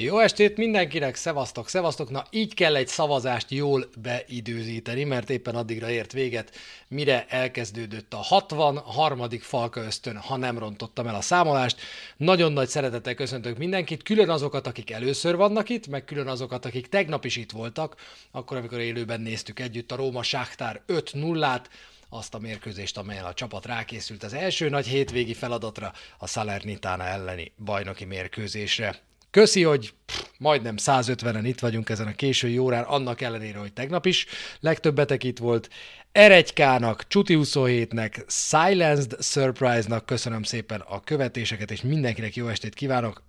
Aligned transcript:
Jó 0.00 0.18
estét 0.18 0.56
mindenkinek, 0.56 1.14
szevasztok, 1.14 1.68
szevasztok. 1.68 2.10
Na 2.10 2.24
így 2.30 2.54
kell 2.54 2.76
egy 2.76 2.88
szavazást 2.88 3.50
jól 3.50 3.88
beidőzíteni, 4.02 5.04
mert 5.04 5.30
éppen 5.30 5.54
addigra 5.54 5.90
ért 5.90 6.12
véget, 6.12 6.56
mire 6.88 7.26
elkezdődött 7.28 8.14
a 8.14 8.16
63. 8.16 9.28
Falka 9.40 9.80
ösztön, 9.80 10.16
ha 10.16 10.36
nem 10.36 10.58
rontottam 10.58 11.06
el 11.06 11.14
a 11.14 11.20
számolást. 11.20 11.80
Nagyon 12.16 12.52
nagy 12.52 12.68
szeretettel 12.68 13.14
köszöntök 13.14 13.58
mindenkit, 13.58 14.02
külön 14.02 14.28
azokat, 14.28 14.66
akik 14.66 14.90
először 14.90 15.36
vannak 15.36 15.68
itt, 15.68 15.86
meg 15.86 16.04
külön 16.04 16.28
azokat, 16.28 16.64
akik 16.64 16.86
tegnap 16.86 17.24
is 17.24 17.36
itt 17.36 17.50
voltak, 17.50 17.96
akkor, 18.30 18.56
amikor 18.56 18.78
élőben 18.78 19.20
néztük 19.20 19.60
együtt 19.60 19.92
a 19.92 19.96
Róma 19.96 20.22
Sáktár 20.22 20.82
5-0-át, 20.88 21.70
azt 22.08 22.34
a 22.34 22.38
mérkőzést, 22.38 22.98
amelyen 22.98 23.24
a 23.24 23.34
csapat 23.34 23.66
rákészült 23.66 24.22
az 24.22 24.34
első 24.34 24.68
nagy 24.68 24.86
hétvégi 24.86 25.34
feladatra, 25.34 25.92
a 26.18 26.26
Salernitana 26.26 27.04
elleni 27.04 27.52
bajnoki 27.64 28.04
mérkőzésre. 28.04 29.07
Köszi, 29.30 29.62
hogy 29.62 29.94
pff, 30.06 30.24
majdnem 30.38 30.74
150-en 30.78 31.40
itt 31.42 31.60
vagyunk 31.60 31.88
ezen 31.88 32.06
a 32.06 32.14
késői 32.14 32.58
órán, 32.58 32.84
annak 32.84 33.20
ellenére, 33.20 33.58
hogy 33.58 33.72
tegnap 33.72 34.06
is 34.06 34.26
legtöbbetek 34.60 35.24
itt 35.24 35.38
volt. 35.38 35.68
Eregykának, 36.12 37.06
Csuti 37.08 37.38
27-nek, 37.38 38.22
Silenced 38.26 39.22
Surprise-nak 39.22 40.06
köszönöm 40.06 40.42
szépen 40.42 40.80
a 40.80 41.00
követéseket, 41.00 41.70
és 41.70 41.82
mindenkinek 41.82 42.36
jó 42.36 42.48
estét 42.48 42.74
kívánok. 42.74 43.22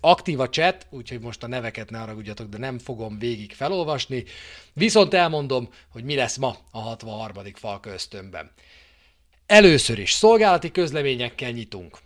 Aktív 0.00 0.40
a 0.40 0.48
chat, 0.48 0.86
úgyhogy 0.90 1.20
most 1.20 1.42
a 1.42 1.46
neveket 1.46 1.90
ne 1.90 1.98
haragudjatok, 1.98 2.48
de 2.48 2.58
nem 2.58 2.78
fogom 2.78 3.18
végig 3.18 3.52
felolvasni. 3.52 4.24
Viszont 4.72 5.14
elmondom, 5.14 5.68
hogy 5.88 6.04
mi 6.04 6.14
lesz 6.14 6.36
ma 6.36 6.56
a 6.70 6.78
63. 6.80 7.44
Falka 7.54 7.90
ösztönben. 7.90 8.50
Először 9.46 9.98
is 9.98 10.12
szolgálati 10.12 10.70
közleményekkel 10.70 11.50
nyitunk. 11.50 11.98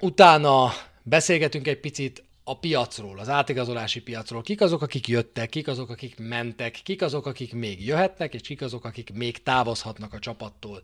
Utána 0.00 0.72
beszélgetünk 1.02 1.66
egy 1.66 1.80
picit 1.80 2.23
a 2.44 2.58
piacról, 2.58 3.18
az 3.18 3.28
átigazolási 3.28 4.00
piacról, 4.00 4.42
kik 4.42 4.60
azok, 4.60 4.82
akik 4.82 5.08
jöttek, 5.08 5.48
kik 5.48 5.68
azok, 5.68 5.90
akik 5.90 6.18
mentek, 6.18 6.80
kik 6.82 7.02
azok, 7.02 7.26
akik 7.26 7.52
még 7.52 7.86
jöhetnek, 7.86 8.34
és 8.34 8.40
kik 8.40 8.62
azok, 8.62 8.84
akik 8.84 9.12
még 9.12 9.42
távozhatnak 9.42 10.12
a 10.12 10.18
csapattól. 10.18 10.82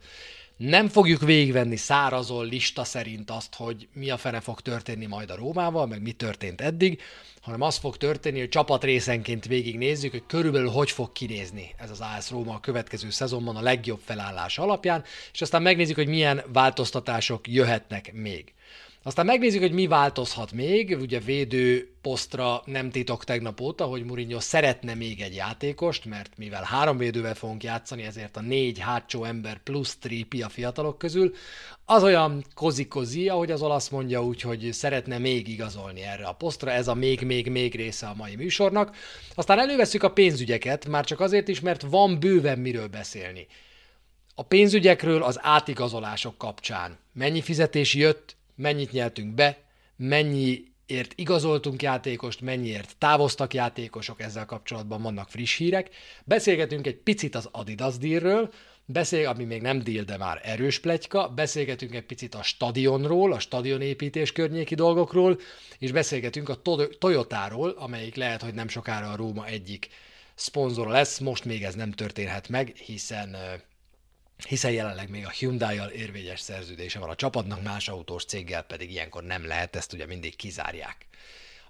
Nem 0.56 0.88
fogjuk 0.88 1.20
végigvenni 1.20 1.76
szárazon 1.76 2.46
lista 2.46 2.84
szerint 2.84 3.30
azt, 3.30 3.54
hogy 3.54 3.88
mi 3.92 4.10
a 4.10 4.16
fene 4.16 4.40
fog 4.40 4.60
történni 4.60 5.06
majd 5.06 5.30
a 5.30 5.36
Rómával, 5.36 5.86
meg 5.86 6.02
mi 6.02 6.12
történt 6.12 6.60
eddig, 6.60 7.00
hanem 7.40 7.60
az 7.60 7.76
fog 7.76 7.96
történni, 7.96 8.38
hogy 8.38 8.48
csapat 8.48 8.84
részenként 8.84 9.46
végignézzük, 9.46 10.10
hogy 10.10 10.26
körülbelül 10.26 10.68
hogy 10.68 10.90
fog 10.90 11.12
kinézni 11.12 11.74
ez 11.76 11.90
az 11.90 12.00
AS 12.00 12.30
Róma 12.30 12.54
a 12.54 12.60
következő 12.60 13.10
szezonban 13.10 13.56
a 13.56 13.62
legjobb 13.62 14.00
felállás 14.04 14.58
alapján, 14.58 15.04
és 15.32 15.40
aztán 15.40 15.62
megnézzük, 15.62 15.96
hogy 15.96 16.08
milyen 16.08 16.42
változtatások 16.52 17.48
jöhetnek 17.48 18.12
még. 18.12 18.52
Aztán 19.02 19.26
megnézzük, 19.26 19.60
hogy 19.60 19.72
mi 19.72 19.86
változhat 19.86 20.52
még. 20.52 20.96
Ugye 21.00 21.18
védő 21.18 21.92
posztra 22.00 22.62
nem 22.64 22.90
titok 22.90 23.24
tegnap 23.24 23.60
óta, 23.60 23.84
hogy 23.84 24.04
Mourinho 24.04 24.40
szeretne 24.40 24.94
még 24.94 25.20
egy 25.20 25.34
játékost, 25.34 26.04
mert 26.04 26.32
mivel 26.36 26.62
három 26.62 26.96
védővel 26.96 27.34
fogunk 27.34 27.62
játszani, 27.62 28.02
ezért 28.02 28.36
a 28.36 28.40
négy 28.40 28.78
hátsó 28.78 29.24
ember 29.24 29.58
plusz 29.62 29.96
tripi 29.96 30.42
a 30.42 30.48
fiatalok 30.48 30.98
közül, 30.98 31.34
az 31.84 32.02
olyan 32.02 32.44
kozi-kozi, 32.54 33.28
ahogy 33.28 33.50
az 33.50 33.62
olasz 33.62 33.88
mondja, 33.88 34.24
úgyhogy 34.24 34.68
szeretne 34.72 35.18
még 35.18 35.48
igazolni 35.48 36.02
erre 36.02 36.24
a 36.26 36.32
posztra, 36.32 36.70
ez 36.70 36.88
a 36.88 36.94
még-még-még 36.94 37.74
része 37.74 38.06
a 38.06 38.14
mai 38.14 38.36
műsornak. 38.36 38.96
Aztán 39.34 39.58
előveszük 39.58 40.02
a 40.02 40.12
pénzügyeket, 40.12 40.86
már 40.86 41.04
csak 41.04 41.20
azért 41.20 41.48
is, 41.48 41.60
mert 41.60 41.82
van 41.82 42.20
bőven 42.20 42.58
miről 42.58 42.88
beszélni. 42.88 43.46
A 44.34 44.42
pénzügyekről 44.42 45.22
az 45.22 45.38
átigazolások 45.42 46.38
kapcsán. 46.38 46.98
Mennyi 47.12 47.40
fizetés 47.40 47.94
jött, 47.94 48.38
mennyit 48.60 48.92
nyeltünk 48.92 49.34
be, 49.34 49.58
mennyiért 49.96 51.12
igazoltunk 51.14 51.82
játékost, 51.82 52.40
mennyiért 52.40 52.96
távoztak 52.98 53.54
játékosok, 53.54 54.20
ezzel 54.20 54.46
kapcsolatban 54.46 55.02
vannak 55.02 55.28
friss 55.28 55.56
hírek. 55.56 55.90
Beszélgetünk 56.24 56.86
egy 56.86 56.96
picit 56.96 57.34
az 57.34 57.48
Adidas 57.52 57.98
dílről, 57.98 58.52
beszél, 58.84 59.28
ami 59.28 59.44
még 59.44 59.62
nem 59.62 59.78
díl, 59.78 60.04
de 60.04 60.16
már 60.16 60.40
erős 60.42 60.78
pletyka, 60.78 61.28
beszélgetünk 61.28 61.94
egy 61.94 62.04
picit 62.04 62.34
a 62.34 62.42
stadionról, 62.42 63.32
a 63.32 63.38
stadionépítés 63.38 64.32
környéki 64.32 64.74
dolgokról, 64.74 65.38
és 65.78 65.92
beszélgetünk 65.92 66.48
a 66.48 66.62
Toyotáról, 66.98 67.70
amelyik 67.70 68.14
lehet, 68.14 68.42
hogy 68.42 68.54
nem 68.54 68.68
sokára 68.68 69.10
a 69.10 69.16
Róma 69.16 69.46
egyik 69.46 69.88
szponzora 70.34 70.90
lesz, 70.90 71.18
most 71.18 71.44
még 71.44 71.62
ez 71.62 71.74
nem 71.74 71.90
történhet 71.90 72.48
meg, 72.48 72.76
hiszen 72.76 73.36
hiszen 74.44 74.70
jelenleg 74.70 75.10
még 75.10 75.24
a 75.24 75.30
Hyundai-jal 75.30 75.88
érvényes 75.88 76.40
szerződése 76.40 76.98
van 76.98 77.08
a 77.08 77.14
csapatnak, 77.14 77.62
más 77.62 77.88
autós 77.88 78.24
céggel 78.24 78.62
pedig 78.62 78.90
ilyenkor 78.90 79.22
nem 79.22 79.46
lehet, 79.46 79.76
ezt 79.76 79.92
ugye 79.92 80.06
mindig 80.06 80.36
kizárják. 80.36 81.06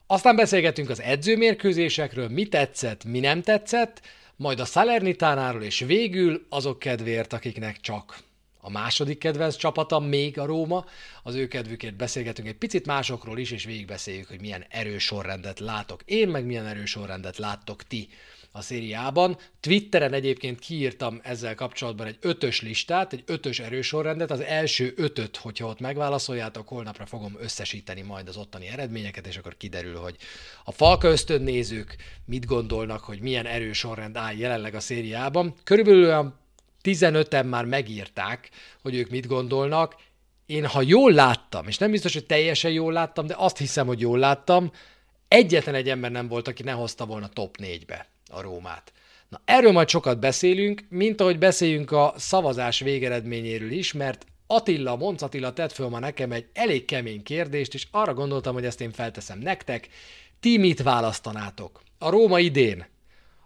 Aztán 0.06 0.36
beszélgetünk 0.36 0.90
az 0.90 1.00
edzőmérkőzésekről, 1.00 2.28
mi 2.28 2.46
tetszett, 2.46 3.04
mi 3.04 3.20
nem 3.20 3.42
tetszett, 3.42 4.00
majd 4.36 4.60
a 4.60 4.64
Salernitánáról, 4.64 5.62
és 5.62 5.78
végül 5.78 6.46
azok 6.48 6.78
kedvéért, 6.78 7.32
akiknek 7.32 7.80
csak 7.80 8.18
a 8.60 8.70
második 8.70 9.18
kedvenc 9.18 9.56
csapata, 9.56 9.98
még 9.98 10.38
a 10.38 10.44
Róma, 10.44 10.84
az 11.22 11.34
ő 11.34 11.48
kedvükért 11.48 11.96
beszélgetünk 11.96 12.48
egy 12.48 12.56
picit 12.56 12.86
másokról 12.86 13.38
is, 13.38 13.50
és 13.50 13.64
végigbeszéljük, 13.64 14.28
hogy 14.28 14.40
milyen 14.40 14.64
erős 14.68 15.04
sorrendet 15.04 15.58
látok 15.58 16.02
én, 16.04 16.28
meg 16.28 16.44
milyen 16.44 16.66
erős 16.66 16.90
sorrendet 16.90 17.38
láttok 17.38 17.82
ti 17.82 18.08
a 18.52 18.60
szériában. 18.60 19.38
Twitteren 19.60 20.12
egyébként 20.12 20.58
kiírtam 20.58 21.20
ezzel 21.22 21.54
kapcsolatban 21.54 22.06
egy 22.06 22.18
ötös 22.20 22.62
listát, 22.62 23.12
egy 23.12 23.22
ötös 23.26 23.58
erősorrendet, 23.58 24.30
az 24.30 24.40
első 24.40 24.92
ötöt, 24.96 25.36
hogyha 25.36 25.66
ott 25.66 25.80
megválaszoljátok, 25.80 26.68
holnapra 26.68 27.06
fogom 27.06 27.36
összesíteni 27.40 28.02
majd 28.02 28.28
az 28.28 28.36
ottani 28.36 28.66
eredményeket, 28.66 29.26
és 29.26 29.36
akkor 29.36 29.56
kiderül, 29.56 29.96
hogy 29.96 30.16
a 30.64 30.72
Falka 30.72 31.08
ösztön 31.08 31.42
nézők 31.42 31.96
mit 32.24 32.46
gondolnak, 32.46 33.04
hogy 33.04 33.20
milyen 33.20 33.46
erősorrend 33.46 34.16
áll 34.16 34.34
jelenleg 34.34 34.74
a 34.74 34.80
szériában. 34.80 35.54
Körülbelül 35.64 36.04
olyan 36.04 36.38
15-en 36.82 37.48
már 37.48 37.64
megírták, 37.64 38.50
hogy 38.82 38.94
ők 38.94 39.10
mit 39.10 39.26
gondolnak. 39.26 39.96
Én, 40.46 40.66
ha 40.66 40.82
jól 40.82 41.12
láttam, 41.12 41.66
és 41.66 41.78
nem 41.78 41.90
biztos, 41.90 42.12
hogy 42.12 42.26
teljesen 42.26 42.70
jól 42.70 42.92
láttam, 42.92 43.26
de 43.26 43.34
azt 43.38 43.58
hiszem, 43.58 43.86
hogy 43.86 44.00
jól 44.00 44.18
láttam, 44.18 44.72
egyetlen 45.28 45.74
egy 45.74 45.88
ember 45.88 46.10
nem 46.10 46.28
volt, 46.28 46.48
aki 46.48 46.62
ne 46.62 46.72
hozta 46.72 47.06
volna 47.06 47.28
top 47.28 47.56
4-be 47.62 48.08
a 48.30 48.40
Rómát. 48.40 48.92
Na 49.28 49.40
erről 49.44 49.72
majd 49.72 49.88
sokat 49.88 50.18
beszélünk, 50.18 50.84
mint 50.88 51.20
ahogy 51.20 51.38
beszéljünk 51.38 51.90
a 51.90 52.14
szavazás 52.16 52.80
végeredményéről 52.80 53.70
is, 53.70 53.92
mert 53.92 54.26
Attila, 54.46 54.96
Monc 54.96 55.22
Attila 55.22 55.52
tett 55.52 55.72
föl 55.72 55.88
ma 55.88 55.98
nekem 55.98 56.32
egy 56.32 56.46
elég 56.52 56.84
kemény 56.84 57.22
kérdést, 57.22 57.74
és 57.74 57.86
arra 57.90 58.14
gondoltam, 58.14 58.54
hogy 58.54 58.64
ezt 58.64 58.80
én 58.80 58.92
felteszem 58.92 59.38
nektek. 59.38 59.88
Ti 60.40 60.58
mit 60.58 60.82
választanátok? 60.82 61.82
A 61.98 62.10
Róma 62.10 62.38
idén 62.38 62.86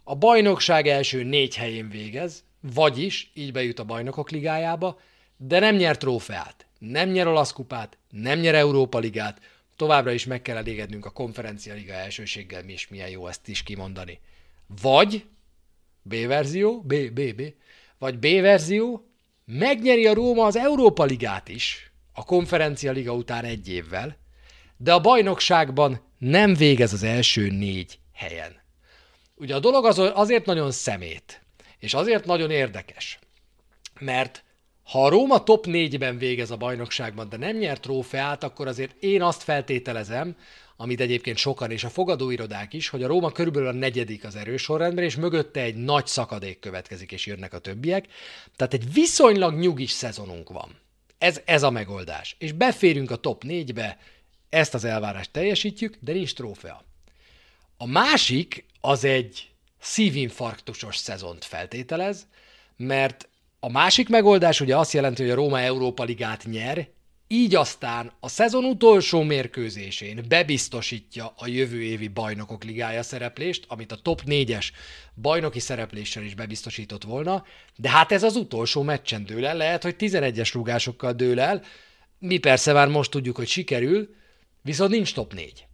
a 0.04 0.16
bajnokság 0.16 0.86
első 0.86 1.22
négy 1.22 1.56
helyén 1.56 1.88
végez, 1.88 2.44
vagyis 2.60 3.30
így 3.34 3.52
bejut 3.52 3.78
a 3.78 3.84
bajnokok 3.84 4.30
ligájába, 4.30 5.00
de 5.36 5.58
nem 5.58 5.76
nyer 5.76 5.96
trófeát, 5.96 6.66
nem 6.78 7.08
nyer 7.08 7.26
olasz 7.26 7.52
kupát, 7.52 7.98
nem 8.10 8.38
nyer 8.38 8.54
Európa 8.54 8.98
ligát, 8.98 9.40
továbbra 9.76 10.12
is 10.12 10.24
meg 10.24 10.42
kell 10.42 10.56
elégednünk 10.56 11.04
a 11.06 11.10
konferencia 11.10 11.74
liga 11.74 11.92
elsőséggel, 11.92 12.62
mi 12.62 12.72
is 12.72 12.88
milyen 12.88 13.08
jó 13.08 13.26
ezt 13.26 13.48
is 13.48 13.62
kimondani. 13.62 14.20
Vagy 14.66 15.26
B 16.02 16.26
verzió, 16.26 16.80
B, 16.80 16.94
B, 17.12 17.34
B, 17.34 17.42
vagy 17.98 18.18
B 18.18 18.26
verzió, 18.40 19.08
megnyeri 19.44 20.06
a 20.06 20.14
Róma 20.14 20.44
az 20.44 20.56
Európa 20.56 21.04
Ligát 21.04 21.48
is, 21.48 21.92
a 22.12 22.24
konferencia 22.24 22.92
liga 22.92 23.12
után 23.12 23.44
egy 23.44 23.68
évvel, 23.68 24.16
de 24.76 24.92
a 24.92 25.00
bajnokságban 25.00 26.00
nem 26.18 26.54
végez 26.54 26.92
az 26.92 27.02
első 27.02 27.48
négy 27.50 27.98
helyen. 28.12 28.62
Ugye 29.34 29.54
a 29.54 29.60
dolog 29.60 29.84
az, 29.84 29.98
azért 29.98 30.46
nagyon 30.46 30.70
szemét, 30.70 31.42
és 31.78 31.94
azért 31.94 32.24
nagyon 32.24 32.50
érdekes, 32.50 33.18
mert 34.00 34.44
ha 34.82 35.04
a 35.04 35.08
Róma 35.08 35.42
top 35.42 35.66
4-ben 35.68 36.18
végez 36.18 36.50
a 36.50 36.56
bajnokságban, 36.56 37.28
de 37.28 37.36
nem 37.36 37.56
nyer 37.56 37.80
trófeát, 37.80 38.44
akkor 38.44 38.66
azért 38.66 39.02
én 39.02 39.22
azt 39.22 39.42
feltételezem, 39.42 40.36
amit 40.76 41.00
egyébként 41.00 41.36
sokan, 41.36 41.70
és 41.70 41.84
a 41.84 41.88
fogadóirodák 41.88 42.72
is, 42.72 42.88
hogy 42.88 43.02
a 43.02 43.06
Róma 43.06 43.30
körülbelül 43.30 43.68
a 43.68 43.72
negyedik 43.72 44.24
az 44.24 44.36
erős 44.36 44.62
sorrendben, 44.62 45.04
és 45.04 45.16
mögötte 45.16 45.60
egy 45.60 45.76
nagy 45.76 46.06
szakadék 46.06 46.58
következik, 46.58 47.12
és 47.12 47.26
jönnek 47.26 47.52
a 47.52 47.58
többiek. 47.58 48.06
Tehát 48.56 48.74
egy 48.74 48.92
viszonylag 48.92 49.58
nyugis 49.58 49.90
szezonunk 49.90 50.48
van. 50.48 50.78
Ez, 51.18 51.40
ez 51.44 51.62
a 51.62 51.70
megoldás. 51.70 52.36
És 52.38 52.52
beférünk 52.52 53.10
a 53.10 53.16
top 53.16 53.42
4-be, 53.46 53.98
ezt 54.48 54.74
az 54.74 54.84
elvárást 54.84 55.30
teljesítjük, 55.30 55.96
de 56.00 56.12
nincs 56.12 56.34
trófea. 56.34 56.84
A 57.76 57.86
másik 57.86 58.64
az 58.80 59.04
egy 59.04 59.48
szívinfarktusos 59.80 60.96
szezont 60.96 61.44
feltételez, 61.44 62.26
mert 62.76 63.28
a 63.60 63.70
másik 63.70 64.08
megoldás 64.08 64.60
ugye 64.60 64.76
azt 64.76 64.92
jelenti, 64.92 65.22
hogy 65.22 65.30
a 65.30 65.34
Róma 65.34 65.60
Európa 65.60 66.04
Ligát 66.04 66.44
nyer, 66.44 66.88
így 67.28 67.54
aztán 67.54 68.12
a 68.20 68.28
szezon 68.28 68.64
utolsó 68.64 69.22
mérkőzésén 69.22 70.24
bebiztosítja 70.28 71.32
a 71.36 71.46
jövő 71.46 71.82
évi 71.82 72.08
bajnokok 72.08 72.64
ligája 72.64 73.02
szereplést, 73.02 73.64
amit 73.68 73.92
a 73.92 73.96
top 73.96 74.22
4-es 74.26 74.66
bajnoki 75.14 75.60
szerepléssel 75.60 76.22
is 76.22 76.34
bebiztosított 76.34 77.04
volna, 77.04 77.44
de 77.76 77.90
hát 77.90 78.12
ez 78.12 78.22
az 78.22 78.36
utolsó 78.36 78.82
meccsen 78.82 79.24
dől 79.24 79.46
el, 79.46 79.56
lehet, 79.56 79.82
hogy 79.82 79.96
11-es 79.98 80.50
rúgásokkal 80.52 81.12
dől 81.12 81.40
el, 81.40 81.62
mi 82.18 82.38
persze 82.38 82.72
már 82.72 82.88
most 82.88 83.10
tudjuk, 83.10 83.36
hogy 83.36 83.48
sikerül, 83.48 84.14
viszont 84.62 84.90
nincs 84.90 85.14
top 85.14 85.34
4. 85.34 85.66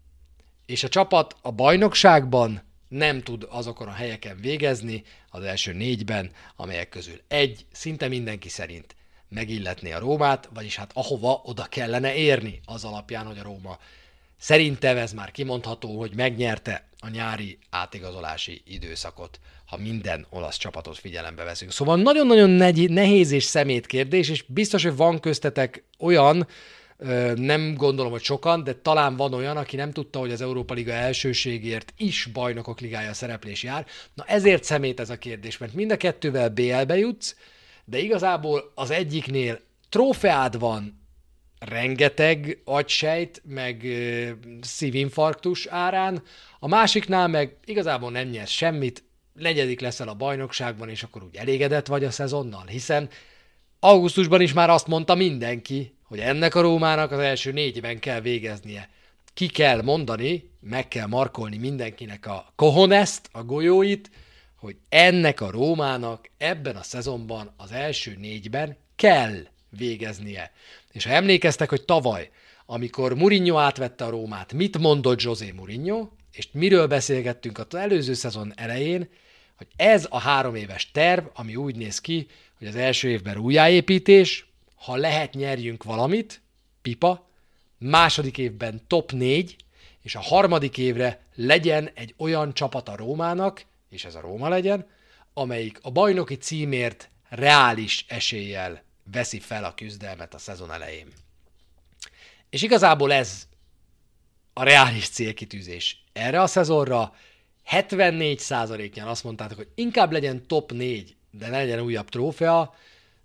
és 0.66 0.84
a 0.84 0.88
csapat 0.88 1.36
a 1.42 1.52
bajnokságban 1.52 2.62
nem 2.88 3.22
tud 3.22 3.46
azokon 3.48 3.88
a 3.88 3.92
helyeken 3.92 4.40
végezni, 4.40 5.02
az 5.30 5.42
első 5.42 5.72
négyben, 5.72 6.30
amelyek 6.56 6.88
közül 6.88 7.20
egy 7.28 7.66
szinte 7.72 8.08
mindenki 8.08 8.48
szerint 8.48 8.94
megilletné 9.30 9.92
a 9.92 9.98
Rómát, 9.98 10.48
vagyis 10.54 10.76
hát 10.76 10.90
ahova 10.94 11.40
oda 11.44 11.64
kellene 11.64 12.14
érni 12.14 12.60
az 12.64 12.84
alapján, 12.84 13.26
hogy 13.26 13.38
a 13.38 13.42
Róma 13.42 13.78
szerintem 14.38 14.96
ez 14.96 15.12
már 15.12 15.30
kimondható, 15.30 15.98
hogy 15.98 16.12
megnyerte 16.14 16.88
a 16.98 17.08
nyári 17.08 17.58
átigazolási 17.70 18.62
időszakot, 18.64 19.40
ha 19.66 19.76
minden 19.76 20.26
olasz 20.30 20.56
csapatot 20.56 20.98
figyelembe 20.98 21.44
veszünk. 21.44 21.72
Szóval 21.72 21.96
nagyon-nagyon 21.96 22.50
nehéz 22.90 23.30
és 23.30 23.44
szemét 23.44 23.86
kérdés, 23.86 24.28
és 24.28 24.42
biztos, 24.42 24.82
hogy 24.82 24.96
van 24.96 25.20
köztetek 25.20 25.84
olyan, 25.98 26.46
nem 27.34 27.74
gondolom, 27.74 28.12
hogy 28.12 28.22
sokan, 28.22 28.64
de 28.64 28.74
talán 28.74 29.16
van 29.16 29.34
olyan, 29.34 29.56
aki 29.56 29.76
nem 29.76 29.92
tudta, 29.92 30.18
hogy 30.18 30.32
az 30.32 30.40
Európa 30.40 30.74
Liga 30.74 30.92
elsőségért 30.92 31.92
is 31.96 32.26
bajnokok 32.32 32.80
ligája 32.80 33.14
szereplés 33.14 33.62
jár. 33.62 33.86
Na 34.14 34.24
ezért 34.26 34.64
szemét 34.64 35.00
ez 35.00 35.10
a 35.10 35.18
kérdés, 35.18 35.58
mert 35.58 35.72
mind 35.72 35.90
a 35.90 35.96
kettővel 35.96 36.48
BL-be 36.48 36.96
jutsz, 36.96 37.36
de 37.90 37.98
igazából 37.98 38.72
az 38.74 38.90
egyiknél 38.90 39.60
trófeád 39.88 40.58
van, 40.58 40.98
rengeteg 41.58 42.60
agysejt, 42.64 43.42
meg 43.44 43.84
ö, 43.84 44.30
szívinfarktus 44.60 45.66
árán, 45.66 46.22
a 46.58 46.68
másiknál 46.68 47.28
meg 47.28 47.56
igazából 47.64 48.10
nem 48.10 48.28
nyersz 48.28 48.50
semmit, 48.50 49.04
negyedik 49.32 49.80
leszel 49.80 50.08
a 50.08 50.14
bajnokságban, 50.14 50.88
és 50.88 51.02
akkor 51.02 51.22
úgy 51.22 51.36
elégedett 51.36 51.86
vagy 51.86 52.04
a 52.04 52.10
szezonnal, 52.10 52.66
hiszen 52.66 53.08
augusztusban 53.80 54.40
is 54.40 54.52
már 54.52 54.70
azt 54.70 54.86
mondta 54.86 55.14
mindenki, 55.14 55.94
hogy 56.04 56.18
ennek 56.18 56.54
a 56.54 56.60
Rómának 56.60 57.10
az 57.10 57.18
első 57.18 57.52
négyben 57.52 57.98
kell 57.98 58.20
végeznie. 58.20 58.88
Ki 59.34 59.46
kell 59.46 59.82
mondani, 59.82 60.50
meg 60.60 60.88
kell 60.88 61.06
markolni 61.06 61.56
mindenkinek 61.56 62.26
a 62.26 62.52
kohonest, 62.56 63.20
a 63.32 63.42
golyóit, 63.44 64.10
hogy 64.60 64.76
ennek 64.88 65.40
a 65.40 65.50
Rómának 65.50 66.30
ebben 66.38 66.76
a 66.76 66.82
szezonban 66.82 67.52
az 67.56 67.72
első 67.72 68.16
négyben 68.18 68.76
kell 68.96 69.46
végeznie. 69.68 70.52
És 70.92 71.04
ha 71.04 71.10
emlékeztek, 71.10 71.68
hogy 71.68 71.84
tavaly, 71.84 72.30
amikor 72.66 73.14
Mourinho 73.14 73.58
átvette 73.58 74.04
a 74.04 74.10
Rómát, 74.10 74.52
mit 74.52 74.78
mondott 74.78 75.22
José 75.22 75.50
Mourinho, 75.50 76.08
és 76.32 76.48
miről 76.52 76.86
beszélgettünk 76.86 77.58
az 77.58 77.74
előző 77.74 78.14
szezon 78.14 78.52
elején, 78.56 79.08
hogy 79.56 79.66
ez 79.76 80.06
a 80.10 80.18
három 80.18 80.54
éves 80.54 80.90
terv, 80.90 81.24
ami 81.34 81.56
úgy 81.56 81.76
néz 81.76 82.00
ki, 82.00 82.26
hogy 82.58 82.66
az 82.66 82.76
első 82.76 83.08
évben 83.08 83.36
újjáépítés, 83.36 84.46
ha 84.74 84.96
lehet 84.96 85.34
nyerjünk 85.34 85.84
valamit, 85.84 86.40
pipa, 86.82 87.28
második 87.78 88.38
évben 88.38 88.80
top 88.86 89.12
4, 89.12 89.56
és 90.02 90.14
a 90.14 90.20
harmadik 90.20 90.78
évre 90.78 91.20
legyen 91.34 91.90
egy 91.94 92.14
olyan 92.16 92.54
csapat 92.54 92.88
a 92.88 92.96
Rómának, 92.96 93.64
és 93.90 94.04
ez 94.04 94.14
a 94.14 94.20
Róma 94.20 94.48
legyen, 94.48 94.86
amelyik 95.32 95.78
a 95.82 95.90
bajnoki 95.90 96.34
címért 96.34 97.10
reális 97.28 98.04
eséllyel 98.08 98.82
veszi 99.12 99.40
fel 99.40 99.64
a 99.64 99.74
küzdelmet 99.74 100.34
a 100.34 100.38
szezon 100.38 100.72
elején. 100.72 101.12
És 102.50 102.62
igazából 102.62 103.12
ez 103.12 103.48
a 104.52 104.62
reális 104.62 105.08
célkitűzés 105.08 106.02
erre 106.12 106.42
a 106.42 106.46
szezonra. 106.46 107.14
74%-nyan 107.70 109.08
azt 109.08 109.24
mondtátok, 109.24 109.56
hogy 109.56 109.68
inkább 109.74 110.12
legyen 110.12 110.46
top 110.46 110.72
4, 110.72 111.16
de 111.30 111.48
ne 111.48 111.56
legyen 111.56 111.80
újabb 111.80 112.08
trófea, 112.08 112.74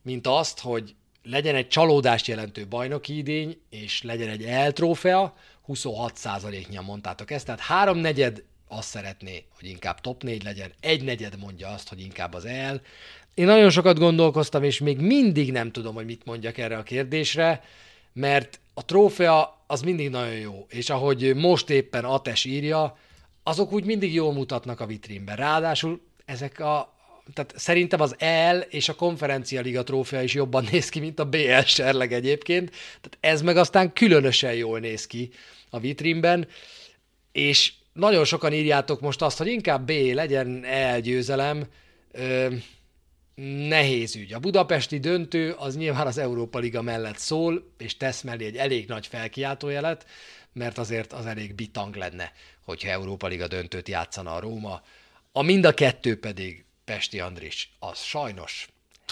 mint 0.01 0.27
azt, 0.27 0.59
hogy 0.59 0.95
legyen 1.23 1.55
egy 1.55 1.67
csalódást 1.67 2.27
jelentő 2.27 2.67
bajnoki 2.67 3.17
idény, 3.17 3.61
és 3.69 4.01
legyen 4.03 4.29
egy 4.29 4.43
eltrófea, 4.43 5.37
26%-nyian 5.67 6.83
mondtátok 6.83 7.31
ezt, 7.31 7.45
tehát 7.45 7.61
háromnegyed 7.61 8.43
azt 8.77 8.89
szeretné, 8.89 9.43
hogy 9.59 9.69
inkább 9.69 10.01
top 10.01 10.23
4 10.23 10.43
legyen, 10.43 10.71
egy 10.79 11.03
negyed 11.03 11.39
mondja 11.39 11.67
azt, 11.67 11.89
hogy 11.89 12.01
inkább 12.01 12.33
az 12.33 12.45
el. 12.45 12.81
Én 13.33 13.45
nagyon 13.45 13.69
sokat 13.69 13.99
gondolkoztam, 13.99 14.63
és 14.63 14.79
még 14.79 14.99
mindig 14.99 15.51
nem 15.51 15.71
tudom, 15.71 15.95
hogy 15.95 16.05
mit 16.05 16.25
mondjak 16.25 16.57
erre 16.57 16.77
a 16.77 16.83
kérdésre, 16.83 17.63
mert 18.13 18.59
a 18.73 18.85
trófea 18.85 19.63
az 19.67 19.81
mindig 19.81 20.09
nagyon 20.09 20.35
jó, 20.35 20.65
és 20.69 20.89
ahogy 20.89 21.35
most 21.35 21.69
éppen 21.69 22.05
Ates 22.05 22.45
írja, 22.45 22.97
azok 23.43 23.71
úgy 23.71 23.85
mindig 23.85 24.13
jól 24.13 24.33
mutatnak 24.33 24.79
a 24.79 24.85
vitrínben. 24.85 25.35
Ráadásul 25.35 26.01
ezek 26.25 26.59
a 26.59 26.93
tehát 27.33 27.53
szerintem 27.55 28.01
az 28.01 28.15
EL 28.17 28.59
és 28.59 28.89
a 28.89 28.95
konferencia 28.95 29.61
liga 29.61 29.83
trófea 29.83 30.21
is 30.21 30.33
jobban 30.33 30.67
néz 30.71 30.89
ki, 30.89 30.99
mint 30.99 31.19
a 31.19 31.25
BL 31.25 31.59
serleg 31.65 32.13
egyébként. 32.13 32.69
Tehát 32.69 33.17
ez 33.19 33.41
meg 33.41 33.57
aztán 33.57 33.93
különösen 33.93 34.53
jól 34.53 34.79
néz 34.79 35.07
ki 35.07 35.29
a 35.69 35.79
vitrínben, 35.79 36.47
és 37.31 37.73
nagyon 37.95 38.25
sokan 38.25 38.53
írjátok 38.53 39.01
most 39.01 39.21
azt, 39.21 39.37
hogy 39.37 39.47
inkább 39.47 39.85
B 39.85 39.89
legyen 40.13 40.65
győzelem. 41.01 41.65
Ö, 42.11 42.47
nehéz 43.67 44.15
ügy. 44.15 44.33
A 44.33 44.39
budapesti 44.39 44.99
döntő 44.99 45.51
az 45.57 45.77
nyilván 45.77 46.07
az 46.07 46.17
Európa 46.17 46.59
Liga 46.59 46.81
mellett 46.81 47.17
szól, 47.17 47.71
és 47.77 47.97
tesz 47.97 48.21
mellé 48.21 48.45
egy 48.45 48.55
elég 48.55 48.87
nagy 48.87 49.07
felkiáltójelet, 49.07 50.05
mert 50.53 50.77
azért 50.77 51.13
az 51.13 51.25
elég 51.25 51.55
bitang 51.55 51.95
lenne, 51.95 52.31
hogyha 52.65 52.89
Európa 52.89 53.27
Liga 53.27 53.47
döntőt 53.47 53.87
játszana 53.87 54.35
a 54.35 54.39
Róma. 54.39 54.81
A 55.31 55.41
mind 55.41 55.65
a 55.65 55.73
kettő 55.73 56.19
pedig 56.19 56.65
Pesti 56.85 57.19
Andris, 57.19 57.71
az 57.79 57.99
sajnos 57.99 58.69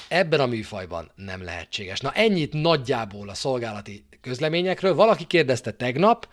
ebben 0.08 0.40
a 0.40 0.46
műfajban 0.46 1.12
nem 1.16 1.44
lehetséges. 1.44 2.00
Na 2.00 2.12
ennyit 2.12 2.54
nagyjából 2.54 3.30
a 3.30 3.34
szolgálati 3.34 4.06
közleményekről. 4.22 4.96
Valaki 4.96 5.26
kérdezte 5.26 5.72
tegnap, 5.72 6.28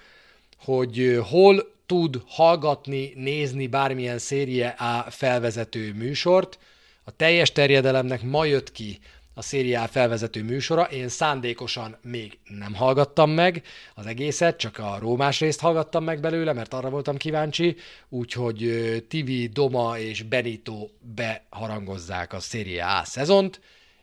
hogy 0.59 1.21
hol 1.29 1.79
tud 1.91 2.23
hallgatni, 2.27 3.13
nézni 3.15 3.67
bármilyen 3.67 4.19
szérie 4.19 4.69
A 4.69 5.11
felvezető 5.11 5.93
műsort. 5.93 6.59
A 7.05 7.17
teljes 7.17 7.53
terjedelemnek 7.53 8.23
ma 8.23 8.45
jött 8.45 8.73
ki 8.73 8.99
a 9.35 9.43
szériá 9.43 9.87
felvezető 9.87 10.43
műsora. 10.43 10.83
Én 10.83 11.09
szándékosan 11.09 11.97
még 12.03 12.39
nem 12.45 12.75
hallgattam 12.75 13.31
meg 13.31 13.63
az 13.95 14.07
egészet, 14.07 14.57
csak 14.57 14.79
a 14.79 14.99
rómás 15.01 15.41
részt 15.41 15.61
hallgattam 15.61 16.05
meg 16.05 16.21
belőle, 16.21 16.53
mert 16.53 16.75
arra 16.75 16.91
voltam 16.91 17.17
kíváncsi, 17.17 17.77
úgyhogy 18.09 18.65
Tivi, 19.09 19.47
Doma 19.47 19.99
és 19.99 20.23
Benito 20.23 20.89
beharangozzák 21.15 22.33
a 22.33 22.41
szériá 22.41 23.01
A 23.01 23.05
szezont, 23.05 23.61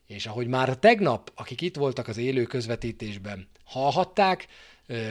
és 0.07 0.25
ahogy 0.25 0.47
már 0.47 0.77
tegnap, 0.77 1.31
akik 1.35 1.61
itt 1.61 1.75
voltak 1.75 2.07
az 2.07 2.17
élő 2.17 2.43
közvetítésben, 2.43 3.47
hallhatták, 3.63 4.47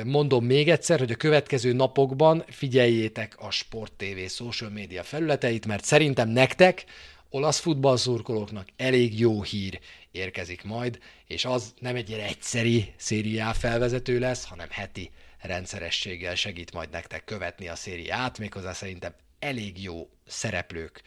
mondom 0.05 0.45
még 0.45 0.69
egyszer, 0.69 0.99
hogy 0.99 1.11
a 1.11 1.17
következő 1.17 1.73
napokban 1.73 2.45
figyeljétek 2.49 3.35
a 3.39 3.51
Sport 3.51 3.93
TV 3.93 4.27
social 4.29 4.71
média 4.71 5.03
felületeit, 5.03 5.67
mert 5.67 5.85
szerintem 5.85 6.29
nektek 6.29 6.85
olasz 7.31 7.59
futballszurkolóknak 7.59 8.69
elég 8.77 9.19
jó 9.19 9.43
hír 9.43 9.81
érkezik 10.11 10.65
majd, 10.65 10.99
és 11.27 11.45
az 11.45 11.75
nem 11.79 11.97
egy 11.97 12.09
ilyen 12.09 12.21
egyszeri 12.21 12.93
szériá 12.97 13.53
felvezető 13.53 14.19
lesz, 14.19 14.45
hanem 14.45 14.69
heti 14.71 15.11
rendszerességgel 15.41 16.35
segít 16.35 16.73
majd 16.73 16.91
nektek 16.91 17.25
követni 17.25 17.69
a 17.69 17.75
szériát, 17.75 18.39
méghozzá 18.39 18.73
szerintem 18.73 19.15
elég 19.39 19.83
jó 19.83 20.09
szereplők 20.27 21.03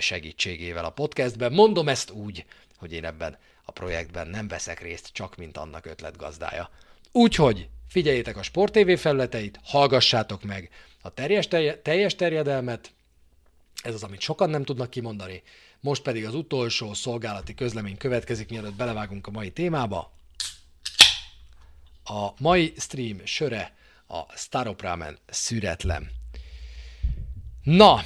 segítségével 0.00 0.84
a 0.84 0.90
podcastben. 0.90 1.52
Mondom 1.52 1.88
ezt 1.88 2.10
úgy, 2.10 2.44
hogy 2.78 2.92
én 2.92 3.04
ebben 3.04 3.38
a 3.64 3.72
projektben 3.72 4.28
nem 4.28 4.48
veszek 4.48 4.80
részt, 4.80 5.08
csak 5.12 5.36
mint 5.36 5.56
annak 5.56 5.86
ötletgazdája. 5.86 6.70
Úgyhogy 7.12 7.68
figyeljétek 7.88 8.36
a 8.36 8.42
Sport 8.42 8.72
TV 8.72 8.92
felületeit, 8.92 9.60
hallgassátok 9.62 10.42
meg 10.42 10.70
a 11.02 11.14
teljes, 11.14 11.48
teljes 11.82 12.14
terjedelmet, 12.14 12.92
ez 13.82 13.94
az, 13.94 14.02
amit 14.02 14.20
sokan 14.20 14.50
nem 14.50 14.64
tudnak 14.64 14.90
kimondani. 14.90 15.42
Most 15.80 16.02
pedig 16.02 16.24
az 16.24 16.34
utolsó 16.34 16.94
szolgálati 16.94 17.54
közlemény 17.54 17.96
következik, 17.96 18.50
mielőtt 18.50 18.74
belevágunk 18.74 19.26
a 19.26 19.30
mai 19.30 19.50
témába. 19.50 20.12
A 22.04 22.28
mai 22.38 22.72
stream 22.76 23.20
söre 23.24 23.74
a 24.08 24.36
Staropramen 24.36 25.18
szüretlen. 25.26 26.10
Na, 27.62 28.04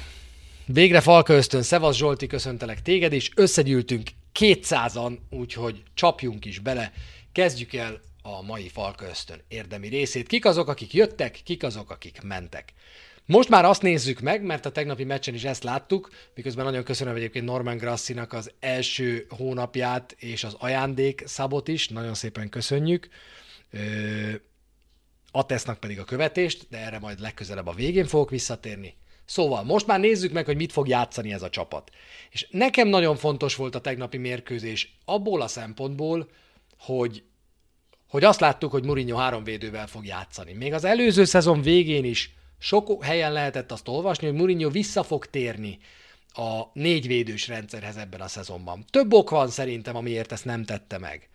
végre 0.65 1.01
Falka 1.01 1.33
Ösztön, 1.33 1.61
Szevasz 1.61 1.95
Zsolti, 1.95 2.27
köszöntelek 2.27 2.81
téged 2.81 3.13
is, 3.13 3.31
összegyűltünk 3.35 4.09
200-an, 4.39 5.17
úgyhogy 5.29 5.83
csapjunk 5.93 6.45
is 6.45 6.59
bele, 6.59 6.91
kezdjük 7.31 7.73
el 7.73 8.01
a 8.21 8.41
mai 8.41 8.69
Falka 8.69 9.05
Ösztön 9.05 9.41
érdemi 9.47 9.87
részét. 9.87 10.27
Kik 10.27 10.45
azok, 10.45 10.67
akik 10.67 10.93
jöttek, 10.93 11.39
kik 11.43 11.63
azok, 11.63 11.91
akik 11.91 12.21
mentek. 12.21 12.73
Most 13.25 13.49
már 13.49 13.65
azt 13.65 13.81
nézzük 13.81 14.19
meg, 14.19 14.43
mert 14.43 14.65
a 14.65 14.71
tegnapi 14.71 15.03
meccsen 15.03 15.33
is 15.33 15.43
ezt 15.43 15.63
láttuk, 15.63 16.09
miközben 16.35 16.65
nagyon 16.65 16.83
köszönöm 16.83 17.15
egyébként 17.15 17.45
Norman 17.45 17.77
Grassinak 17.77 18.33
az 18.33 18.51
első 18.59 19.25
hónapját 19.29 20.15
és 20.19 20.43
az 20.43 20.55
ajándék 20.59 21.23
szabot 21.25 21.67
is, 21.67 21.87
nagyon 21.87 22.13
szépen 22.13 22.49
köszönjük. 22.49 23.07
Atesznak 25.31 25.79
pedig 25.79 25.99
a 25.99 26.03
követést, 26.03 26.67
de 26.69 26.77
erre 26.77 26.99
majd 26.99 27.19
legközelebb 27.19 27.67
a 27.67 27.73
végén 27.73 28.05
fogok 28.05 28.29
visszatérni. 28.29 28.95
Szóval 29.25 29.63
most 29.63 29.87
már 29.87 29.99
nézzük 29.99 30.31
meg, 30.31 30.45
hogy 30.45 30.55
mit 30.55 30.71
fog 30.71 30.87
játszani 30.87 31.33
ez 31.33 31.41
a 31.41 31.49
csapat. 31.49 31.91
És 32.29 32.47
nekem 32.49 32.87
nagyon 32.87 33.15
fontos 33.15 33.55
volt 33.55 33.75
a 33.75 33.81
tegnapi 33.81 34.17
mérkőzés 34.17 34.97
abból 35.05 35.41
a 35.41 35.47
szempontból, 35.47 36.29
hogy, 36.77 37.23
hogy 38.11 38.23
azt 38.23 38.39
láttuk, 38.39 38.71
hogy 38.71 38.85
Mourinho 38.85 39.17
három 39.17 39.43
védővel 39.43 39.87
fog 39.87 40.05
játszani. 40.05 40.53
Még 40.53 40.73
az 40.73 40.83
előző 40.83 41.23
szezon 41.23 41.61
végén 41.61 42.05
is 42.05 42.33
Sok 42.63 43.03
helyen 43.03 43.31
lehetett 43.31 43.71
azt 43.71 43.87
olvasni, 43.87 44.27
hogy 44.27 44.35
Mourinho 44.35 44.69
vissza 44.69 45.03
fog 45.03 45.25
térni 45.25 45.79
a 46.33 46.61
négyvédős 46.73 47.47
rendszerhez 47.47 47.97
ebben 47.97 48.21
a 48.21 48.27
szezonban. 48.27 48.85
Több 48.89 49.13
ok 49.13 49.29
van 49.29 49.47
szerintem, 49.47 49.95
amiért 49.95 50.31
ezt 50.31 50.45
nem 50.45 50.63
tette 50.63 50.97
meg. 50.97 51.29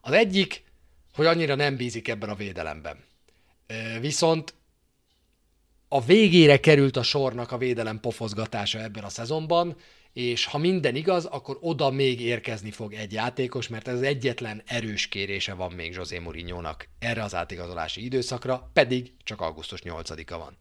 Az 0.00 0.12
egyik, 0.12 0.64
hogy 1.14 1.26
annyira 1.26 1.54
nem 1.54 1.76
bízik 1.76 2.08
ebben 2.08 2.28
a 2.28 2.34
védelemben. 2.34 3.04
Viszont 4.00 4.54
a 5.88 6.00
végére 6.00 6.60
került 6.60 6.96
a 6.96 7.02
sornak 7.02 7.52
a 7.52 7.58
védelem 7.58 8.00
pofozgatása 8.00 8.82
ebben 8.82 9.04
a 9.04 9.08
szezonban, 9.08 9.76
és 10.12 10.44
ha 10.44 10.58
minden 10.58 10.94
igaz, 10.94 11.24
akkor 11.24 11.58
oda 11.60 11.90
még 11.90 12.20
érkezni 12.20 12.70
fog 12.70 12.92
egy 12.92 13.12
játékos, 13.12 13.68
mert 13.68 13.88
ez 13.88 13.94
az 13.94 14.02
egyetlen 14.02 14.62
erős 14.66 15.06
kérése 15.06 15.54
van 15.54 15.72
még 15.72 15.92
José 15.92 16.18
Mourinho-nak 16.18 16.88
erre 16.98 17.22
az 17.22 17.34
átigazolási 17.34 18.04
időszakra, 18.04 18.70
pedig 18.72 19.12
csak 19.24 19.40
augusztus 19.40 19.80
8-a 19.84 20.38
van. 20.38 20.56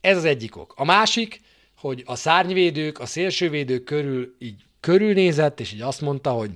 Ez 0.00 0.16
az 0.16 0.24
egyik 0.24 0.56
ok. 0.56 0.72
A 0.76 0.84
másik, 0.84 1.40
hogy 1.76 2.02
a 2.06 2.16
szárnyvédők, 2.16 2.98
a 2.98 3.06
szélsővédők 3.06 3.84
körül 3.84 4.34
így 4.38 4.62
körülnézett, 4.80 5.60
és 5.60 5.72
így 5.72 5.80
azt 5.80 6.00
mondta, 6.00 6.30
hogy 6.30 6.50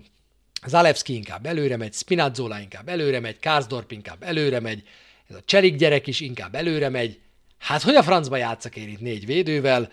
Zalewski 0.66 1.14
inkább 1.14 1.46
előre 1.46 1.76
megy, 1.76 1.92
Spinazzola 1.92 2.60
inkább 2.60 2.88
előre 2.88 3.20
megy, 3.20 3.38
Kárzdorp 3.38 3.92
inkább 3.92 4.22
előre 4.22 4.60
megy, 4.60 4.82
ez 5.28 5.36
a 5.36 5.42
Cserik 5.44 5.76
gyerek 5.76 6.06
is 6.06 6.20
inkább 6.20 6.54
előre 6.54 6.88
megy. 6.88 7.18
Hát 7.58 7.82
hogy 7.82 7.94
a 7.94 8.02
francba 8.02 8.36
játszak 8.36 8.76
én 8.76 8.88
itt 8.88 9.00
négy 9.00 9.26
védővel, 9.26 9.90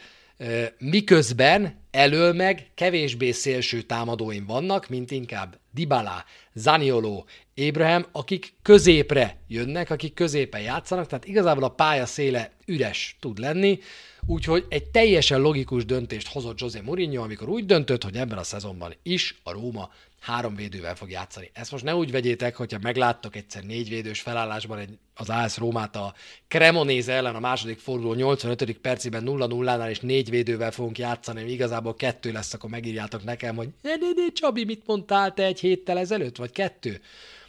miközben 0.78 1.80
elől 1.92 2.34
meg 2.34 2.68
kevésbé 2.76 3.32
szélső 3.32 3.82
támadóim 3.82 4.46
vannak, 4.46 4.90
mint 4.90 5.12
inkább 5.12 5.58
Dybala, 5.74 6.26
Zaniolo, 6.54 7.24
Abraham, 7.56 8.06
akik 8.12 8.54
középre 8.62 9.38
jönnek, 9.48 9.90
akik 9.90 10.14
középen 10.14 10.62
játszanak, 10.62 11.08
tehát 11.08 11.26
igazából 11.26 11.64
a 11.64 11.70
pálya 11.70 12.06
széle 12.06 12.52
üres 12.66 13.18
tud 13.20 13.38
lenni, 13.38 13.80
úgyhogy 14.26 14.66
egy 14.70 14.84
teljesen 14.84 15.42
logikus 15.42 15.86
döntést 15.86 16.28
hozott 16.28 16.60
José 16.60 16.80
Mourinho, 16.80 17.24
amikor 17.24 17.50
úgy 17.50 17.66
döntött, 17.66 18.04
hogy 18.04 18.16
ebben 18.16 18.38
a 18.38 18.44
szezonban 18.44 18.94
is 19.04 19.40
a 19.44 19.52
Róma 19.52 19.90
három 20.22 20.56
védővel 20.56 20.96
fog 20.96 21.10
játszani. 21.10 21.50
Ezt 21.54 21.72
most 21.72 21.84
ne 21.84 21.96
úgy 21.96 22.12
vegyétek, 22.12 22.56
hogyha 22.56 22.80
megláttok 22.82 23.36
egyszer 23.36 23.64
négy 23.64 23.90
védős 23.90 24.22
felállásban 24.22 24.78
egy, 24.78 24.98
az 25.16 25.30
AS 25.30 25.58
Rómát 25.58 25.96
a 25.96 26.14
Cremonéze 26.48 27.14
ellen 27.14 27.36
a 27.36 27.40
második 27.40 27.80
forduló 27.80 28.14
85. 28.14 28.74
percében 28.74 29.24
0-0-nál 29.26 29.90
és 29.90 30.00
négy 30.00 30.30
védővel 30.30 30.72
fogunk 30.72 30.98
játszani, 30.98 31.52
igazából 31.52 31.96
kettő 31.96 32.32
lesz, 32.32 32.54
akkor 32.54 32.70
megírjátok 32.70 33.24
nekem, 33.24 33.56
hogy 33.56 33.70
ne, 33.82 33.96
ne, 33.96 34.08
ne, 34.16 34.32
Csabi, 34.34 34.66
mit 34.66 34.86
mondtál 34.86 35.34
te 35.34 35.44
egy 35.44 35.60
héttel 35.60 35.98
ezelőtt, 35.98 36.38
vagy 36.38 36.52
kettő? 36.52 37.02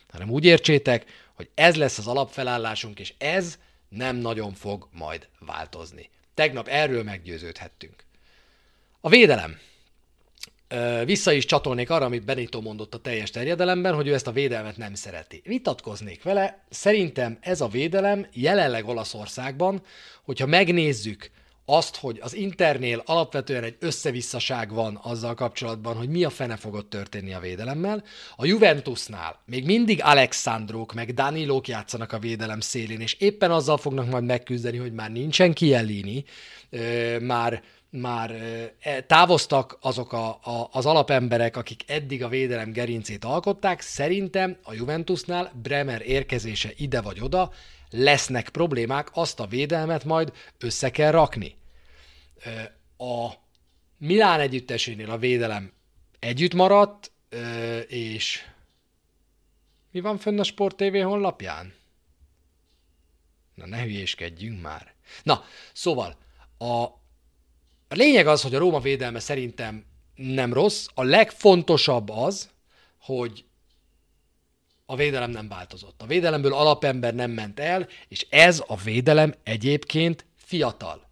Hanem 0.08 0.30
úgy 0.30 0.44
értsétek, 0.44 1.04
hogy 1.34 1.48
ez 1.54 1.76
lesz 1.76 1.98
az 1.98 2.06
alapfelállásunk, 2.06 3.00
és 3.00 3.14
ez 3.18 3.58
nem 3.88 4.16
nagyon 4.16 4.52
fog 4.52 4.88
majd 4.92 5.28
változni. 5.38 6.10
Tegnap 6.34 6.68
erről 6.68 7.02
meggyőződhettünk. 7.02 8.04
A 9.00 9.08
védelem 9.08 9.58
vissza 11.04 11.32
is 11.32 11.44
csatolnék 11.44 11.90
arra, 11.90 12.04
amit 12.04 12.24
Benito 12.24 12.60
mondott 12.60 12.94
a 12.94 12.98
teljes 12.98 13.30
terjedelemben, 13.30 13.94
hogy 13.94 14.06
ő 14.06 14.14
ezt 14.14 14.26
a 14.26 14.32
védelmet 14.32 14.76
nem 14.76 14.94
szereti. 14.94 15.42
Vitatkoznék 15.44 16.22
vele, 16.22 16.64
szerintem 16.70 17.38
ez 17.40 17.60
a 17.60 17.68
védelem 17.68 18.26
jelenleg 18.32 18.88
Olaszországban, 18.88 19.82
hogyha 20.22 20.46
megnézzük 20.46 21.30
azt, 21.64 21.96
hogy 21.96 22.18
az 22.22 22.34
Internél 22.34 23.02
alapvetően 23.06 23.62
egy 23.62 23.76
összevisszaság 23.78 24.72
van 24.72 25.00
azzal 25.02 25.34
kapcsolatban, 25.34 25.96
hogy 25.96 26.08
mi 26.08 26.24
a 26.24 26.30
fene 26.30 26.56
fogott 26.56 26.90
történni 26.90 27.34
a 27.34 27.40
védelemmel. 27.40 28.04
A 28.36 28.44
Juventusnál 28.44 29.42
még 29.46 29.64
mindig 29.64 30.00
Alexandrók 30.02 30.94
meg 30.94 31.14
Danilók 31.14 31.68
játszanak 31.68 32.12
a 32.12 32.18
védelem 32.18 32.60
szélén, 32.60 33.00
és 33.00 33.14
éppen 33.14 33.50
azzal 33.50 33.76
fognak 33.76 34.10
majd 34.10 34.24
megküzdeni, 34.24 34.76
hogy 34.76 34.92
már 34.92 35.10
nincsen 35.10 35.52
Kielini, 35.52 36.24
már 37.20 37.62
már 37.90 38.30
e, 38.80 39.00
távoztak 39.00 39.78
azok 39.80 40.12
a, 40.12 40.28
a, 40.28 40.68
az 40.72 40.86
alapemberek, 40.86 41.56
akik 41.56 41.82
eddig 41.86 42.22
a 42.22 42.28
védelem 42.28 42.72
gerincét 42.72 43.24
alkották. 43.24 43.80
Szerintem 43.80 44.56
a 44.62 44.74
Juventusnál 44.74 45.52
Bremer 45.62 46.02
érkezése 46.06 46.70
ide 46.76 47.00
vagy 47.00 47.20
oda, 47.20 47.50
lesznek 47.92 48.48
problémák, 48.48 49.10
azt 49.12 49.40
a 49.40 49.46
védelmet 49.46 50.04
majd 50.04 50.32
össze 50.58 50.90
kell 50.90 51.10
rakni. 51.10 51.56
A 52.96 53.30
Milán 53.98 54.40
együttesénél 54.40 55.10
a 55.10 55.18
védelem 55.18 55.72
együtt 56.18 56.54
maradt, 56.54 57.12
és 57.88 58.44
mi 59.90 60.00
van 60.00 60.18
fönn 60.18 60.38
a 60.38 60.44
Sport 60.44 60.76
TV 60.76 60.96
honlapján? 60.96 61.74
Na 63.54 63.66
ne 63.66 63.82
hülyéskedjünk 63.82 64.62
már. 64.62 64.94
Na, 65.22 65.44
szóval 65.72 66.16
a, 66.58 66.82
a 67.88 67.94
lényeg 67.94 68.26
az, 68.26 68.42
hogy 68.42 68.54
a 68.54 68.58
Róma 68.58 68.80
védelme 68.80 69.20
szerintem 69.20 69.84
nem 70.14 70.52
rossz. 70.52 70.86
A 70.94 71.02
legfontosabb 71.02 72.08
az, 72.08 72.50
hogy 72.98 73.44
a 74.86 74.96
védelem 74.96 75.30
nem 75.30 75.48
változott. 75.48 76.02
A 76.02 76.06
védelemből 76.06 76.52
alapember 76.52 77.14
nem 77.14 77.30
ment 77.30 77.60
el, 77.60 77.88
és 78.08 78.26
ez 78.30 78.62
a 78.66 78.76
védelem 78.76 79.34
egyébként 79.42 80.24
fiatal. 80.36 81.08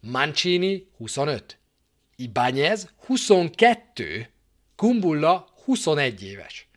Mancini 0.00 0.86
25, 0.96 1.58
Ibányez 2.16 2.92
22, 3.06 4.30
Kumbulla 4.76 5.48
21 5.64 6.22
éves. 6.22 6.68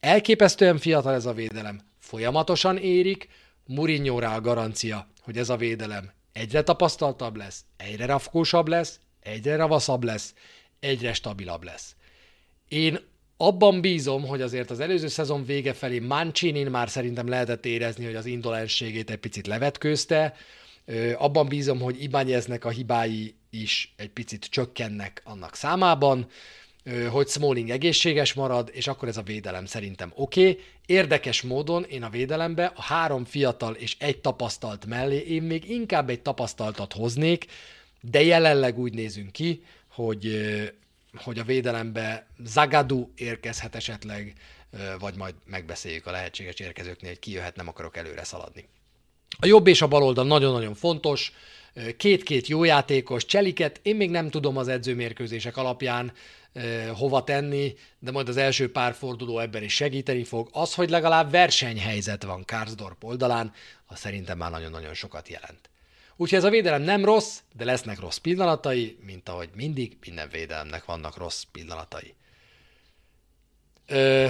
Elképesztően 0.00 0.78
fiatal 0.78 1.14
ez 1.14 1.26
a 1.26 1.32
védelem. 1.32 1.80
Folyamatosan 1.98 2.76
érik, 2.78 3.28
Mourinho 3.66 4.18
rá 4.18 4.36
a 4.36 4.40
garancia, 4.40 5.08
hogy 5.22 5.38
ez 5.38 5.48
a 5.48 5.56
védelem 5.56 6.14
egyre 6.36 6.62
tapasztaltabb 6.62 7.36
lesz, 7.36 7.64
egyre 7.76 8.06
rafkósabb 8.06 8.68
lesz, 8.68 9.00
egyre 9.20 9.56
ravaszabb 9.56 10.04
lesz, 10.04 10.34
egyre 10.80 11.12
stabilabb 11.12 11.62
lesz. 11.62 11.96
Én 12.68 12.98
abban 13.36 13.80
bízom, 13.80 14.26
hogy 14.26 14.42
azért 14.42 14.70
az 14.70 14.80
előző 14.80 15.08
szezon 15.08 15.44
vége 15.44 15.72
felé 15.72 15.98
Mancinin 15.98 16.66
már 16.66 16.88
szerintem 16.88 17.28
lehetett 17.28 17.66
érezni, 17.66 18.04
hogy 18.04 18.14
az 18.14 18.26
indolenségét 18.26 19.10
egy 19.10 19.16
picit 19.16 19.46
levetkőzte, 19.46 20.34
abban 21.16 21.48
bízom, 21.48 21.80
hogy 21.80 22.02
Ibányeznek 22.02 22.64
a 22.64 22.70
hibái 22.70 23.34
is 23.50 23.94
egy 23.96 24.10
picit 24.10 24.44
csökkennek 24.44 25.22
annak 25.24 25.54
számában, 25.54 26.26
hogy 27.10 27.28
Smalling 27.28 27.70
egészséges 27.70 28.32
marad, 28.32 28.70
és 28.72 28.86
akkor 28.86 29.08
ez 29.08 29.16
a 29.16 29.22
védelem 29.22 29.64
szerintem 29.64 30.12
oké. 30.14 30.40
Okay. 30.40 30.62
Érdekes 30.86 31.42
módon 31.42 31.84
én 31.84 32.02
a 32.02 32.08
védelembe 32.08 32.72
a 32.74 32.82
három 32.82 33.24
fiatal 33.24 33.74
és 33.74 33.96
egy 33.98 34.18
tapasztalt 34.18 34.86
mellé 34.86 35.18
én 35.18 35.42
még 35.42 35.70
inkább 35.70 36.10
egy 36.10 36.20
tapasztaltat 36.20 36.92
hoznék, 36.92 37.46
de 38.00 38.22
jelenleg 38.22 38.78
úgy 38.78 38.94
nézünk 38.94 39.32
ki, 39.32 39.62
hogy, 39.88 40.26
hogy 41.18 41.38
a 41.38 41.44
védelembe 41.44 42.26
Zagadu 42.44 43.08
érkezhet 43.14 43.74
esetleg, 43.74 44.32
vagy 44.98 45.14
majd 45.16 45.34
megbeszéljük 45.44 46.06
a 46.06 46.10
lehetséges 46.10 46.54
érkezőknél, 46.54 47.10
hogy 47.10 47.18
ki 47.18 47.30
jöhet, 47.30 47.56
nem 47.56 47.68
akarok 47.68 47.96
előre 47.96 48.24
szaladni. 48.24 48.68
A 49.38 49.46
jobb 49.46 49.66
és 49.66 49.82
a 49.82 49.88
bal 49.88 50.02
oldal 50.02 50.24
nagyon-nagyon 50.24 50.74
fontos, 50.74 51.32
két-két 51.96 52.46
jó 52.46 52.64
játékos, 52.64 53.24
cseliket, 53.24 53.80
én 53.82 53.96
még 53.96 54.10
nem 54.10 54.30
tudom 54.30 54.56
az 54.56 54.68
edzőmérkőzések 54.68 55.56
alapján 55.56 56.12
hova 56.94 57.24
tenni, 57.24 57.74
de 57.98 58.10
majd 58.10 58.28
az 58.28 58.36
első 58.36 58.70
pár 58.70 58.94
forduló 58.94 59.38
ebben 59.38 59.62
is 59.62 59.74
segíteni 59.74 60.24
fog. 60.24 60.48
Az, 60.52 60.74
hogy 60.74 60.90
legalább 60.90 61.30
versenyhelyzet 61.30 62.22
van 62.22 62.44
Karsdorp 62.44 63.04
oldalán, 63.04 63.52
az 63.86 63.98
szerintem 63.98 64.38
már 64.38 64.50
nagyon-nagyon 64.50 64.94
sokat 64.94 65.28
jelent. 65.28 65.70
Úgyhogy 66.16 66.38
ez 66.38 66.44
a 66.44 66.50
védelem 66.50 66.82
nem 66.82 67.04
rossz, 67.04 67.40
de 67.52 67.64
lesznek 67.64 68.00
rossz 68.00 68.16
pillanatai, 68.16 68.98
mint 69.00 69.28
ahogy 69.28 69.48
mindig 69.54 69.96
minden 70.04 70.28
védelemnek 70.28 70.84
vannak 70.84 71.16
rossz 71.16 71.42
pillanatai. 71.52 72.14
Ö, 73.86 74.28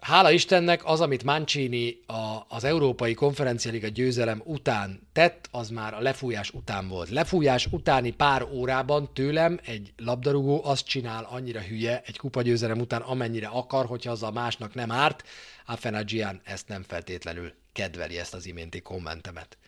hála 0.00 0.30
Istennek 0.30 0.84
az, 0.84 1.00
amit 1.00 1.24
Mancini 1.24 2.00
a, 2.06 2.44
az 2.48 2.64
Európai 2.64 3.14
Konferencia 3.14 3.70
Liga 3.70 3.88
győzelem 3.88 4.42
után 4.44 5.08
tett, 5.12 5.48
az 5.50 5.70
már 5.70 5.94
a 5.94 6.00
lefújás 6.00 6.50
után 6.50 6.88
volt. 6.88 7.08
Lefújás 7.08 7.66
utáni 7.70 8.10
pár 8.10 8.42
órában 8.42 9.12
tőlem 9.14 9.60
egy 9.64 9.92
labdarúgó 9.96 10.64
azt 10.64 10.86
csinál 10.86 11.24
annyira 11.30 11.60
hülye 11.60 12.02
egy 12.06 12.16
kupa 12.16 12.42
győzelem 12.42 12.80
után, 12.80 13.00
amennyire 13.00 13.46
akar, 13.46 13.86
hogyha 13.86 14.10
az 14.10 14.22
a 14.22 14.30
másnak 14.30 14.74
nem 14.74 14.90
árt. 14.90 15.22
Afenagian 15.66 16.40
ezt 16.44 16.68
nem 16.68 16.82
feltétlenül 16.82 17.52
kedveli 17.72 18.18
ezt 18.18 18.34
az 18.34 18.46
iménti 18.46 18.80
kommentemet. 18.80 19.58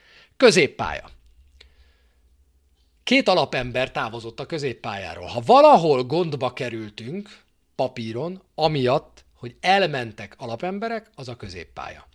Középpálya. 0.40 1.10
Két 3.02 3.28
alapember 3.28 3.90
távozott 3.90 4.40
a 4.40 4.46
középpályáról. 4.46 5.26
Ha 5.26 5.42
valahol 5.46 6.04
gondba 6.04 6.52
kerültünk 6.52 7.42
papíron, 7.74 8.42
amiatt, 8.54 9.24
hogy 9.34 9.56
elmentek 9.60 10.34
alapemberek, 10.38 11.10
az 11.14 11.28
a 11.28 11.36
középpálya. 11.36 12.08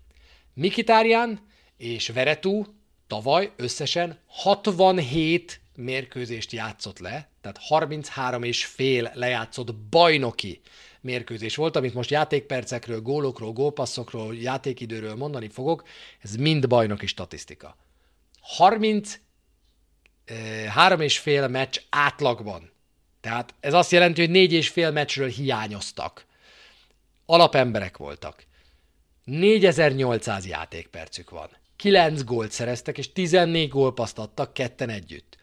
Mikitárián 0.54 1.40
és 1.78 2.10
Veretú 2.10 2.66
tavaly 3.08 3.52
összesen 3.56 4.20
67 4.28 5.62
mérkőzést 5.76 6.52
játszott 6.52 7.00
le, 7.00 7.30
tehát 7.42 7.58
33 7.58 8.44
és 8.44 8.66
fél 8.66 9.12
lejátszott 9.14 9.76
bajnoki 9.76 10.62
mérkőzés 11.02 11.56
volt, 11.56 11.76
amit 11.76 11.94
most 11.94 12.10
játékpercekről, 12.10 13.02
gólokról, 13.02 13.52
gólpasszokról, 13.52 14.36
játékidőről 14.36 15.16
mondani 15.16 15.50
fogok, 15.50 15.84
ez 16.22 16.36
mind 16.36 16.68
bajnoki 16.68 17.06
statisztika. 17.06 17.76
37 18.46 19.22
három 20.68 21.02
és 21.02 21.20
fél 21.20 21.48
meccs 21.48 21.80
átlagban. 21.90 22.72
Tehát 23.22 23.54
ez 23.60 23.74
azt 23.74 23.92
jelenti, 23.92 24.22
hogy 24.22 24.30
négy 24.30 24.54
és 24.54 24.70
fél 24.70 24.92
meccsről 24.92 25.28
hiányoztak. 25.28 26.26
Alapemberek 27.26 27.98
voltak. 27.98 28.46
4800 29.24 30.48
játékpercük 30.48 31.30
van. 31.30 31.50
9 31.76 32.24
gólt 32.24 32.52
szereztek, 32.52 32.98
és 32.98 33.14
14 33.14 33.70
gólpaszt 33.70 34.18
adtak 34.18 34.54
ketten 34.54 34.90
együtt. 34.90 35.38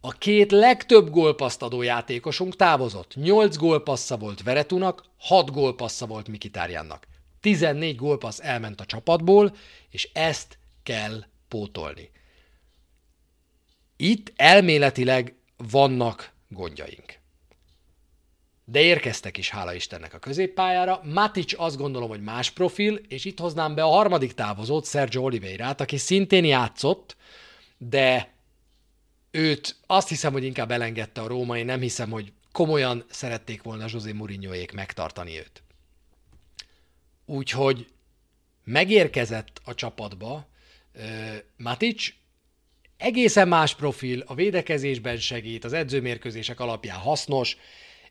A 0.00 0.10
két 0.10 0.50
legtöbb 0.50 1.10
gólpaszt 1.10 1.62
adó 1.62 1.82
játékosunk 1.82 2.56
távozott. 2.56 3.14
8 3.14 3.56
gólpassza 3.56 4.16
volt 4.16 4.42
Veretunak, 4.42 5.04
6 5.18 5.50
gólpassza 5.50 6.06
volt 6.06 6.28
Mikitárjánnak. 6.28 7.06
14 7.40 7.96
gólpassz 7.96 8.40
elment 8.40 8.80
a 8.80 8.84
csapatból, 8.84 9.56
és 9.90 10.10
ezt 10.12 10.58
kell 10.82 11.24
pótolni. 11.48 12.10
Itt 14.02 14.32
elméletileg 14.36 15.34
vannak 15.56 16.32
gondjaink. 16.48 17.18
De 18.64 18.80
érkeztek 18.80 19.36
is, 19.36 19.50
hála 19.50 19.74
Istennek 19.74 20.14
a 20.14 20.18
középpályára. 20.18 21.00
Matic 21.04 21.60
azt 21.60 21.76
gondolom, 21.76 22.08
hogy 22.08 22.22
más 22.22 22.50
profil, 22.50 22.94
és 22.94 23.24
itt 23.24 23.38
hoznám 23.38 23.74
be 23.74 23.82
a 23.82 23.88
harmadik 23.90 24.32
távozót, 24.32 24.86
Sergio 24.86 25.22
Oliveirát, 25.22 25.80
aki 25.80 25.96
szintén 25.96 26.44
játszott, 26.44 27.16
de 27.78 28.32
őt 29.30 29.76
azt 29.86 30.08
hiszem, 30.08 30.32
hogy 30.32 30.44
inkább 30.44 30.70
elengedte 30.70 31.20
a 31.20 31.26
Róma, 31.26 31.58
én 31.58 31.64
nem 31.64 31.80
hiszem, 31.80 32.10
hogy 32.10 32.32
komolyan 32.52 33.04
szerették 33.10 33.62
volna 33.62 33.86
José 33.88 34.12
Mourinhoék 34.12 34.72
megtartani 34.72 35.38
őt. 35.38 35.62
Úgyhogy 37.26 37.86
megérkezett 38.64 39.60
a 39.64 39.74
csapatba 39.74 40.46
uh, 40.94 41.36
Matic, 41.56 42.20
egészen 43.02 43.48
más 43.48 43.74
profil, 43.74 44.22
a 44.26 44.34
védekezésben 44.34 45.16
segít, 45.16 45.64
az 45.64 45.72
edzőmérkőzések 45.72 46.60
alapján 46.60 46.98
hasznos, 46.98 47.56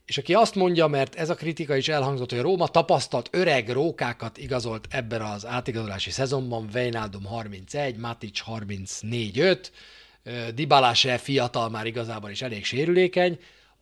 és 0.06 0.18
aki 0.18 0.34
azt 0.34 0.54
mondja, 0.54 0.86
mert 0.86 1.14
ez 1.14 1.30
a 1.30 1.34
kritika 1.34 1.76
is 1.76 1.88
elhangzott, 1.88 2.30
hogy 2.30 2.38
a 2.38 2.42
Róma 2.42 2.68
tapasztalt 2.68 3.28
öreg 3.32 3.68
rókákat 3.68 4.38
igazolt 4.38 4.86
ebben 4.90 5.22
az 5.22 5.46
átigazolási 5.46 6.10
szezonban, 6.10 6.68
Vejnaldum 6.72 7.24
31, 7.24 7.96
Matic 7.96 8.40
34-5, 8.46 9.58
Dybala 10.54 10.94
se 10.94 11.18
fiatal 11.18 11.70
már 11.70 11.86
igazából 11.86 12.30
is 12.30 12.42
elég 12.42 12.64
sérülékeny, 12.64 13.38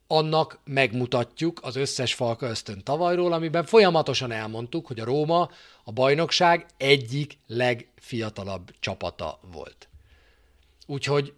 annak 0.07 0.59
megmutatjuk 0.65 1.61
az 1.63 1.77
összes 1.77 2.15
falka 2.15 2.47
ösztön 2.47 2.83
tavalyról, 2.85 3.33
amiben 3.33 3.65
folyamatosan 3.65 4.33
elmondtuk, 4.33 4.87
hogy 4.87 5.01
a 5.01 5.05
Róma 5.05 5.51
a 5.85 5.93
bajnokság 5.93 6.67
egyik 6.77 7.39
legfiatalabb 7.47 8.71
csapata 8.81 9.41
volt. 9.53 9.90
Úgyhogy 10.91 11.35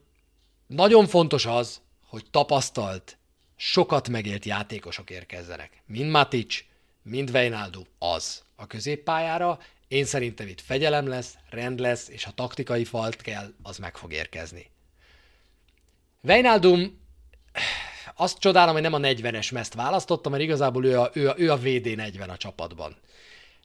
nagyon 0.66 1.06
fontos 1.06 1.46
az, 1.46 1.80
hogy 2.06 2.24
tapasztalt, 2.30 3.16
sokat 3.56 4.08
megélt 4.08 4.44
játékosok 4.44 5.10
érkezzenek. 5.10 5.82
Mind 5.86 6.10
Matic, 6.10 6.64
mind 7.02 7.30
Vejnaldum 7.30 7.86
az 7.98 8.42
a 8.56 8.66
középpályára. 8.66 9.58
Én 9.88 10.04
szerintem 10.04 10.48
itt 10.48 10.60
fegyelem 10.60 11.06
lesz, 11.06 11.34
rend 11.50 11.78
lesz, 11.78 12.08
és 12.08 12.24
ha 12.24 12.30
taktikai 12.30 12.84
falt 12.84 13.16
kell, 13.16 13.52
az 13.62 13.78
meg 13.78 13.96
fog 13.96 14.12
érkezni. 14.12 14.70
Vejnaldum, 16.20 17.00
azt 18.14 18.38
csodálom, 18.38 18.72
hogy 18.72 18.82
nem 18.82 18.92
a 18.92 18.98
40-es 18.98 19.52
mezt 19.52 19.74
választotta, 19.74 20.28
mert 20.28 20.42
igazából 20.42 20.84
ő 20.84 21.00
a, 21.00 21.10
ő 21.14 21.28
a, 21.28 21.34
ő 21.36 21.50
a 21.50 21.58
VD40 21.58 22.28
a 22.28 22.36
csapatban. 22.36 22.96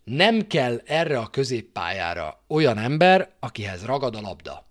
Nem 0.04 0.48
kell 0.48 0.82
erre 0.86 1.20
a 1.20 1.28
középpályára 1.28 2.44
olyan 2.48 2.78
ember, 2.78 3.36
akihez 3.40 3.86
ragad 3.86 4.16
a 4.16 4.22
labda. 4.22 4.67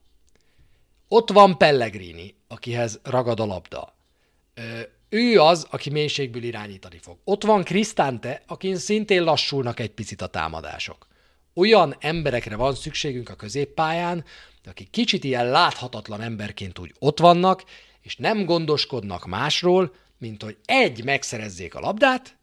Ott 1.08 1.30
van 1.30 1.58
Pellegrini, 1.58 2.34
akihez 2.48 3.00
ragad 3.02 3.40
a 3.40 3.46
labda 3.46 3.94
ő 5.08 5.40
az, 5.40 5.66
aki 5.70 5.90
mélységből 5.90 6.42
irányítani 6.42 6.98
fog. 6.98 7.18
Ott 7.24 7.44
van 7.44 7.64
Krisztánte, 7.64 8.42
akin 8.46 8.76
szintén 8.76 9.22
lassulnak 9.22 9.80
egy 9.80 9.90
picit 9.90 10.22
a 10.22 10.26
támadások. 10.26 11.06
Olyan 11.54 11.96
emberekre 12.00 12.56
van 12.56 12.74
szükségünk 12.74 13.28
a 13.28 13.34
középpályán, 13.34 14.24
akik 14.64 14.90
kicsit 14.90 15.24
ilyen 15.24 15.48
láthatatlan 15.48 16.20
emberként 16.20 16.78
úgy 16.78 16.94
ott 16.98 17.18
vannak, 17.18 17.64
és 18.02 18.16
nem 18.16 18.44
gondoskodnak 18.44 19.26
másról, 19.26 19.94
mint 20.18 20.42
hogy 20.42 20.56
egy, 20.64 21.04
megszerezzék 21.04 21.74
a 21.74 21.80
labdát, 21.80 22.36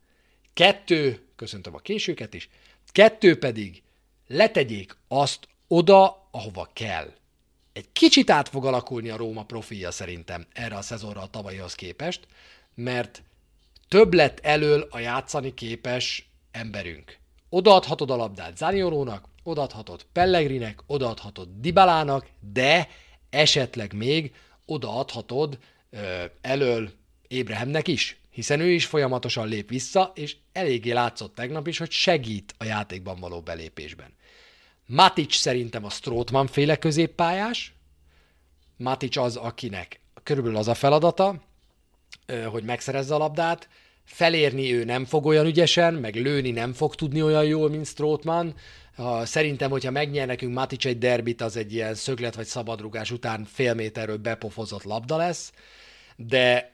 kettő, 0.54 1.28
köszöntöm 1.36 1.76
a 1.76 1.80
későket 1.80 2.34
is, 2.34 2.50
kettő 2.92 3.38
pedig 3.38 3.84
letegyék 4.28 4.98
azt 5.08 5.48
oda, 5.68 6.28
ahova 6.32 6.70
kell. 6.74 7.14
Egy 7.74 7.92
kicsit 7.92 8.30
át 8.30 8.50
fog 8.50 8.66
alakulni 8.66 9.10
a 9.10 9.18
Róma 9.18 9.44
profilja 9.44 9.92
szerintem 9.92 10.46
erre 10.54 10.76
a 10.76 10.82
szezonra 10.82 11.22
a 11.22 11.28
tavalyihoz 11.28 11.76
képest, 11.76 12.28
mert 12.76 13.24
több 13.88 14.14
lett 14.14 14.40
elől 14.40 14.88
a 14.90 15.00
játszani 15.00 15.54
képes 15.54 16.30
emberünk. 16.52 17.18
Odaadhatod 17.50 18.12
a 18.12 18.16
labdát 18.16 18.58
Zaniolónak, 18.58 19.28
odaadhatod 19.44 20.06
Pellegrinek, 20.12 20.80
odaadhatod 20.88 21.48
Dibalának, 21.60 22.28
de 22.54 22.88
esetleg 23.30 23.94
még 23.94 24.34
odaadhatod 24.66 25.58
ö, 25.90 26.24
elől 26.42 26.92
Ébrehemnek 27.28 27.88
is, 27.88 28.18
hiszen 28.30 28.60
ő 28.60 28.70
is 28.70 28.86
folyamatosan 28.86 29.48
lép 29.48 29.70
vissza, 29.70 30.12
és 30.16 30.36
eléggé 30.52 30.92
látszott 30.92 31.36
tegnap 31.36 31.68
is, 31.68 31.78
hogy 31.78 31.92
segít 31.92 32.54
a 32.58 32.64
játékban 32.64 33.20
való 33.20 33.42
belépésben. 33.42 34.14
Matic 34.86 35.36
szerintem 35.36 35.86
a 35.86 35.89
Strootman 35.89 36.48
féle 36.48 36.76
középpályás, 36.76 37.74
Matic 38.78 39.17
az, 39.17 39.36
akinek 39.36 40.00
körülbelül 40.24 40.58
az 40.58 40.67
a 40.67 40.74
feladata, 40.74 41.43
hogy 42.52 42.63
megszerezze 42.63 43.15
a 43.15 43.17
labdát, 43.17 43.69
felérni 44.04 44.74
ő 44.74 44.84
nem 44.84 45.06
fog 45.06 45.26
olyan 45.26 45.46
ügyesen, 45.46 45.93
meg 45.93 46.15
lőni 46.15 46.52
nem 46.52 46.74
fog 46.74 46.96
tudni 46.96 47.22
olyan 47.22 47.46
jól, 47.46 47.69
mint 47.69 47.86
Strootman. 47.86 48.56
Szerintem, 49.24 49.69
hogyha 49.69 49.91
megnyer 49.91 50.28
nekünk 50.28 50.54
Matic 50.54 50.86
egy 50.86 50.98
derbit, 50.98 51.41
az 51.41 51.58
egy 51.58 51.74
ilyen 51.74 51.96
szöglet 51.96 52.36
vagy 52.36 52.46
szabadrugás 52.46 53.12
után 53.12 53.46
fél 53.46 53.74
méterről 53.74 54.17
bepofozott 54.17 54.84
labda 54.84 55.17
lesz, 55.17 55.52
de, 56.15 56.72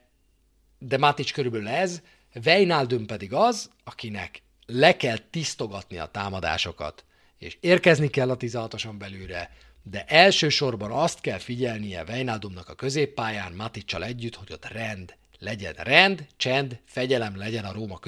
de 0.80 0.98
Matic 0.98 1.32
körülbelül 1.32 1.67
ez, 1.67 2.02
Vejnaldum 2.34 3.06
pedig 3.06 3.34
az, 3.34 3.69
akinek 3.84 4.41
le 4.65 4.98
kell 4.98 5.17
tisztogatni 5.17 5.98
a 5.98 6.06
támadásokat, 6.06 7.06
és 7.39 7.58
érkezni 7.60 8.08
kell 8.08 8.30
a 8.30 8.38
16-oson 8.38 8.95
belülre, 8.97 9.52
de 9.84 10.04
elsősorban 10.08 10.91
azt 10.91 11.21
kell 11.21 11.38
figyelnie 11.38 12.04
Vejnaldumnak 12.04 12.69
a 12.69 12.73
középpályán 12.73 13.54
Maticsal 13.54 14.04
együtt, 14.04 14.36
hogy 14.36 14.52
ott 14.52 14.67
rend 14.67 15.17
legyen 15.39 15.73
rend, 15.73 16.28
csend, 16.38 16.80
fegyelem 16.86 17.38
legyen 17.38 17.65
a 17.65 17.71
Róma 17.71 17.99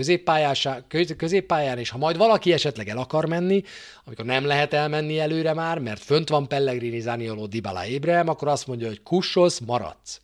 középpályán, 1.17 1.77
és 1.77 1.89
ha 1.89 1.97
majd 1.97 2.17
valaki 2.17 2.53
esetleg 2.53 2.89
el 2.89 2.97
akar 2.97 3.25
menni, 3.25 3.63
amikor 4.03 4.25
nem 4.25 4.45
lehet 4.45 4.73
elmenni 4.73 5.19
előre 5.19 5.53
már, 5.53 5.79
mert 5.79 6.01
fönt 6.01 6.29
van 6.29 6.47
Pellegrini, 6.47 6.99
Zanioló, 6.99 7.45
Dybala, 7.45 7.85
Ébrahim, 7.85 8.27
akkor 8.27 8.47
azt 8.47 8.67
mondja, 8.67 8.87
hogy 8.87 9.03
kussolsz, 9.03 9.59
maradsz. 9.59 10.21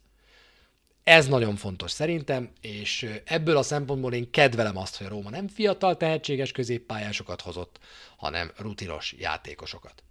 Ez 1.07 1.27
nagyon 1.27 1.55
fontos 1.55 1.91
szerintem, 1.91 2.49
és 2.61 3.09
ebből 3.25 3.57
a 3.57 3.61
szempontból 3.61 4.13
én 4.13 4.31
kedvelem 4.31 4.77
azt, 4.77 4.97
hogy 4.97 5.05
a 5.05 5.09
Róma 5.09 5.29
nem 5.29 5.47
fiatal, 5.47 5.97
tehetséges 5.97 6.51
középpályásokat 6.51 7.41
hozott, 7.41 7.79
hanem 8.17 8.51
rutinos 8.57 9.15
játékosokat. 9.17 10.03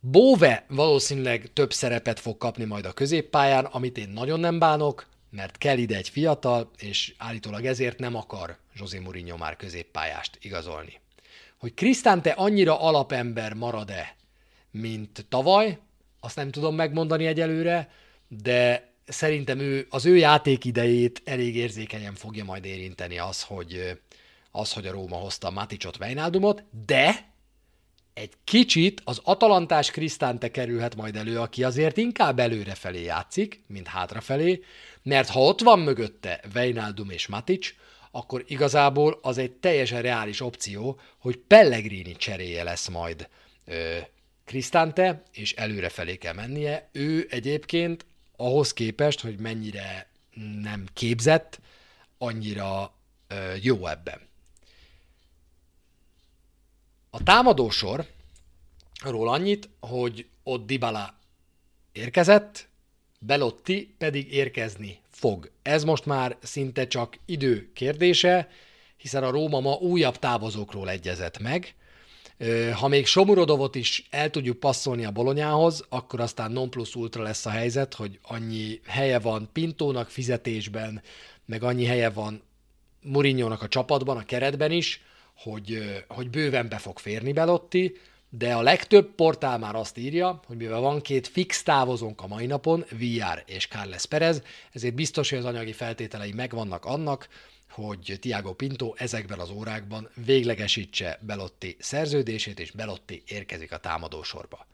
Bóve 0.00 0.64
valószínűleg 0.68 1.50
több 1.52 1.72
szerepet 1.72 2.20
fog 2.20 2.36
kapni 2.36 2.64
majd 2.64 2.84
a 2.84 2.92
középpályán, 2.92 3.64
amit 3.64 3.98
én 3.98 4.08
nagyon 4.08 4.40
nem 4.40 4.58
bánok, 4.58 5.06
mert 5.30 5.58
kell 5.58 5.78
ide 5.78 5.96
egy 5.96 6.08
fiatal, 6.08 6.70
és 6.78 7.14
állítólag 7.18 7.64
ezért 7.64 7.98
nem 7.98 8.14
akar 8.14 8.56
José 8.74 8.98
Mourinho 8.98 9.36
már 9.36 9.56
középpályást 9.56 10.38
igazolni. 10.40 11.00
Hogy 11.58 11.74
Krisztánte 11.74 12.30
annyira 12.30 12.80
alapember 12.80 13.54
marad-e, 13.54 14.16
mint 14.70 15.26
tavaly, 15.28 15.78
azt 16.20 16.36
nem 16.36 16.50
tudom 16.50 16.74
megmondani 16.74 17.26
egyelőre, 17.26 17.90
de 18.28 18.89
szerintem 19.10 19.58
ő, 19.58 19.86
az 19.90 20.06
ő 20.06 20.16
játékidejét 20.16 21.22
elég 21.24 21.56
érzékenyen 21.56 22.14
fogja 22.14 22.44
majd 22.44 22.64
érinteni 22.64 23.18
az, 23.18 23.42
hogy, 23.42 23.98
az, 24.50 24.72
hogy 24.72 24.86
a 24.86 24.92
Róma 24.92 25.16
hozta 25.16 25.50
Maticot, 25.50 25.96
Vejnaldumot, 25.96 26.64
de 26.86 27.28
egy 28.14 28.32
kicsit 28.44 29.00
az 29.04 29.20
atalantás 29.24 29.90
Krisztánte 29.90 30.50
kerülhet 30.50 30.96
majd 30.96 31.16
elő, 31.16 31.38
aki 31.38 31.64
azért 31.64 31.96
inkább 31.96 32.38
előrefelé 32.38 33.02
játszik, 33.02 33.62
mint 33.66 33.86
hátrafelé, 33.86 34.62
mert 35.02 35.28
ha 35.28 35.40
ott 35.40 35.60
van 35.60 35.78
mögötte 35.78 36.40
Vejnaldum 36.52 37.10
és 37.10 37.26
Matic, 37.26 37.74
akkor 38.10 38.44
igazából 38.46 39.18
az 39.22 39.38
egy 39.38 39.52
teljesen 39.52 40.02
reális 40.02 40.40
opció, 40.40 41.00
hogy 41.18 41.36
Pellegrini 41.36 42.16
cseréje 42.16 42.62
lesz 42.62 42.88
majd 42.88 43.28
ö, 43.64 43.96
Krisztánte, 44.44 45.22
és 45.32 45.52
előrefelé 45.52 46.16
kell 46.16 46.34
mennie. 46.34 46.88
Ő 46.92 47.26
egyébként 47.30 48.06
ahhoz 48.40 48.72
képest, 48.72 49.20
hogy 49.20 49.38
mennyire 49.38 50.08
nem 50.60 50.86
képzett, 50.92 51.60
annyira 52.18 52.94
jó 53.60 53.86
ebben. 53.86 54.20
A 57.10 57.22
támadósor 57.22 58.06
ról 59.02 59.28
annyit, 59.28 59.68
hogy 59.80 60.26
ott 60.42 60.66
Dybala 60.66 61.14
érkezett, 61.92 62.68
Belotti 63.18 63.94
pedig 63.98 64.32
érkezni 64.32 65.00
fog. 65.10 65.50
Ez 65.62 65.84
most 65.84 66.06
már 66.06 66.36
szinte 66.42 66.86
csak 66.86 67.18
idő 67.24 67.70
kérdése, 67.72 68.48
hiszen 68.96 69.24
a 69.24 69.30
Róma 69.30 69.60
ma 69.60 69.74
újabb 69.74 70.18
távozókról 70.18 70.90
egyezett 70.90 71.38
meg. 71.38 71.74
Ha 72.74 72.88
még 72.88 73.06
Somurodovot 73.06 73.74
is 73.74 74.06
el 74.10 74.30
tudjuk 74.30 74.60
passzolni 74.60 75.04
a 75.04 75.10
Bolonyához, 75.10 75.84
akkor 75.88 76.20
aztán 76.20 76.52
non 76.52 76.70
plus 76.70 76.94
ultra 76.94 77.22
lesz 77.22 77.46
a 77.46 77.50
helyzet, 77.50 77.94
hogy 77.94 78.18
annyi 78.22 78.80
helye 78.86 79.18
van 79.18 79.48
Pintónak 79.52 80.08
fizetésben, 80.08 81.02
meg 81.44 81.62
annyi 81.62 81.84
helye 81.84 82.10
van 82.10 82.42
Murinyónak 83.02 83.62
a 83.62 83.68
csapatban, 83.68 84.16
a 84.16 84.24
keretben 84.24 84.70
is, 84.70 85.02
hogy, 85.36 85.78
hogy 86.08 86.30
bőven 86.30 86.68
be 86.68 86.78
fog 86.78 86.98
férni 86.98 87.32
Belotti, 87.32 87.96
de 88.30 88.54
a 88.54 88.62
legtöbb 88.62 89.14
portál 89.14 89.58
már 89.58 89.74
azt 89.74 89.98
írja, 89.98 90.40
hogy 90.46 90.56
mivel 90.56 90.80
van 90.80 91.00
két 91.00 91.28
fix 91.28 91.62
távozónk 91.62 92.20
a 92.20 92.26
mai 92.26 92.46
napon, 92.46 92.84
VR 92.90 93.42
és 93.46 93.66
Carles 93.66 94.06
Perez, 94.06 94.42
ezért 94.72 94.94
biztos, 94.94 95.30
hogy 95.30 95.38
az 95.38 95.44
anyagi 95.44 95.72
feltételei 95.72 96.32
megvannak 96.32 96.84
annak, 96.84 97.28
hogy 97.70 98.18
Tiago 98.20 98.52
Pinto 98.52 98.92
ezekben 98.96 99.38
az 99.38 99.50
órákban 99.50 100.08
véglegesítse 100.24 101.18
Belotti 101.22 101.76
szerződését, 101.78 102.60
és 102.60 102.70
Belotti 102.70 103.22
érkezik 103.26 103.72
a 103.72 103.78
támadósorba. 103.78 104.66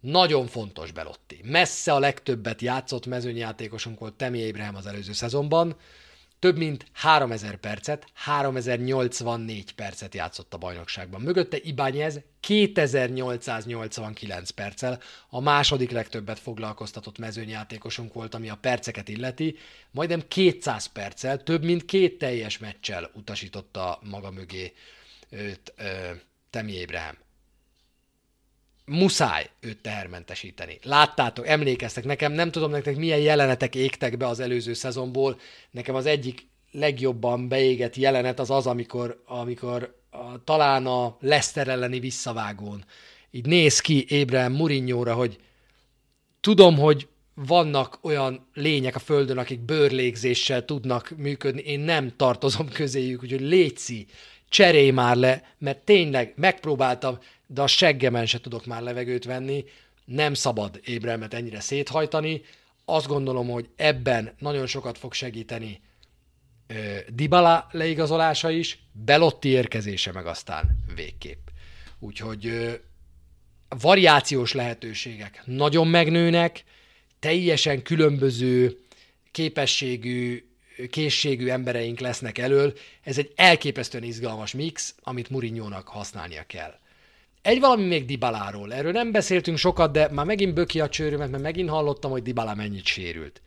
Nagyon 0.00 0.46
fontos 0.46 0.92
Belotti. 0.92 1.40
Messze 1.42 1.92
a 1.92 1.98
legtöbbet 1.98 2.60
játszott 2.60 3.06
mezőnyjátékosunk 3.06 3.98
volt 3.98 4.14
Temi 4.14 4.48
Abraham 4.48 4.74
az 4.74 4.86
előző 4.86 5.12
szezonban, 5.12 5.76
több 6.40 6.56
mint 6.56 6.86
3000 6.92 7.56
percet, 7.56 8.06
3084 8.14 9.72
percet 9.72 10.14
játszott 10.14 10.54
a 10.54 10.58
bajnokságban. 10.58 11.20
Mögötte 11.20 11.56
Ibányez 11.62 12.20
2889 12.40 14.50
perccel, 14.50 15.00
a 15.28 15.40
második 15.40 15.90
legtöbbet 15.90 16.38
foglalkoztatott 16.38 17.18
mezőnyjátékosunk 17.18 18.12
volt, 18.12 18.34
ami 18.34 18.48
a 18.48 18.58
perceket 18.60 19.08
illeti, 19.08 19.56
majdnem 19.90 20.22
200 20.28 20.86
perccel, 20.86 21.42
több 21.42 21.64
mint 21.64 21.84
két 21.84 22.18
teljes 22.18 22.58
meccsel 22.58 23.10
utasította 23.14 23.98
maga 24.02 24.30
mögé 24.30 24.72
őt 25.30 25.72
ö, 25.76 26.10
Temi 26.50 26.82
Abraham 26.82 27.16
muszáj 28.90 29.50
őt 29.60 29.78
tehermentesíteni. 29.78 30.78
Láttátok, 30.82 31.48
emlékeztek, 31.48 32.04
nekem 32.04 32.32
nem 32.32 32.50
tudom 32.50 32.70
nektek 32.70 32.96
milyen 32.96 33.18
jelenetek 33.18 33.74
égtek 33.74 34.16
be 34.16 34.26
az 34.26 34.40
előző 34.40 34.72
szezonból, 34.72 35.38
nekem 35.70 35.94
az 35.94 36.06
egyik 36.06 36.48
legjobban 36.70 37.48
beégett 37.48 37.96
jelenet 37.96 38.40
az 38.40 38.50
az, 38.50 38.66
amikor, 38.66 39.22
amikor 39.26 39.98
a, 40.10 40.44
talán 40.44 40.86
a 40.86 41.16
Leicester 41.20 41.68
elleni 41.68 41.98
visszavágón. 41.98 42.84
Így 43.30 43.46
néz 43.46 43.80
ki 43.80 44.04
Ébrahim 44.08 44.52
Murinyóra, 44.52 45.14
hogy 45.14 45.38
tudom, 46.40 46.78
hogy 46.78 47.08
vannak 47.34 47.98
olyan 48.02 48.48
lények 48.54 48.94
a 48.94 48.98
Földön, 48.98 49.38
akik 49.38 49.60
bőrlégzéssel 49.60 50.64
tudnak 50.64 51.12
működni, 51.16 51.60
én 51.60 51.80
nem 51.80 52.12
tartozom 52.16 52.68
közéjük, 52.68 53.22
úgyhogy 53.22 53.40
létszi, 53.40 54.06
cserélj 54.48 54.90
már 54.90 55.16
le, 55.16 55.54
mert 55.58 55.78
tényleg 55.78 56.32
megpróbáltam, 56.36 57.18
de 57.52 57.62
a 57.62 57.66
seggemen 57.66 58.26
se 58.26 58.40
tudok 58.40 58.66
már 58.66 58.82
levegőt 58.82 59.24
venni, 59.24 59.64
nem 60.04 60.34
szabad 60.34 60.80
Ébrelmet 60.84 61.34
ennyire 61.34 61.60
széthajtani. 61.60 62.42
Azt 62.84 63.06
gondolom, 63.06 63.48
hogy 63.48 63.68
ebben 63.76 64.34
nagyon 64.38 64.66
sokat 64.66 64.98
fog 64.98 65.12
segíteni 65.12 65.80
Dybala 67.08 67.68
leigazolása 67.70 68.50
is, 68.50 68.78
Belotti 68.92 69.48
érkezése 69.48 70.12
meg 70.12 70.26
aztán 70.26 70.84
végképp. 70.94 71.46
Úgyhogy 71.98 72.52
variációs 73.68 74.52
lehetőségek 74.52 75.42
nagyon 75.44 75.86
megnőnek, 75.86 76.64
teljesen 77.18 77.82
különböző 77.82 78.78
képességű, 79.30 80.48
készségű 80.90 81.48
embereink 81.48 82.00
lesznek 82.00 82.38
elől. 82.38 82.72
Ez 83.02 83.18
egy 83.18 83.32
elképesztően 83.36 84.04
izgalmas 84.04 84.52
mix, 84.52 84.94
amit 85.02 85.30
Murinyónak 85.30 85.88
használnia 85.88 86.42
kell. 86.46 86.78
Egy 87.42 87.60
valami 87.60 87.86
még 87.86 88.04
Dibaláról. 88.04 88.74
Erről 88.74 88.92
nem 88.92 89.12
beszéltünk 89.12 89.58
sokat, 89.58 89.92
de 89.92 90.08
már 90.10 90.26
megint 90.26 90.54
böki 90.54 90.80
a 90.80 90.88
csőrömet, 90.88 91.30
mert 91.30 91.42
megint 91.42 91.68
hallottam, 91.68 92.10
hogy 92.10 92.22
Dybala 92.22 92.54
mennyit 92.54 92.84
sérült. 92.84 93.42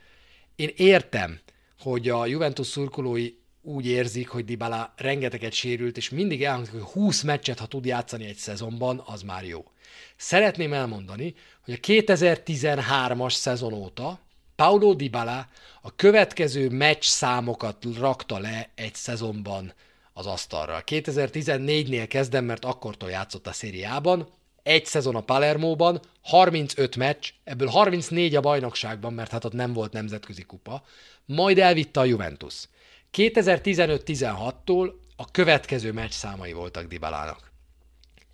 Én 0.56 0.72
értem, 0.76 1.40
hogy 1.80 2.10
a 2.10 2.26
Juventus 2.26 2.68
szurkolói 2.68 3.30
úgy 3.62 3.86
érzik, 3.86 4.28
hogy 4.28 4.46
Dybala 4.46 4.94
rengeteget 4.98 5.54
sérült, 5.54 5.98
és 5.98 6.10
mindig 6.10 6.44
elhangzik, 6.44 6.74
hogy 6.74 6.82
20 6.82 7.22
meccset, 7.22 7.60
ha 7.60 7.66
tud 7.66 7.86
játszani 7.86 8.26
egy 8.26 8.36
szezonban, 8.36 9.04
az 9.06 9.22
már 9.22 9.44
jó. 9.44 9.72
Szeretném 10.16 10.74
elmondani, 10.74 11.34
hogy 11.66 11.74
a 11.74 11.78
2013-as 11.78 13.34
szezon 13.34 13.74
óta 13.74 14.20
Paulo 14.56 14.94
Dybala 14.94 15.48
a 15.82 15.96
következő 15.96 16.70
meccs 16.70 17.04
számokat 17.04 17.86
rakta 17.98 18.40
le 18.40 18.70
egy 18.76 18.96
szezonban 18.96 19.74
az 20.14 20.26
asztalra. 20.26 20.84
2014-nél 20.86 22.06
kezdem, 22.10 22.46
mert 22.46 22.66
akkortól 22.66 23.10
játszott 23.10 23.48
a 23.48 23.52
szériában, 23.52 24.28
egy 24.64 24.86
szezon 24.86 25.16
a 25.16 25.22
Palermóban, 25.22 26.02
35 26.22 26.96
meccs, 26.96 27.30
ebből 27.44 27.68
34 27.68 28.36
a 28.36 28.42
bajnokságban, 28.42 29.14
mert 29.14 29.32
hát 29.32 29.46
ott 29.46 29.54
nem 29.54 29.74
volt 29.74 29.94
nemzetközi 29.94 30.44
kupa, 30.44 30.84
majd 31.26 31.60
elvitte 31.60 32.00
a 32.00 32.06
Juventus. 32.06 32.68
2015-16-tól 33.14 34.94
a 35.16 35.32
következő 35.32 35.92
meccs 35.92 36.12
számai 36.12 36.52
voltak 36.52 36.88
Dibalának. 36.88 37.52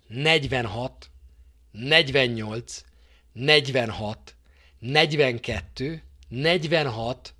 46, 0.06 1.10
48, 1.70 2.84
46, 3.32 4.34
42, 4.78 6.02
46, 6.28 7.34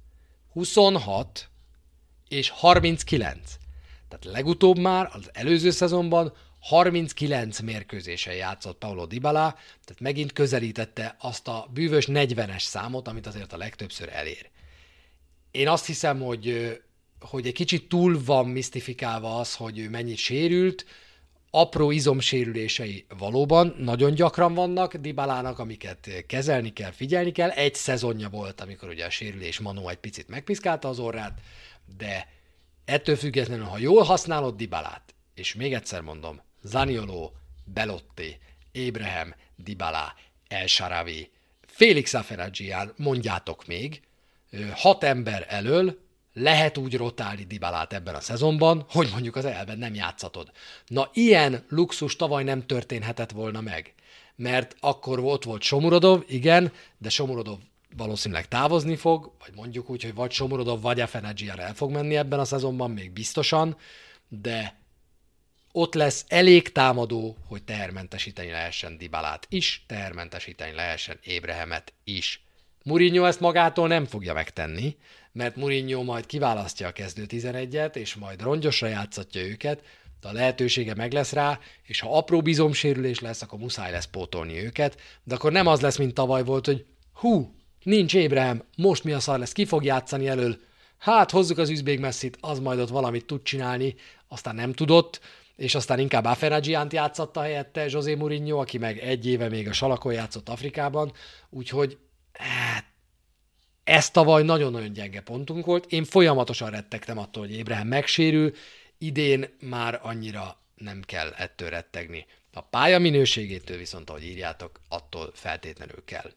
26 0.52 1.48
és 2.28 2.48
39. 2.48 3.59
Tehát 4.10 4.36
legutóbb 4.36 4.78
már 4.78 5.10
az 5.12 5.30
előző 5.32 5.70
szezonban 5.70 6.32
39 6.60 7.60
mérkőzésen 7.60 8.34
játszott 8.34 8.78
Paulo 8.78 9.06
Dybala, 9.06 9.52
tehát 9.84 10.00
megint 10.00 10.32
közelítette 10.32 11.16
azt 11.18 11.48
a 11.48 11.68
bűvös 11.72 12.06
40-es 12.08 12.62
számot, 12.62 13.08
amit 13.08 13.26
azért 13.26 13.52
a 13.52 13.56
legtöbbször 13.56 14.08
elér. 14.08 14.50
Én 15.50 15.68
azt 15.68 15.86
hiszem, 15.86 16.20
hogy, 16.20 16.78
hogy 17.20 17.46
egy 17.46 17.52
kicsit 17.52 17.88
túl 17.88 18.24
van 18.24 18.48
misztifikálva 18.48 19.38
az, 19.38 19.54
hogy 19.54 19.78
ő 19.78 19.90
mennyit 19.90 20.16
sérült, 20.16 20.84
apró 21.50 21.90
izomsérülései 21.90 23.06
valóban 23.18 23.74
nagyon 23.78 24.14
gyakran 24.14 24.54
vannak 24.54 24.96
Dibalának, 24.96 25.58
amiket 25.58 26.24
kezelni 26.26 26.72
kell, 26.72 26.90
figyelni 26.90 27.32
kell. 27.32 27.48
Egy 27.50 27.74
szezonja 27.74 28.28
volt, 28.28 28.60
amikor 28.60 28.88
ugye 28.88 29.04
a 29.04 29.10
sérülés 29.10 29.58
Manu 29.58 29.88
egy 29.88 29.96
picit 29.98 30.28
megpiszkálta 30.28 30.88
az 30.88 30.98
orrát, 30.98 31.40
de 31.98 32.28
Ettől 32.84 33.16
függetlenül, 33.16 33.64
ha 33.64 33.78
jól 33.78 34.02
használod 34.02 34.56
Dibalát, 34.56 35.14
és 35.34 35.54
még 35.54 35.74
egyszer 35.74 36.00
mondom, 36.00 36.40
Zanioló, 36.62 37.36
Belotti, 37.64 38.38
Ébrahim, 38.72 39.34
Dybala, 39.56 40.14
El 40.48 40.66
Sharavi, 40.66 41.30
Félix 41.66 42.14
Aferagian, 42.14 42.92
mondjátok 42.96 43.66
még, 43.66 44.02
hat 44.74 45.04
ember 45.04 45.46
elől 45.48 45.98
lehet 46.32 46.78
úgy 46.78 46.96
rotálni 46.96 47.44
Dibalát 47.44 47.92
ebben 47.92 48.14
a 48.14 48.20
szezonban, 48.20 48.84
hogy 48.88 49.08
mondjuk 49.12 49.36
az 49.36 49.44
elben 49.44 49.78
nem 49.78 49.94
játszatod. 49.94 50.50
Na, 50.86 51.10
ilyen 51.12 51.64
luxus 51.68 52.16
tavaly 52.16 52.44
nem 52.44 52.66
történhetett 52.66 53.30
volna 53.30 53.60
meg. 53.60 53.94
Mert 54.36 54.76
akkor 54.80 55.18
ott 55.18 55.44
volt 55.44 55.62
Somurodov, 55.62 56.22
igen, 56.26 56.72
de 56.98 57.08
Somurodov 57.08 57.58
valószínűleg 57.96 58.48
távozni 58.48 58.96
fog, 58.96 59.32
vagy 59.38 59.54
mondjuk 59.54 59.90
úgy, 59.90 60.02
hogy 60.02 60.14
vagy 60.14 60.30
Somorodov, 60.30 60.80
vagy 60.80 61.00
Efenegian 61.00 61.60
el 61.60 61.74
fog 61.74 61.90
menni 61.90 62.16
ebben 62.16 62.38
a 62.38 62.44
szezonban, 62.44 62.90
még 62.90 63.10
biztosan, 63.10 63.76
de 64.28 64.78
ott 65.72 65.94
lesz 65.94 66.24
elég 66.28 66.72
támadó, 66.72 67.36
hogy 67.48 67.62
tehermentesíteni 67.62 68.50
lehessen 68.50 68.98
Dibalát 68.98 69.46
is, 69.48 69.84
tehermentesíteni 69.86 70.74
lehessen 70.74 71.18
Ébrehemet 71.22 71.92
is. 72.04 72.44
Mourinho 72.84 73.24
ezt 73.24 73.40
magától 73.40 73.88
nem 73.88 74.04
fogja 74.04 74.34
megtenni, 74.34 74.96
mert 75.32 75.56
Mourinho 75.56 76.02
majd 76.02 76.26
kiválasztja 76.26 76.88
a 76.88 76.92
kezdő 76.92 77.24
11-et, 77.28 77.94
és 77.94 78.14
majd 78.14 78.42
rongyosra 78.42 78.86
játszatja 78.86 79.40
őket, 79.40 79.82
de 80.20 80.28
a 80.28 80.32
lehetősége 80.32 80.94
meg 80.94 81.12
lesz 81.12 81.32
rá, 81.32 81.58
és 81.82 82.00
ha 82.00 82.16
apró 82.16 82.42
bizomsérülés 82.42 83.20
lesz, 83.20 83.42
akkor 83.42 83.58
muszáj 83.58 83.90
lesz 83.90 84.06
pótolni 84.06 84.64
őket, 84.64 85.00
de 85.24 85.34
akkor 85.34 85.52
nem 85.52 85.66
az 85.66 85.80
lesz, 85.80 85.96
mint 85.96 86.14
tavaly 86.14 86.44
volt, 86.44 86.66
hogy 86.66 86.86
hú, 87.12 87.54
Nincs 87.82 88.14
Ébrahim, 88.14 88.62
most 88.76 89.04
mi 89.04 89.12
a 89.12 89.20
szar 89.20 89.38
lesz, 89.38 89.52
ki 89.52 89.64
fog 89.64 89.84
játszani 89.84 90.28
elől? 90.28 90.56
Hát 90.98 91.30
hozzuk 91.30 91.58
az 91.58 91.70
üzbég 91.70 91.98
messzit, 91.98 92.38
az 92.40 92.58
majd 92.58 92.78
ott 92.78 92.88
valamit 92.88 93.26
tud 93.26 93.42
csinálni, 93.42 93.94
aztán 94.28 94.54
nem 94.54 94.72
tudott, 94.72 95.20
és 95.56 95.74
aztán 95.74 95.98
inkább 95.98 96.24
Aferagiant 96.24 96.92
játszatta 96.92 97.40
helyette 97.40 97.86
José 97.88 98.14
Mourinho, 98.14 98.60
aki 98.60 98.78
meg 98.78 98.98
egy 98.98 99.26
éve 99.26 99.48
még 99.48 99.68
a 99.68 99.72
Salakon 99.72 100.12
játszott 100.12 100.48
Afrikában, 100.48 101.12
úgyhogy 101.50 101.98
hát, 102.32 102.84
ez 103.84 104.10
tavaly 104.10 104.42
nagyon-nagyon 104.42 104.92
gyenge 104.92 105.20
pontunk 105.20 105.66
volt. 105.66 105.92
Én 105.92 106.04
folyamatosan 106.04 106.70
rettegtem 106.70 107.18
attól, 107.18 107.46
hogy 107.46 107.54
Ébrahim 107.54 107.86
megsérül, 107.86 108.52
idén 108.98 109.56
már 109.60 110.00
annyira 110.02 110.56
nem 110.74 111.02
kell 111.06 111.30
ettől 111.30 111.68
rettegni. 111.68 112.26
A 112.52 112.60
pálya 112.60 112.98
minőségétől 112.98 113.76
viszont, 113.76 114.10
ahogy 114.10 114.24
írjátok, 114.24 114.80
attól 114.88 115.30
feltétlenül 115.34 116.04
kell. 116.04 116.30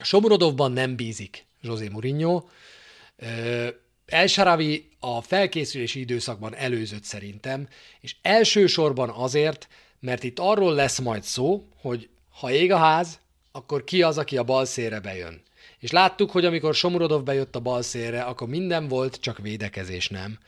Somorodovban 0.00 0.72
nem 0.72 0.96
bízik 0.96 1.46
José 1.60 1.88
Mourinho. 1.88 2.44
El 4.06 4.26
Sharawi 4.26 4.88
a 5.00 5.22
felkészülési 5.22 6.00
időszakban 6.00 6.54
előzött 6.54 7.04
szerintem, 7.04 7.68
és 8.00 8.16
elsősorban 8.22 9.08
azért, 9.08 9.68
mert 10.00 10.22
itt 10.22 10.38
arról 10.38 10.74
lesz 10.74 10.98
majd 10.98 11.22
szó, 11.22 11.68
hogy 11.80 12.08
ha 12.30 12.50
ég 12.50 12.72
a 12.72 12.76
ház, 12.76 13.18
akkor 13.52 13.84
ki 13.84 14.02
az, 14.02 14.18
aki 14.18 14.36
a 14.36 14.44
bal 14.44 14.64
szélre 14.64 15.00
bejön. 15.00 15.42
És 15.78 15.90
láttuk, 15.90 16.30
hogy 16.30 16.44
amikor 16.44 16.74
Somurodov 16.74 17.22
bejött 17.22 17.56
a 17.56 17.60
bal 17.60 17.82
szélre, 17.82 18.22
akkor 18.22 18.48
minden 18.48 18.88
volt, 18.88 19.20
csak 19.20 19.38
védekezés 19.38 20.08
nem. 20.08 20.38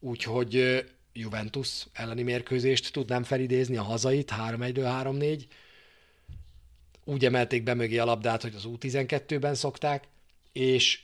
Úgyhogy 0.00 0.84
Juventus 1.12 1.86
elleni 1.92 2.22
mérkőzést 2.22 2.92
tudnám 2.92 3.22
felidézni, 3.22 3.76
a 3.76 3.82
hazait, 3.82 4.32
3-1-ről 4.48 5.02
3-4. 5.02 5.40
Úgy 7.08 7.24
emelték 7.24 7.62
be 7.62 7.74
mögé 7.74 7.98
a 7.98 8.04
labdát, 8.04 8.42
hogy 8.42 8.54
az 8.54 8.64
U12-ben 8.66 9.54
szokták, 9.54 10.04
és 10.52 11.00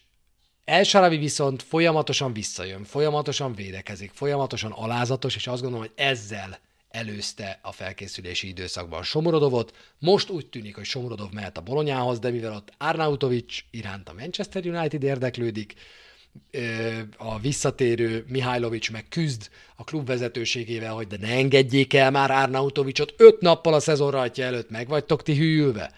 El 0.65 0.83
Sharawi 0.83 1.17
viszont 1.17 1.63
folyamatosan 1.63 2.33
visszajön, 2.33 2.85
folyamatosan 2.85 3.55
védekezik, 3.55 4.11
folyamatosan 4.15 4.73
alázatos, 4.73 5.37
és 5.37 5.47
azt 5.47 5.63
gondolom, 5.63 5.87
hogy 5.87 6.05
ezzel 6.05 6.59
előzte 6.91 7.59
a 7.63 7.73
felkészülési 7.73 8.49
időszakban 8.49 9.03
Somorodovot. 9.03 9.75
Most 9.99 10.31
úgy 10.31 10.47
tűnik, 10.47 10.75
hogy 10.75 10.85
Somorodov 10.85 11.33
mehet 11.33 11.59
a 11.59 11.63
Bolonyához, 11.63 12.19
de 12.19 12.31
mivel 12.31 12.55
ott 12.55 12.73
Arnautovics 12.79 13.65
iránt 13.71 14.09
a 14.09 14.15
Manchester 14.15 14.67
United 14.67 15.03
érdeklődik, 15.03 15.75
a 17.17 17.39
visszatérő 17.39 18.25
Mihajlovics 18.29 18.93
meg 18.93 19.09
küzd 19.09 19.51
a 19.77 19.85
klub 19.85 20.07
vezetőségével, 20.07 20.95
hogy 20.95 21.07
de 21.07 21.17
ne 21.21 21.29
engedjék 21.29 21.95
el 21.95 22.11
már 22.11 22.31
Arnautovicsot, 22.31 23.15
öt 23.17 23.41
nappal 23.41 23.75
a 23.75 23.81
szezon 23.81 24.11
rajtja 24.11 24.45
előtt 24.45 24.71
meg 24.71 24.89
vagytok 24.89 25.23
ti 25.23 25.35
hűlve. 25.35 25.93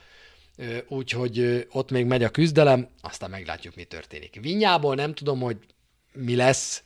Úgyhogy 0.89 1.67
ott 1.71 1.91
még 1.91 2.07
megy 2.07 2.25
a 2.25 2.31
küzdelem, 2.31 2.89
aztán 3.01 3.31
meglátjuk, 3.31 3.75
mi 3.75 3.85
történik. 3.85 4.39
Vinyából 4.41 4.95
nem 4.95 5.15
tudom, 5.15 5.41
hogy 5.41 5.57
mi 6.13 6.37
lesz, 6.37 6.83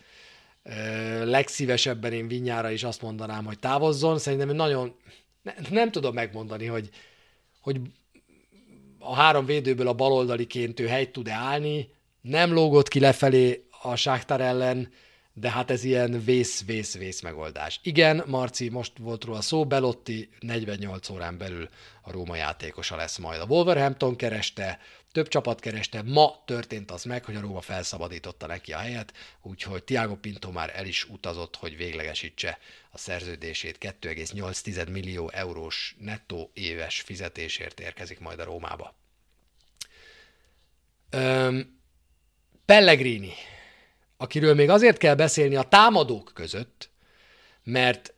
legszívesebben 1.24 2.12
én 2.12 2.28
Vinyára 2.28 2.70
is 2.70 2.84
azt 2.84 3.02
mondanám, 3.02 3.44
hogy 3.44 3.58
távozzon. 3.58 4.18
Szerintem 4.18 4.50
nagyon, 4.50 4.94
ne, 5.42 5.52
nem 5.70 5.90
tudom 5.90 6.14
megmondani, 6.14 6.66
hogy, 6.66 6.88
hogy 7.60 7.80
a 8.98 9.14
három 9.14 9.44
védőből 9.44 9.88
a 9.88 9.92
baloldaliként 9.92 10.80
ő 10.80 10.86
helyt 10.86 11.12
tud-e 11.12 11.32
állni, 11.32 11.88
nem 12.20 12.52
lógott 12.52 12.88
ki 12.88 13.00
lefelé 13.00 13.64
a 13.82 13.96
Sáktár 13.96 14.40
ellen, 14.40 14.92
de 15.32 15.50
hát 15.50 15.70
ez 15.70 15.84
ilyen 15.84 16.24
vész-vész-vész 16.24 17.20
megoldás. 17.20 17.80
Igen, 17.82 18.22
Marci, 18.26 18.68
most 18.68 18.92
volt 18.98 19.24
róla 19.24 19.40
szó, 19.40 19.66
Belotti 19.66 20.28
48 20.40 21.08
órán 21.08 21.38
belül 21.38 21.68
a 22.02 22.10
Róma 22.10 22.36
játékosa 22.36 22.96
lesz 22.96 23.18
majd. 23.18 23.40
A 23.40 23.44
Wolverhampton 23.44 24.16
kereste, 24.16 24.78
több 25.12 25.28
csapat 25.28 25.60
kereste, 25.60 26.02
ma 26.02 26.42
történt 26.44 26.90
az 26.90 27.04
meg, 27.04 27.24
hogy 27.24 27.36
a 27.36 27.40
Róma 27.40 27.60
felszabadította 27.60 28.46
neki 28.46 28.72
a 28.72 28.78
helyet, 28.78 29.12
úgyhogy 29.42 29.84
Tiago 29.84 30.16
Pinto 30.16 30.50
már 30.50 30.72
el 30.74 30.86
is 30.86 31.04
utazott, 31.08 31.56
hogy 31.56 31.76
véglegesítse 31.76 32.58
a 32.90 32.98
szerződését. 32.98 33.78
2,8 33.80 34.90
millió 34.90 35.30
eurós 35.30 35.96
nettó 35.98 36.50
éves 36.54 37.00
fizetésért 37.00 37.80
érkezik 37.80 38.20
majd 38.20 38.38
a 38.38 38.44
Rómába. 38.44 38.94
Öm, 41.10 41.79
Pellegrini 42.70 43.32
akiről 44.16 44.54
még 44.54 44.68
azért 44.68 44.96
kell 44.96 45.14
beszélni 45.14 45.56
a 45.56 45.62
támadók 45.62 46.30
között, 46.34 46.90
mert 47.64 48.14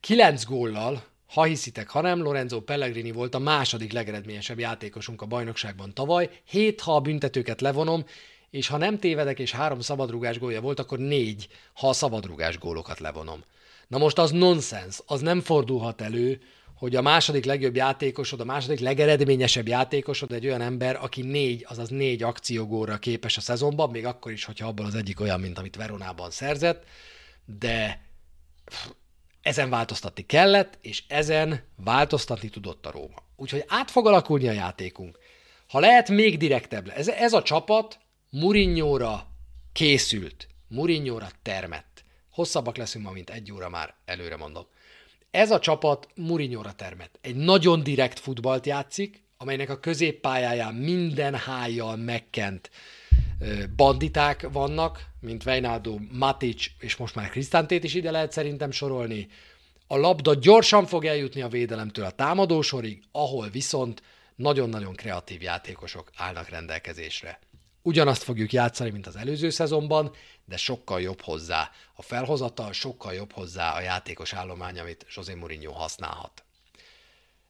kilenc 0.00 0.44
góllal, 0.44 1.04
ha 1.26 1.42
hiszitek, 1.42 1.88
ha 1.88 2.00
nem, 2.00 2.22
Lorenzo 2.22 2.60
Pellegrini 2.60 3.10
volt 3.10 3.34
a 3.34 3.38
második 3.38 3.92
legeredményesebb 3.92 4.58
játékosunk 4.58 5.22
a 5.22 5.26
bajnokságban 5.26 5.94
tavaly, 5.94 6.30
hét, 6.44 6.80
ha 6.80 6.94
a 6.94 7.00
büntetőket 7.00 7.60
levonom, 7.60 8.04
és 8.50 8.68
ha 8.68 8.76
nem 8.76 8.98
tévedek, 8.98 9.38
és 9.38 9.52
három 9.52 9.80
szabadrugás 9.80 10.38
gólja 10.38 10.60
volt, 10.60 10.80
akkor 10.80 10.98
négy, 10.98 11.48
ha 11.72 11.88
a 11.88 11.92
szabadrugás 11.92 12.58
gólokat 12.58 12.98
levonom. 12.98 13.44
Na 13.88 13.98
most 13.98 14.18
az 14.18 14.30
nonsens, 14.30 15.00
az 15.06 15.20
nem 15.20 15.40
fordulhat 15.40 16.00
elő, 16.00 16.40
hogy 16.78 16.96
a 16.96 17.02
második 17.02 17.44
legjobb 17.44 17.76
játékosod, 17.76 18.40
a 18.40 18.44
második 18.44 18.80
legeredményesebb 18.80 19.68
játékosod 19.68 20.32
egy 20.32 20.46
olyan 20.46 20.60
ember, 20.60 20.98
aki 21.02 21.22
négy, 21.22 21.66
azaz 21.68 21.88
négy 21.88 22.22
akciógóra 22.22 22.98
képes 22.98 23.36
a 23.36 23.40
szezonban, 23.40 23.90
még 23.90 24.06
akkor 24.06 24.32
is, 24.32 24.44
hogyha 24.44 24.66
abban 24.66 24.86
az 24.86 24.94
egyik 24.94 25.20
olyan, 25.20 25.40
mint 25.40 25.58
amit 25.58 25.76
Veronában 25.76 26.30
szerzett, 26.30 26.84
de 27.44 28.02
ezen 29.42 29.70
változtatni 29.70 30.26
kellett, 30.26 30.78
és 30.80 31.02
ezen 31.08 31.64
változtatni 31.76 32.48
tudott 32.48 32.86
a 32.86 32.90
Róma. 32.90 33.22
Úgyhogy 33.36 33.64
át 33.66 33.90
fog 33.90 34.06
alakulni 34.06 34.48
a 34.48 34.52
játékunk. 34.52 35.18
Ha 35.68 35.80
lehet, 35.80 36.08
még 36.08 36.36
direktebb. 36.36 36.88
Ez, 36.88 37.08
ez 37.08 37.32
a 37.32 37.42
csapat 37.42 37.98
Murinyóra 38.30 39.26
készült, 39.72 40.48
Murinyóra 40.68 41.28
termett. 41.42 42.04
Hosszabbak 42.30 42.76
leszünk 42.76 43.04
ma, 43.04 43.10
mint 43.10 43.30
egy 43.30 43.52
óra 43.52 43.68
már, 43.68 43.94
előre 44.04 44.36
mondom. 44.36 44.66
Ez 45.30 45.50
a 45.50 45.58
csapat 45.58 46.08
Murinyóra 46.14 46.72
termett. 46.72 47.18
Egy 47.20 47.36
nagyon 47.36 47.82
direkt 47.82 48.18
futballt 48.18 48.66
játszik, 48.66 49.22
amelynek 49.36 49.70
a 49.70 49.80
középpályáján 49.80 50.74
minden 50.74 51.34
hájjal 51.34 51.96
megkent 51.96 52.70
banditák 53.76 54.48
vannak, 54.52 55.06
mint 55.20 55.42
Vejnádó, 55.42 56.00
Matic, 56.10 56.66
és 56.78 56.96
most 56.96 57.14
már 57.14 57.30
Krisztántét 57.30 57.84
is 57.84 57.94
ide 57.94 58.10
lehet 58.10 58.32
szerintem 58.32 58.70
sorolni. 58.70 59.28
A 59.86 59.96
labda 59.96 60.34
gyorsan 60.34 60.86
fog 60.86 61.04
eljutni 61.04 61.40
a 61.40 61.48
védelemtől 61.48 62.04
a 62.04 62.10
támadósorig, 62.10 63.02
ahol 63.12 63.48
viszont 63.48 64.02
nagyon-nagyon 64.36 64.94
kreatív 64.94 65.42
játékosok 65.42 66.10
állnak 66.16 66.48
rendelkezésre. 66.48 67.38
Ugyanazt 67.82 68.22
fogjuk 68.22 68.52
játszani, 68.52 68.90
mint 68.90 69.06
az 69.06 69.16
előző 69.16 69.50
szezonban, 69.50 70.12
de 70.48 70.56
sokkal 70.56 71.00
jobb 71.00 71.20
hozzá 71.20 71.70
a 71.94 72.02
felhozatal, 72.02 72.72
sokkal 72.72 73.14
jobb 73.14 73.32
hozzá 73.32 73.74
a 73.74 73.80
játékos 73.80 74.32
állomány, 74.32 74.78
amit 74.78 75.06
José 75.14 75.34
Mourinho 75.34 75.72
használhat. 75.72 76.42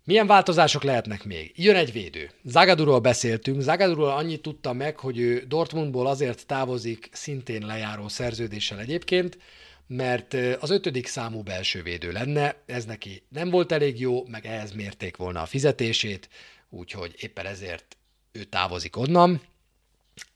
Milyen 0.04 0.26
változások 0.26 0.82
lehetnek 0.82 1.24
még? 1.24 1.52
Jön 1.54 1.76
egy 1.76 1.92
védő. 1.92 2.30
Zagaduról 2.44 2.98
beszéltünk. 2.98 3.60
Zagaduról 3.60 4.10
annyit 4.10 4.42
tudtam 4.42 4.76
meg, 4.76 4.98
hogy 4.98 5.18
ő 5.18 5.44
Dortmundból 5.46 6.06
azért 6.06 6.46
távozik 6.46 7.08
szintén 7.12 7.66
lejáró 7.66 8.08
szerződéssel 8.08 8.78
egyébként, 8.78 9.38
mert 9.86 10.34
az 10.60 10.70
ötödik 10.70 11.06
számú 11.06 11.42
belső 11.42 11.82
védő 11.82 12.12
lenne, 12.12 12.62
ez 12.66 12.84
neki 12.84 13.22
nem 13.28 13.50
volt 13.50 13.72
elég 13.72 14.00
jó, 14.00 14.26
meg 14.26 14.46
ehhez 14.46 14.72
mérték 14.72 15.16
volna 15.16 15.42
a 15.42 15.46
fizetését, 15.46 16.28
úgyhogy 16.70 17.14
éppen 17.18 17.46
ezért 17.46 17.96
ő 18.32 18.44
távozik 18.44 18.96
onnan. 18.96 19.40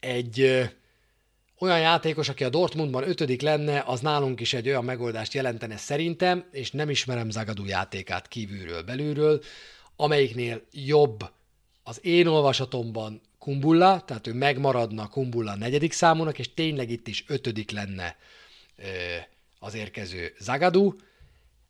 Egy 0.00 0.68
olyan 1.62 1.80
játékos, 1.80 2.28
aki 2.28 2.44
a 2.44 2.48
Dortmundban 2.48 3.08
ötödik 3.08 3.40
lenne, 3.40 3.82
az 3.86 4.00
nálunk 4.00 4.40
is 4.40 4.54
egy 4.54 4.68
olyan 4.68 4.84
megoldást 4.84 5.34
jelentene 5.34 5.76
szerintem, 5.76 6.44
és 6.52 6.70
nem 6.70 6.90
ismerem 6.90 7.30
Zagadú 7.30 7.64
játékát 7.64 8.28
kívülről, 8.28 8.82
belülről, 8.82 9.42
amelyiknél 9.96 10.62
jobb 10.72 11.30
az 11.82 11.98
én 12.02 12.26
olvasatomban 12.26 13.20
Kumbulla, 13.38 14.02
tehát 14.06 14.26
ő 14.26 14.32
megmaradna 14.32 15.08
Kumbulla 15.08 15.56
negyedik 15.56 15.92
számúnak, 15.92 16.38
és 16.38 16.54
tényleg 16.54 16.90
itt 16.90 17.08
is 17.08 17.24
ötödik 17.28 17.70
lenne 17.70 18.16
az 19.58 19.74
érkező 19.74 20.32
Zagadú, 20.38 20.96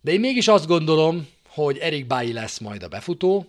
de 0.00 0.12
én 0.12 0.20
mégis 0.20 0.48
azt 0.48 0.66
gondolom, 0.66 1.28
hogy 1.48 1.78
Erik 1.78 2.06
Bailly 2.06 2.32
lesz 2.32 2.58
majd 2.58 2.82
a 2.82 2.88
befutó 2.88 3.46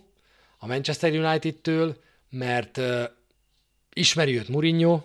a 0.58 0.66
Manchester 0.66 1.12
United-től, 1.12 1.96
mert 2.30 2.80
ismeri 3.92 4.38
őt 4.38 4.48
Mourinho, 4.48 5.02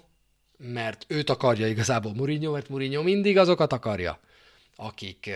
mert 0.60 1.06
őt 1.08 1.30
akarja 1.30 1.68
igazából 1.68 2.14
Mourinho, 2.14 2.52
mert 2.52 2.70
Mourinho 2.70 3.04
mindig 3.04 3.38
azokat 3.38 3.74
akarja, 3.74 4.20
akik 4.76 5.30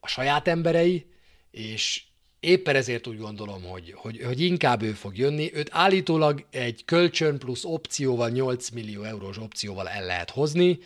a 0.00 0.08
saját 0.08 0.48
emberei, 0.48 1.06
és 1.50 2.02
éppen 2.40 2.76
ezért 2.76 3.06
úgy 3.06 3.18
gondolom, 3.18 3.62
hogy, 3.62 3.92
hogy, 3.96 4.22
hogy 4.22 4.40
inkább 4.40 4.82
ő 4.82 4.92
fog 4.92 5.16
jönni. 5.16 5.50
Őt 5.54 5.68
állítólag 5.72 6.46
egy 6.50 6.84
kölcsön 6.84 7.38
plusz 7.38 7.64
opcióval, 7.64 8.30
8 8.30 8.68
millió 8.68 9.02
eurós 9.02 9.38
opcióval 9.38 9.88
el 9.88 10.04
lehet 10.04 10.30
hozni, 10.30 10.78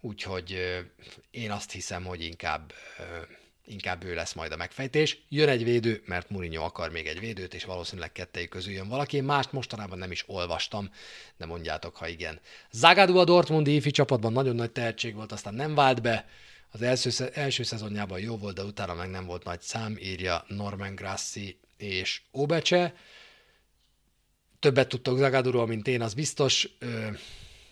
úgyhogy 0.00 0.58
én 1.30 1.50
azt 1.50 1.72
hiszem, 1.72 2.04
hogy 2.04 2.24
inkább 2.24 2.72
inkább 3.70 4.04
ő 4.04 4.14
lesz 4.14 4.32
majd 4.32 4.52
a 4.52 4.56
megfejtés. 4.56 5.18
Jön 5.28 5.48
egy 5.48 5.64
védő, 5.64 6.02
mert 6.06 6.30
Mourinho 6.30 6.64
akar 6.64 6.90
még 6.90 7.06
egy 7.06 7.20
védőt, 7.20 7.54
és 7.54 7.64
valószínűleg 7.64 8.12
kettei 8.12 8.48
közül 8.48 8.72
jön 8.72 8.88
valaki. 8.88 9.16
Én 9.16 9.24
mást 9.24 9.52
mostanában 9.52 9.98
nem 9.98 10.10
is 10.10 10.24
olvastam, 10.26 10.90
de 11.36 11.46
mondjátok, 11.46 11.96
ha 11.96 12.08
igen. 12.08 12.40
Zagadou 12.70 13.18
a 13.18 13.24
Dortmundi 13.24 13.74
ifi 13.74 13.90
csapatban 13.90 14.32
nagyon 14.32 14.54
nagy 14.54 14.70
tehetség 14.70 15.14
volt, 15.14 15.32
aztán 15.32 15.54
nem 15.54 15.74
vált 15.74 16.02
be. 16.02 16.28
Az 16.72 16.82
első, 16.82 17.30
első 17.34 17.62
szezonjában 17.62 18.20
jó 18.20 18.36
volt, 18.36 18.54
de 18.54 18.62
utána 18.62 18.94
meg 18.94 19.10
nem 19.10 19.26
volt 19.26 19.44
nagy 19.44 19.60
szám, 19.60 19.96
írja 20.00 20.44
Norman 20.48 20.94
Grassi 20.94 21.58
és 21.76 22.22
Obecse. 22.30 22.94
Többet 24.58 24.88
tudtok 24.88 25.18
Zagadouról, 25.18 25.66
mint 25.66 25.88
én, 25.88 26.02
az 26.02 26.14
biztos. 26.14 26.68
Ö, 26.78 27.06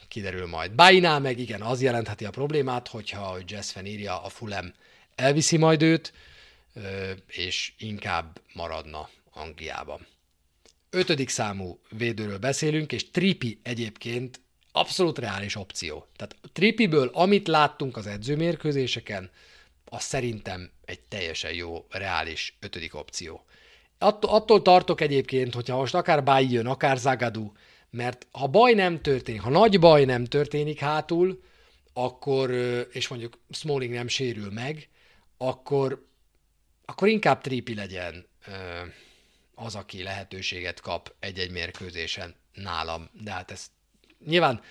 kiderül 0.08 0.46
majd. 0.46 0.72
Bainál 0.72 1.20
meg 1.20 1.38
igen, 1.38 1.60
az 1.60 1.82
jelentheti 1.82 2.24
a 2.24 2.30
problémát, 2.30 2.88
hogyha, 2.88 3.20
hogy 3.20 3.50
Jess 3.50 3.74
írja, 3.84 4.22
a 4.22 4.28
Fulham 4.28 4.72
elviszi 5.18 5.56
majd 5.56 5.82
őt, 5.82 6.12
és 7.26 7.72
inkább 7.78 8.40
maradna 8.52 9.08
Angliában. 9.32 10.06
ötödik 10.90 11.28
számú 11.28 11.78
védőről 11.90 12.38
beszélünk, 12.38 12.92
és 12.92 13.10
Tripi 13.10 13.60
egyébként 13.62 14.40
abszolút 14.72 15.18
reális 15.18 15.56
opció. 15.56 16.06
Tehát 16.16 16.36
Tripiből, 16.52 17.10
amit 17.12 17.48
láttunk 17.48 17.96
az 17.96 18.06
edzőmérkőzéseken, 18.06 19.30
az 19.84 20.02
szerintem 20.02 20.70
egy 20.84 21.00
teljesen 21.00 21.52
jó, 21.52 21.86
reális 21.90 22.56
ötödik 22.60 22.94
opció. 22.94 23.44
Attól, 23.98 24.30
attól 24.30 24.62
tartok 24.62 25.00
egyébként, 25.00 25.54
hogyha 25.54 25.76
most 25.76 25.94
akár 25.94 26.24
Báj 26.24 26.44
jön, 26.44 26.66
akár 26.66 26.96
Zagadou, 26.96 27.52
mert 27.90 28.26
ha 28.30 28.46
baj 28.46 28.72
nem 28.72 29.00
történik, 29.00 29.40
ha 29.40 29.50
nagy 29.50 29.80
baj 29.80 30.04
nem 30.04 30.24
történik 30.24 30.78
hátul, 30.78 31.42
akkor, 31.92 32.50
és 32.92 33.08
mondjuk 33.08 33.38
Smalling 33.50 33.92
nem 33.92 34.08
sérül 34.08 34.50
meg, 34.50 34.88
akkor, 35.38 36.06
akkor 36.84 37.08
inkább 37.08 37.40
Tripi 37.40 37.74
legyen 37.74 38.26
az, 39.54 39.74
aki 39.74 40.02
lehetőséget 40.02 40.80
kap 40.80 41.14
egy-egy 41.20 41.50
mérkőzésen 41.50 42.34
nálam. 42.52 43.10
De 43.22 43.30
hát 43.30 43.50
ez 43.50 43.66
nyilván 44.26 44.62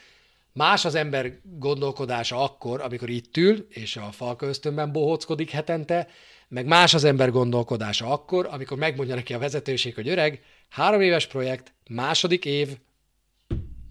más 0.51 0.85
az 0.85 0.95
ember 0.95 1.39
gondolkodása 1.43 2.43
akkor, 2.43 2.81
amikor 2.81 3.09
itt 3.09 3.37
ül, 3.37 3.67
és 3.69 3.95
a 3.95 4.11
falka 4.11 4.45
ösztönben 4.45 4.91
bohóckodik 4.91 5.49
hetente, 5.49 6.07
meg 6.47 6.65
más 6.65 6.93
az 6.93 7.03
ember 7.03 7.31
gondolkodása 7.31 8.11
akkor, 8.11 8.47
amikor 8.51 8.77
megmondja 8.77 9.15
neki 9.15 9.33
a 9.33 9.39
vezetőség, 9.39 9.95
hogy 9.95 10.07
öreg, 10.07 10.43
három 10.69 11.01
éves 11.01 11.27
projekt, 11.27 11.73
második 11.89 12.45
év, 12.45 12.77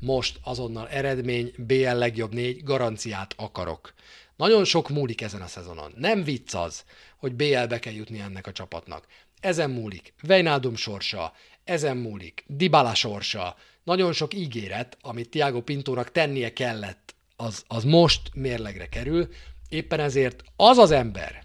most 0.07 0.38
azonnal 0.42 0.88
eredmény, 0.88 1.53
BL 1.57 1.92
legjobb 1.92 2.35
négy, 2.35 2.62
garanciát 2.64 3.35
akarok. 3.37 3.95
Nagyon 4.37 4.64
sok 4.64 4.88
múlik 4.88 5.21
ezen 5.21 5.42
a 5.42 5.47
szezonon. 5.47 5.92
Nem 5.97 6.25
vicc 6.25 6.55
az, 6.55 6.85
hogy 7.16 7.35
BL-be 7.35 7.79
kell 7.79 7.92
jutni 7.92 8.19
ennek 8.19 8.47
a 8.47 8.53
csapatnak. 8.53 9.07
Ezen 9.40 9.71
múlik 9.71 10.14
Vejnádum 10.23 10.77
sorsa, 10.77 11.33
ezen 11.64 11.97
múlik 11.97 12.45
Dybala 12.47 12.95
sorsa, 12.95 13.57
nagyon 13.85 14.12
sok 14.12 14.35
ígéret, 14.35 14.97
amit 15.01 15.29
Tiago 15.29 15.62
Pintónak 15.62 16.12
tennie 16.12 16.53
kellett, 16.53 17.14
az, 17.37 17.64
az 17.66 17.85
most 17.85 18.31
mérlegre 18.35 18.88
kerül. 18.88 19.29
Éppen 19.69 20.01
ezért 20.01 20.45
az 20.57 20.79
az 20.79 20.90
ember, 20.90 21.42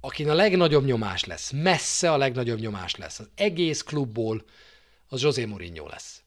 akin 0.00 0.30
a 0.30 0.34
legnagyobb 0.34 0.84
nyomás 0.84 1.24
lesz, 1.24 1.50
messze 1.50 2.12
a 2.12 2.16
legnagyobb 2.16 2.58
nyomás 2.58 2.96
lesz, 2.96 3.18
az 3.18 3.28
egész 3.34 3.82
klubból, 3.82 4.44
az 5.08 5.22
José 5.22 5.44
Mourinho 5.44 5.88
lesz. 5.88 6.23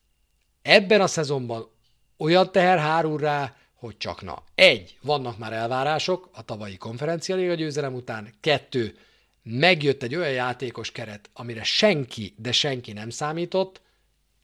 Ebben 0.68 1.02
a 1.02 1.08
szezonban 1.08 1.70
olyan 2.18 2.52
teher 2.52 2.80
hárul 2.80 3.18
rá, 3.18 3.56
hogy 3.74 3.98
csak 3.98 4.22
na. 4.22 4.44
Egy, 4.56 4.98
vannak 5.02 5.38
már 5.38 5.54
elvárások 5.54 6.30
a 6.34 6.42
tavalyi 6.42 6.78
konferencia 6.78 7.36
liga 7.36 7.54
győzelem 7.54 7.94
után. 7.94 8.34
Kettő, 8.42 8.98
megjött 9.44 10.04
egy 10.04 10.16
olyan 10.16 10.32
játékos 10.32 10.92
keret, 10.92 11.30
amire 11.34 11.64
senki, 11.64 12.34
de 12.38 12.52
senki 12.52 12.94
nem 12.94 13.10
számított, 13.10 13.82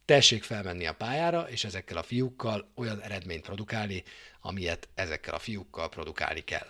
tessék 0.06 0.44
felmenni 0.44 0.86
a 0.86 0.94
pályára, 0.94 1.50
és 1.50 1.64
ezekkel 1.64 1.98
a 1.98 2.04
fiúkkal 2.04 2.72
olyan 2.76 3.02
eredményt 3.02 3.46
produkálni, 3.46 4.04
amilyet 4.42 4.88
ezekkel 4.96 5.34
a 5.34 5.40
fiúkkal 5.40 5.90
produkálni 5.90 6.42
kell. 6.42 6.68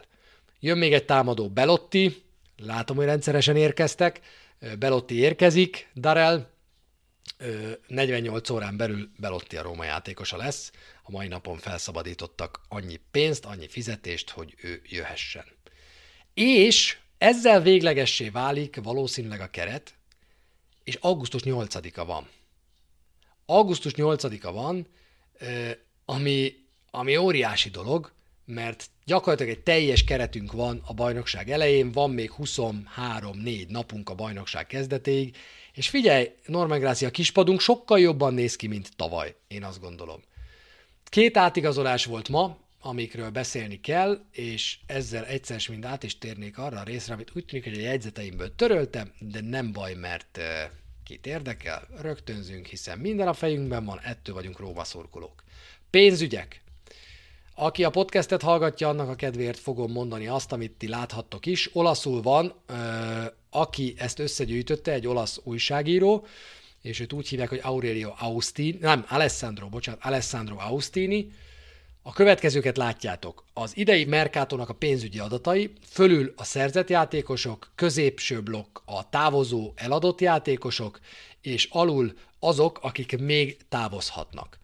Jön 0.60 0.78
még 0.78 0.94
egy 0.94 1.06
támadó 1.06 1.50
Belotti, 1.50 2.24
látom, 2.58 2.96
hogy 2.96 3.06
rendszeresen 3.06 3.56
érkeztek, 3.56 4.20
Belotti 4.80 5.16
érkezik, 5.16 5.90
Darel, 5.96 6.53
48 7.88 8.50
órán 8.50 8.78
belül 8.78 9.10
Belotti 9.18 9.58
a 9.58 9.62
Róma 9.62 9.84
játékosa 9.84 10.38
lesz, 10.38 10.72
a 11.04 11.12
mai 11.12 11.28
napon 11.28 11.58
felszabadítottak 11.58 12.62
annyi 12.68 13.00
pénzt, 13.12 13.46
annyi 13.46 13.68
fizetést, 13.68 14.30
hogy 14.30 14.54
ő 14.62 14.82
jöhessen. 14.86 15.46
És 16.34 16.98
ezzel 17.18 17.62
véglegessé 17.62 18.30
válik 18.30 18.80
valószínűleg 18.84 19.42
a 19.42 19.50
keret, 19.50 19.94
és 20.84 20.96
augusztus 20.96 21.42
8-a 21.46 22.06
van. 22.06 22.28
Augusztus 23.46 23.94
8-a 23.96 24.52
van, 24.52 24.88
ami, 26.06 26.54
ami 26.92 27.18
óriási 27.18 27.70
dolog, 27.70 28.12
mert 28.46 28.90
gyakorlatilag 29.06 29.52
egy 29.52 29.64
teljes 29.64 30.04
keretünk 30.04 30.52
van 30.52 30.82
a 30.86 30.94
bajnokság 30.94 31.50
elején, 31.52 31.92
van 31.92 32.12
még 32.12 32.32
23-4 32.38 33.68
napunk 33.68 34.10
a 34.10 34.16
bajnokság 34.16 34.68
kezdetéig, 34.68 35.38
és 35.74 35.90
figyelj, 35.90 36.32
Norman 36.46 36.80
Grácia 36.80 37.10
kispadunk 37.10 37.60
sokkal 37.60 38.00
jobban 38.00 38.34
néz 38.34 38.56
ki, 38.56 38.68
mint 38.68 38.96
tavaly, 38.96 39.36
én 39.48 39.64
azt 39.64 39.80
gondolom. 39.80 40.22
Két 41.04 41.38
átigazolás 41.38 42.06
volt 42.06 42.30
ma, 42.30 42.58
amikről 42.82 43.30
beszélni 43.30 43.80
kell, 43.80 44.26
és 44.32 44.78
ezzel 44.86 45.26
egyszer 45.26 45.62
mind 45.70 45.86
át 45.86 46.04
is 46.04 46.18
térnék 46.18 46.58
arra 46.58 46.80
a 46.80 46.84
részre, 46.84 47.14
amit 47.14 47.32
úgy 47.36 47.46
tűnik, 47.46 47.64
hogy 47.64 47.78
a 47.78 47.82
jegyzeteimből 47.82 48.56
töröltem, 48.56 49.14
de 49.20 49.42
nem 49.42 49.72
baj, 49.72 49.94
mert 49.94 50.40
kit 51.04 51.26
érdekel, 51.26 51.88
rögtönzünk, 52.02 52.66
hiszen 52.66 53.00
minden 53.00 53.28
a 53.28 53.34
fejünkben 53.34 53.86
van, 53.86 54.00
ettől 54.00 54.36
vagyunk 54.36 54.60
Róma. 54.60 54.84
Pénzügyek. 55.90 56.63
Aki 57.64 57.84
a 57.84 57.90
podcastet 57.90 58.42
hallgatja, 58.42 58.88
annak 58.90 59.10
a 59.10 59.16
kedvéért 59.16 59.60
fogom 59.60 59.92
mondani 59.92 60.28
azt, 60.28 60.52
amit 60.52 60.72
ti 60.72 60.88
láthattok 60.88 61.46
is. 61.46 61.70
Olaszul 61.74 62.22
van, 62.22 62.54
aki 63.50 63.94
ezt 63.98 64.20
összegyűjtötte, 64.20 64.92
egy 64.92 65.08
olasz 65.08 65.40
újságíró, 65.44 66.26
és 66.82 67.00
őt 67.00 67.14
úgy 67.14 67.28
hívják, 67.28 67.50
hogy 67.50 67.60
Aurelio 67.64 68.14
Austini, 68.18 68.78
nem, 68.82 69.06
Alessandro, 69.10 69.70
bocsánat, 69.70 70.04
Alessandro 70.04 70.56
Austini, 70.60 71.32
a 72.02 72.14
következőket 72.14 72.78
látjátok. 72.78 73.44
Az 73.54 73.78
idei 73.78 74.06
Merkátónak 74.06 74.70
a 74.70 74.74
pénzügyi 74.74 75.20
adatai, 75.20 75.72
fölül 75.90 76.34
a 76.36 76.44
szerzett 76.44 76.90
játékosok, 76.90 77.72
középső 77.76 78.42
blokk 78.42 78.80
a 78.86 79.10
távozó 79.10 79.72
eladott 79.76 80.22
játékosok, 80.22 81.00
és 81.42 81.68
alul 81.72 82.14
azok, 82.40 82.80
akik 82.82 83.20
még 83.20 83.58
távozhatnak. 83.70 84.62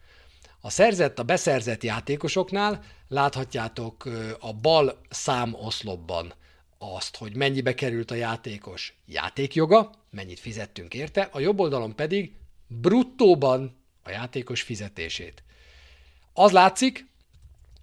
A 0.61 0.69
szerzett, 0.69 1.19
a 1.19 1.23
beszerzett 1.23 1.83
játékosoknál 1.83 2.83
láthatjátok 3.07 4.05
a 4.39 4.53
bal 4.53 5.01
számoszlopban 5.09 6.33
azt, 6.77 7.17
hogy 7.17 7.35
mennyibe 7.35 7.73
került 7.73 8.11
a 8.11 8.15
játékos 8.15 8.97
játékjoga, 9.05 9.91
mennyit 10.09 10.39
fizettünk 10.39 10.93
érte, 10.93 11.29
a 11.31 11.39
jobb 11.39 11.59
oldalon 11.59 11.95
pedig 11.95 12.31
bruttóban 12.67 13.77
a 14.03 14.09
játékos 14.09 14.61
fizetését. 14.61 15.43
Az 16.33 16.51
látszik, 16.51 17.07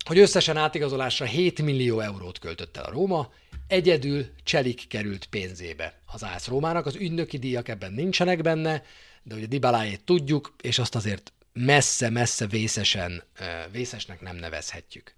hogy 0.05 0.19
összesen 0.19 0.57
átigazolásra 0.57 1.25
7 1.25 1.63
millió 1.63 2.01
eurót 2.01 2.39
költött 2.39 2.77
el 2.77 2.85
a 2.85 2.91
Róma, 2.91 3.33
egyedül 3.67 4.27
Cselik 4.43 4.89
került 4.89 5.27
pénzébe 5.27 6.01
az 6.07 6.25
Ász 6.25 6.47
Rómának, 6.47 6.87
az 6.87 6.95
ügynöki 6.95 7.39
díjak 7.39 7.69
ebben 7.69 7.93
nincsenek 7.93 8.43
benne, 8.43 8.83
de 9.23 9.35
ugye 9.35 9.47
Dibalájét 9.47 10.05
tudjuk, 10.05 10.55
és 10.63 10.79
azt 10.79 10.95
azért 10.95 11.33
messze-messze 11.57 12.47
vészesen, 12.47 13.23
vészesnek 13.73 14.21
nem 14.21 14.37
nevezhetjük. 14.37 15.15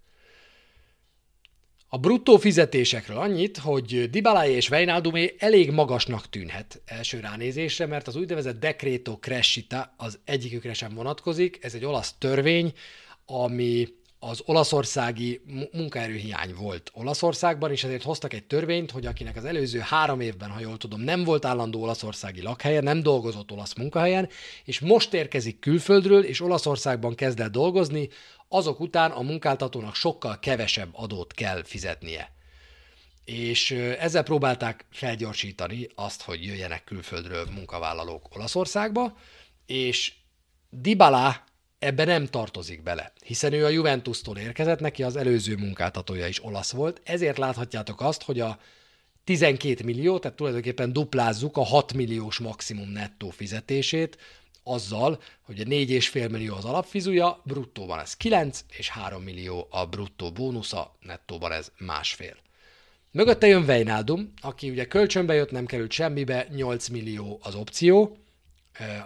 A 1.89 1.99
bruttó 1.99 2.37
fizetésekről 2.37 3.17
annyit, 3.17 3.57
hogy 3.59 4.11
Dybala 4.11 4.47
és 4.47 4.71
Wijnaldumé 4.71 5.35
elég 5.39 5.71
magasnak 5.71 6.29
tűnhet 6.29 6.83
első 6.85 7.21
ránézésre, 7.21 7.87
mert 7.87 8.07
az 8.07 8.17
úgynevezett 8.17 8.61
Decreto 8.61 9.17
Crescita 9.17 9.95
az 9.97 10.19
egyikükre 10.25 10.73
sem 10.73 10.95
vonatkozik, 10.95 11.65
ez 11.65 11.75
egy 11.75 11.85
olasz 11.85 12.15
törvény, 12.19 12.73
ami 13.27 13.89
az 14.21 14.43
olaszországi 14.45 15.41
munkaerőhiány 15.73 16.55
volt 16.55 16.91
Olaszországban, 16.95 17.71
és 17.71 17.85
ezért 17.85 18.03
hoztak 18.03 18.33
egy 18.33 18.45
törvényt, 18.45 18.91
hogy 18.91 19.07
akinek 19.07 19.37
az 19.37 19.45
előző 19.45 19.79
három 19.79 20.21
évben, 20.21 20.51
ha 20.51 20.61
jól 20.61 20.77
tudom, 20.77 21.01
nem 21.01 21.25
volt 21.25 21.45
állandó 21.45 21.83
olaszországi 21.83 22.43
lakhelye, 22.43 22.81
nem 22.81 23.03
dolgozott 23.03 23.53
olasz 23.53 23.75
munkahelyen, 23.75 24.29
és 24.65 24.81
most 24.81 25.15
érkezik 25.15 25.59
külföldről, 25.59 26.25
és 26.25 26.41
Olaszországban 26.41 27.15
kezd 27.15 27.41
el 27.41 27.51
dolgozni, 27.51 28.09
azok 28.49 28.81
után 28.81 29.11
a 29.11 29.23
munkáltatónak 29.23 29.95
sokkal 29.95 30.39
kevesebb 30.39 30.89
adót 30.93 31.33
kell 31.33 31.65
fizetnie. 31.65 32.33
És 33.25 33.71
ezzel 33.99 34.23
próbálták 34.23 34.87
felgyorsítani 34.91 35.89
azt, 35.95 36.23
hogy 36.23 36.45
jöjjenek 36.45 36.85
külföldről 36.85 37.47
munkavállalók 37.55 38.37
Olaszországba, 38.37 39.17
és 39.67 40.13
Dybala 40.71 41.45
ebbe 41.79 42.05
nem 42.05 42.27
tartozik 42.27 42.83
bele, 42.83 43.13
hiszen 43.25 43.53
ő 43.53 43.65
a 43.65 43.69
Juventus-tól 43.69 44.37
érkezett, 44.37 44.81
neki 44.81 45.03
az 45.03 45.17
előző 45.17 45.57
munkáltatója 45.57 46.27
is 46.27 46.45
olasz 46.45 46.73
volt, 46.73 47.01
ezért 47.05 47.39
láthatjátok 47.39 48.01
azt, 48.01 48.23
hogy 48.23 48.41
a 48.41 48.59
12 49.25 49.85
millió, 49.85 50.19
tehát 50.19 50.37
tulajdonképpen 50.37 50.93
duplázzuk 50.93 51.57
a 51.57 51.65
6 51.65 51.93
milliós 51.93 52.39
maximum 52.39 52.89
nettó 52.89 53.31
fizetését, 53.31 54.19
azzal, 54.63 55.21
hogy 55.43 55.61
a 55.61 55.65
4,5 55.65 56.31
millió 56.31 56.55
az 56.55 56.65
alapfizuja, 56.65 57.41
bruttóban 57.45 57.99
ez 57.99 58.17
9, 58.17 58.65
és 58.77 58.89
3 58.89 59.23
millió 59.23 59.67
a 59.71 59.87
bruttó 59.87 60.33
bónusza, 60.33 60.97
nettóban 61.01 61.53
ez 61.53 61.73
másfél. 61.79 62.37
Mögötte 63.11 63.47
jön 63.47 63.65
Vejnaldum, 63.65 64.33
aki 64.41 64.71
ugye 64.71 64.87
kölcsönbe 64.87 65.35
jött, 65.35 65.51
nem 65.51 65.67
került 65.67 65.91
semmibe, 65.91 66.47
8 66.51 66.89
millió 66.89 67.39
az 67.43 67.55
opció, 67.55 68.17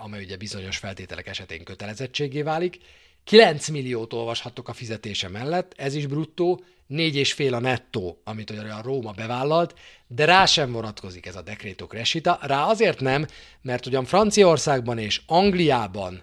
amely 0.03 0.23
ugye 0.23 0.37
bizonyos 0.37 0.77
feltételek 0.77 1.27
esetén 1.27 1.65
kötelezettségé 1.65 2.43
válik, 2.43 2.79
9 3.25 3.69
milliót 3.69 4.13
olvashattok 4.13 4.69
a 4.69 4.73
fizetése 4.73 5.29
mellett, 5.29 5.73
ez 5.77 5.95
is 5.95 6.07
bruttó, 6.07 6.65
négy 6.87 7.17
és 7.17 7.33
fél 7.33 7.55
a 7.55 7.61
nettó, 7.61 8.21
amit 8.25 8.51
a 8.51 8.81
Róma 8.83 9.11
bevállalt, 9.11 9.79
de 10.07 10.25
rá 10.25 10.47
sem 10.47 10.73
vonatkozik 10.73 11.27
ez 11.27 11.37
a 11.37 11.43
dekrétó 11.43 11.87
crescita. 11.87 12.39
Rá 12.43 12.65
azért 12.65 13.01
nem, 13.01 13.27
mert 13.63 13.87
ugyan 13.87 14.05
Franciaországban 14.05 14.99
és 14.99 15.21
Angliában 15.27 16.23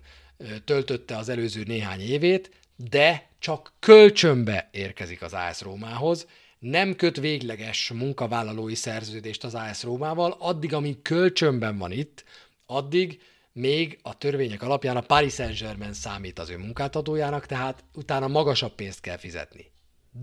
töltötte 0.66 1.18
az 1.18 1.30
előző 1.30 1.64
néhány 1.64 2.02
évét, 2.02 2.52
de 2.76 3.30
csak 3.40 3.74
kölcsönbe 3.80 4.70
érkezik 4.72 5.22
az 5.22 5.34
AS 5.34 5.62
Rómához, 5.62 6.28
nem 6.60 6.96
köt 6.96 7.20
végleges 7.20 7.92
munkavállalói 7.92 8.76
szerződést 8.76 9.44
az 9.44 9.56
AS 9.56 9.84
Rómával, 9.84 10.36
addig, 10.40 10.74
amíg 10.74 11.02
kölcsönben 11.02 11.78
van 11.78 11.92
itt, 11.92 12.24
addig 12.66 13.22
még 13.60 14.00
a 14.02 14.18
törvények 14.18 14.62
alapján 14.62 14.98
a 14.98 15.02
Paris 15.02 15.34
Saint-Germain 15.34 15.94
számít 15.94 16.40
az 16.40 16.50
ő 16.50 16.58
munkáltatójának, 16.58 17.46
tehát 17.46 17.84
utána 17.94 18.28
magasabb 18.28 18.76
pénzt 18.76 19.02
kell 19.02 19.18
fizetni. 19.18 19.72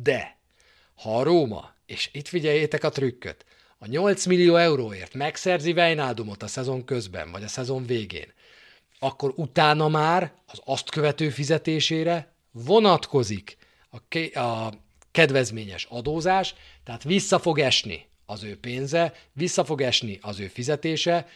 De 0.02 0.38
ha 0.94 1.18
a 1.18 1.22
Róma, 1.22 1.74
és 1.86 2.08
itt 2.12 2.28
figyeljétek 2.28 2.84
a 2.84 2.88
trükköt, 2.88 3.44
a 3.78 3.86
8 3.86 4.26
millió 4.26 4.56
euróért 4.56 5.14
megszerzi 5.14 5.72
Vejnádumot 5.72 6.42
a 6.42 6.46
szezon 6.46 6.84
közben, 6.84 7.30
vagy 7.30 7.42
a 7.42 7.48
szezon 7.48 7.86
végén, 7.86 8.32
akkor 8.98 9.32
utána 9.36 9.88
már 9.88 10.32
az 10.46 10.60
azt 10.64 10.90
követő 10.90 11.30
fizetésére 11.30 12.34
vonatkozik 12.50 13.56
a, 13.90 14.08
ke- 14.08 14.36
a 14.36 14.72
kedvezményes 15.10 15.86
adózás, 15.90 16.54
tehát 16.84 17.02
vissza 17.02 17.38
fog 17.38 17.58
esni 17.58 18.06
az 18.26 18.42
ő 18.42 18.58
pénze, 18.58 19.14
vissza 19.32 19.64
fog 19.64 19.80
esni 19.80 20.18
az 20.22 20.40
ő 20.40 20.46
fizetése, 20.46 21.28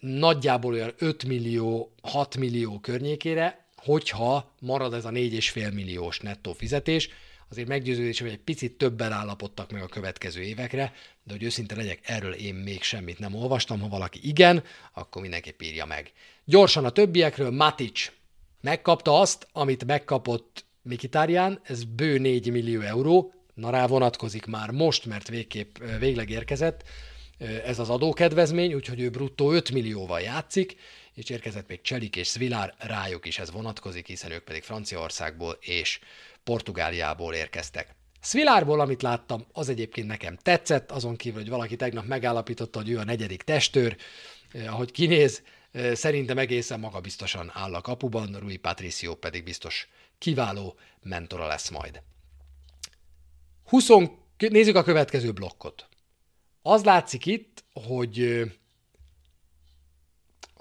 nagyjából 0.00 0.72
olyan 0.72 0.92
5 0.98 1.24
millió, 1.24 1.92
6 2.02 2.36
millió 2.36 2.80
környékére, 2.80 3.66
hogyha 3.76 4.54
marad 4.60 4.94
ez 4.94 5.04
a 5.04 5.10
4,5 5.10 5.74
milliós 5.74 6.20
nettó 6.20 6.52
fizetés, 6.52 7.08
azért 7.50 7.68
meggyőződés, 7.68 8.20
hogy 8.20 8.30
egy 8.30 8.38
picit 8.38 8.72
többen 8.72 9.12
állapodtak 9.12 9.70
meg 9.70 9.82
a 9.82 9.86
következő 9.86 10.42
évekre, 10.42 10.92
de 11.24 11.32
hogy 11.32 11.42
őszinte 11.42 11.76
legyek, 11.76 12.00
erről 12.02 12.32
én 12.32 12.54
még 12.54 12.82
semmit 12.82 13.18
nem 13.18 13.34
olvastam, 13.34 13.80
ha 13.80 13.88
valaki 13.88 14.20
igen, 14.22 14.62
akkor 14.92 15.22
mindenképp 15.22 15.60
írja 15.60 15.84
meg. 15.84 16.12
Gyorsan 16.44 16.84
a 16.84 16.90
többiekről, 16.90 17.50
Matic 17.50 18.12
megkapta 18.60 19.20
azt, 19.20 19.48
amit 19.52 19.84
megkapott 19.84 20.64
Mikitárján, 20.82 21.60
ez 21.62 21.84
bő 21.84 22.18
4 22.18 22.50
millió 22.50 22.80
euró, 22.80 23.32
na 23.54 23.70
rá 23.70 23.86
vonatkozik 23.86 24.46
már 24.46 24.70
most, 24.70 25.06
mert 25.06 25.28
végképp 25.28 25.76
végleg 25.98 26.30
érkezett 26.30 26.82
ez 27.38 27.78
az 27.78 27.90
adókedvezmény, 27.90 28.74
úgyhogy 28.74 29.00
ő 29.00 29.10
bruttó 29.10 29.52
5 29.52 29.70
millióval 29.70 30.20
játszik, 30.20 30.76
és 31.14 31.30
érkezett 31.30 31.68
még 31.68 31.80
Cselik 31.80 32.16
és 32.16 32.28
Svilár, 32.28 32.74
rájuk 32.78 33.26
is 33.26 33.38
ez 33.38 33.50
vonatkozik, 33.50 34.06
hiszen 34.06 34.30
ők 34.30 34.44
pedig 34.44 34.62
Franciaországból 34.62 35.58
és 35.60 36.00
Portugáliából 36.44 37.34
érkeztek. 37.34 37.94
Svilárból, 38.20 38.80
amit 38.80 39.02
láttam, 39.02 39.46
az 39.52 39.68
egyébként 39.68 40.06
nekem 40.06 40.36
tetszett, 40.36 40.90
azon 40.90 41.16
kívül, 41.16 41.40
hogy 41.40 41.50
valaki 41.50 41.76
tegnap 41.76 42.06
megállapította, 42.06 42.78
hogy 42.78 42.90
ő 42.90 42.98
a 42.98 43.04
negyedik 43.04 43.42
testőr, 43.42 43.96
ahogy 44.66 44.90
kinéz, 44.90 45.42
szerintem 45.92 46.38
egészen 46.38 46.80
magabiztosan 46.80 47.50
áll 47.54 47.74
a 47.74 47.80
kapuban, 47.80 48.36
Rui 48.38 48.56
Patricio 48.56 49.14
pedig 49.14 49.44
biztos 49.44 49.88
kiváló 50.18 50.76
mentora 51.02 51.46
lesz 51.46 51.68
majd. 51.68 52.02
20, 53.64 53.88
nézzük 54.38 54.76
a 54.76 54.82
következő 54.82 55.32
blokkot. 55.32 55.87
Az 56.62 56.84
látszik 56.84 57.26
itt, 57.26 57.64
hogy 57.72 58.42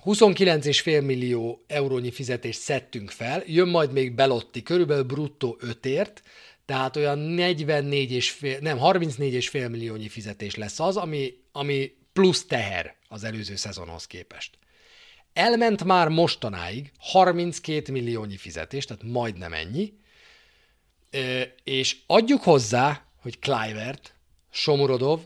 29,5 0.06 1.06
millió 1.06 1.64
eurónyi 1.68 2.12
fizetést 2.12 2.60
szedtünk 2.60 3.10
fel, 3.10 3.44
jön 3.46 3.68
majd 3.68 3.92
még 3.92 4.16
Belotti, 4.16 4.64
körülbelül 4.64 5.04
bruttó 5.04 5.60
5ért, 5.62 6.22
tehát 6.66 6.96
olyan 6.96 7.20
44 7.20 8.12
és 8.12 8.32
fél, 8.32 8.60
nem, 8.60 8.78
34 8.78 9.34
és 9.34 9.50
fél 9.50 9.70
milliónyi 9.70 10.08
fizetés 10.08 10.56
lesz 10.56 10.80
az, 10.80 10.98
ami, 10.98 11.34
ami 11.52 11.92
plusz 12.14 12.46
teher 12.46 12.96
az 13.08 13.24
előző 13.24 13.56
szezonhoz 13.56 14.08
képest. 14.08 14.58
Elment 15.34 15.84
már 15.84 16.08
mostanáig 16.08 16.92
32 16.98 17.92
milliónyi 17.92 18.38
fizetés, 18.38 18.86
tehát 18.86 19.04
majdnem 19.04 19.54
ennyi, 19.54 19.94
és 21.64 21.98
adjuk 22.08 22.44
hozzá, 22.44 23.06
hogy 23.22 23.40
Clivert, 23.40 24.14
Somurodov, 24.50 25.20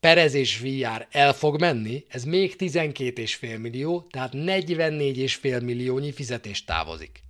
Perez 0.00 0.34
és 0.34 0.58
VR 0.58 1.06
el 1.10 1.32
fog 1.32 1.60
menni, 1.60 2.04
ez 2.08 2.24
még 2.24 2.54
12,5 2.58 3.60
millió, 3.60 4.06
tehát 4.10 4.32
44,5 4.34 5.64
milliónyi 5.64 6.12
fizetést 6.12 6.66
távozik. 6.66 7.22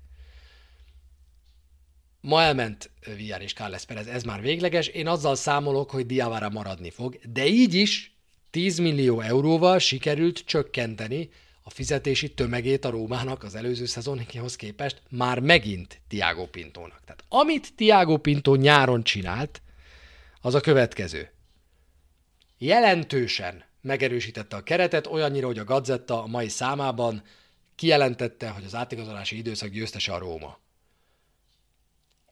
Ma 2.21 2.43
elment 2.43 2.91
VR 3.05 3.41
és 3.41 3.53
Carles 3.53 3.85
Perez, 3.85 4.07
ez 4.07 4.23
már 4.23 4.41
végleges, 4.41 4.87
én 4.87 5.07
azzal 5.07 5.35
számolok, 5.35 5.91
hogy 5.91 6.07
Diavara 6.07 6.49
maradni 6.49 6.91
fog, 6.91 7.19
de 7.33 7.47
így 7.47 7.75
is 7.75 8.15
10 8.51 8.79
millió 8.79 9.21
euróval 9.21 9.79
sikerült 9.79 10.45
csökkenteni 10.45 11.29
a 11.63 11.71
fizetési 11.71 12.35
tömegét 12.35 12.85
a 12.85 12.91
Rómának 12.91 13.43
az 13.43 13.55
előző 13.55 13.87
szezonhoz 13.87 14.57
képest 14.57 15.03
már 15.09 15.39
megint 15.39 16.01
Tiago 16.09 16.47
Pintónak. 16.47 17.01
Tehát 17.05 17.25
amit 17.29 17.75
Tiago 17.75 18.17
Pinto 18.17 18.55
nyáron 18.55 19.03
csinált, 19.03 19.63
az 20.41 20.55
a 20.55 20.61
következő. 20.61 21.31
Jelentősen 22.63 23.65
megerősítette 23.81 24.57
a 24.57 24.63
keretet, 24.63 25.07
olyannyira, 25.07 25.47
hogy 25.47 25.59
a 25.59 25.65
Gazetta 25.65 26.23
a 26.23 26.27
mai 26.27 26.49
számában 26.49 27.23
kijelentette, 27.75 28.49
hogy 28.49 28.65
az 28.65 28.75
átigazolási 28.75 29.37
időszak 29.37 29.69
győztese 29.69 30.13
a 30.13 30.19
Róma. 30.19 30.59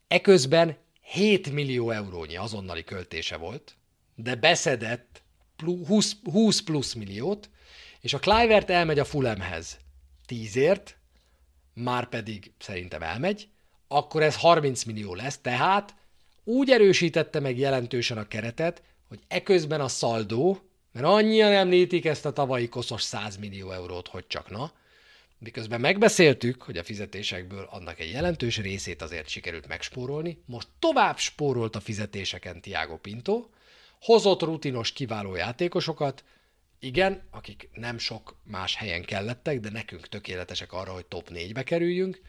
Eközben 0.09 0.77
7 1.01 1.53
millió 1.53 1.91
eurónyi 1.91 2.37
azonnali 2.37 2.85
költése 2.85 3.37
volt, 3.37 3.77
de 4.15 4.35
beszedett 4.35 5.23
20, 5.87 6.17
20 6.33 6.61
plusz 6.61 6.93
milliót, 6.93 7.51
és 8.01 8.15
a 8.15 8.19
Clivert 8.19 8.71
elmegy 8.71 8.99
a 8.99 9.05
Fulemhez 9.05 9.79
tízért, 10.27 10.99
már 11.75 12.09
pedig 12.09 12.53
szerintem 12.59 13.03
elmegy, 13.03 13.49
akkor 13.87 14.23
ez 14.23 14.37
30 14.37 14.85
millió 14.85 15.15
lesz, 15.15 15.39
tehát 15.39 15.95
úgy 16.45 16.71
erősítette 16.71 17.41
meg 17.41 17.59
jelentősen 17.59 18.19
a 18.19 18.29
keretet, 18.29 18.83
hogy 19.09 19.21
eközben 19.29 19.81
a 19.81 19.89
szaldó, 19.89 20.59
mert 20.93 21.07
annyian 21.07 21.53
említik 21.53 22.05
ezt 22.05 22.27
a 22.27 22.33
tavalyi 22.33 22.69
koszos 22.69 23.03
100 23.03 23.37
millió 23.37 23.71
eurót, 23.71 24.09
hogy 24.09 24.27
csak 24.27 24.51
na, 24.51 24.73
miközben 25.39 25.81
megbeszéltük, 25.81 26.63
hogy 26.63 26.77
a 26.77 26.85
fizetésekből 26.85 27.69
annak 27.71 27.99
egy 27.99 28.11
jelentős 28.11 28.59
részét 28.59 29.03
azért 29.03 29.29
sikerült 29.29 29.67
megspórolni, 29.67 30.43
most 30.47 30.69
tovább 30.79 31.19
spórolt 31.19 31.77
a 31.77 31.81
fizetéseken 31.81 32.61
Tiago 32.61 32.97
Pinto, 32.97 33.47
hozott 34.01 34.43
rutinos, 34.43 34.93
kiváló 34.93 35.35
játékosokat, 35.35 36.25
igen, 36.81 37.29
akik 37.31 37.69
nem 37.73 37.99
sok 37.99 38.37
más 38.45 38.75
helyen 38.75 39.05
kellettek, 39.05 39.61
de 39.61 39.71
nekünk 39.71 40.09
tökéletesek 40.09 40.73
arra, 40.73 40.93
hogy 40.93 41.07
top 41.07 41.31
4-be 41.35 41.63
kerüljünk, 41.63 42.21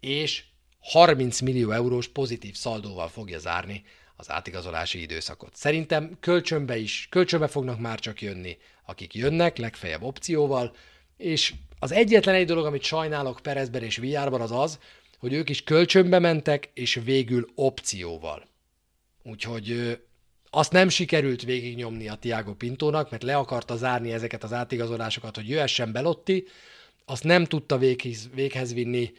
és 0.00 0.44
30 0.80 1.40
millió 1.40 1.70
eurós 1.70 2.08
pozitív 2.08 2.54
szaldóval 2.54 3.08
fogja 3.08 3.38
zárni 3.38 3.84
az 4.16 4.30
átigazolási 4.30 5.00
időszakot. 5.00 5.56
Szerintem 5.56 6.16
kölcsönbe 6.20 6.76
is, 6.76 7.06
kölcsönbe 7.10 7.46
fognak 7.46 7.78
már 7.78 7.98
csak 7.98 8.22
jönni, 8.22 8.58
akik 8.84 9.14
jönnek, 9.14 9.56
legfeljebb 9.56 10.02
opcióval, 10.02 10.74
és 11.16 11.54
az 11.78 11.92
egyetlen 11.92 12.34
egy 12.34 12.46
dolog, 12.46 12.66
amit 12.66 12.82
sajnálok 12.82 13.40
Perezben 13.42 13.82
és 13.82 13.96
Viárban 13.96 14.40
az 14.40 14.52
az, 14.52 14.78
hogy 15.18 15.32
ők 15.32 15.48
is 15.48 15.62
kölcsönbe 15.62 16.18
mentek, 16.18 16.70
és 16.74 17.00
végül 17.04 17.48
opcióval. 17.54 18.46
Úgyhogy 19.22 19.98
azt 20.50 20.72
nem 20.72 20.88
sikerült 20.88 21.42
végignyomni 21.42 22.08
a 22.08 22.14
Tiago 22.14 22.54
Pintónak, 22.54 23.10
mert 23.10 23.22
le 23.22 23.36
akarta 23.36 23.76
zárni 23.76 24.12
ezeket 24.12 24.42
az 24.42 24.52
átigazolásokat, 24.52 25.36
hogy 25.36 25.48
jöhessen 25.48 25.92
Belotti, 25.92 26.46
azt 27.04 27.24
nem 27.24 27.44
tudta 27.44 27.78
véghez, 27.78 28.28
véghez 28.34 28.74
vinni, 28.74 29.12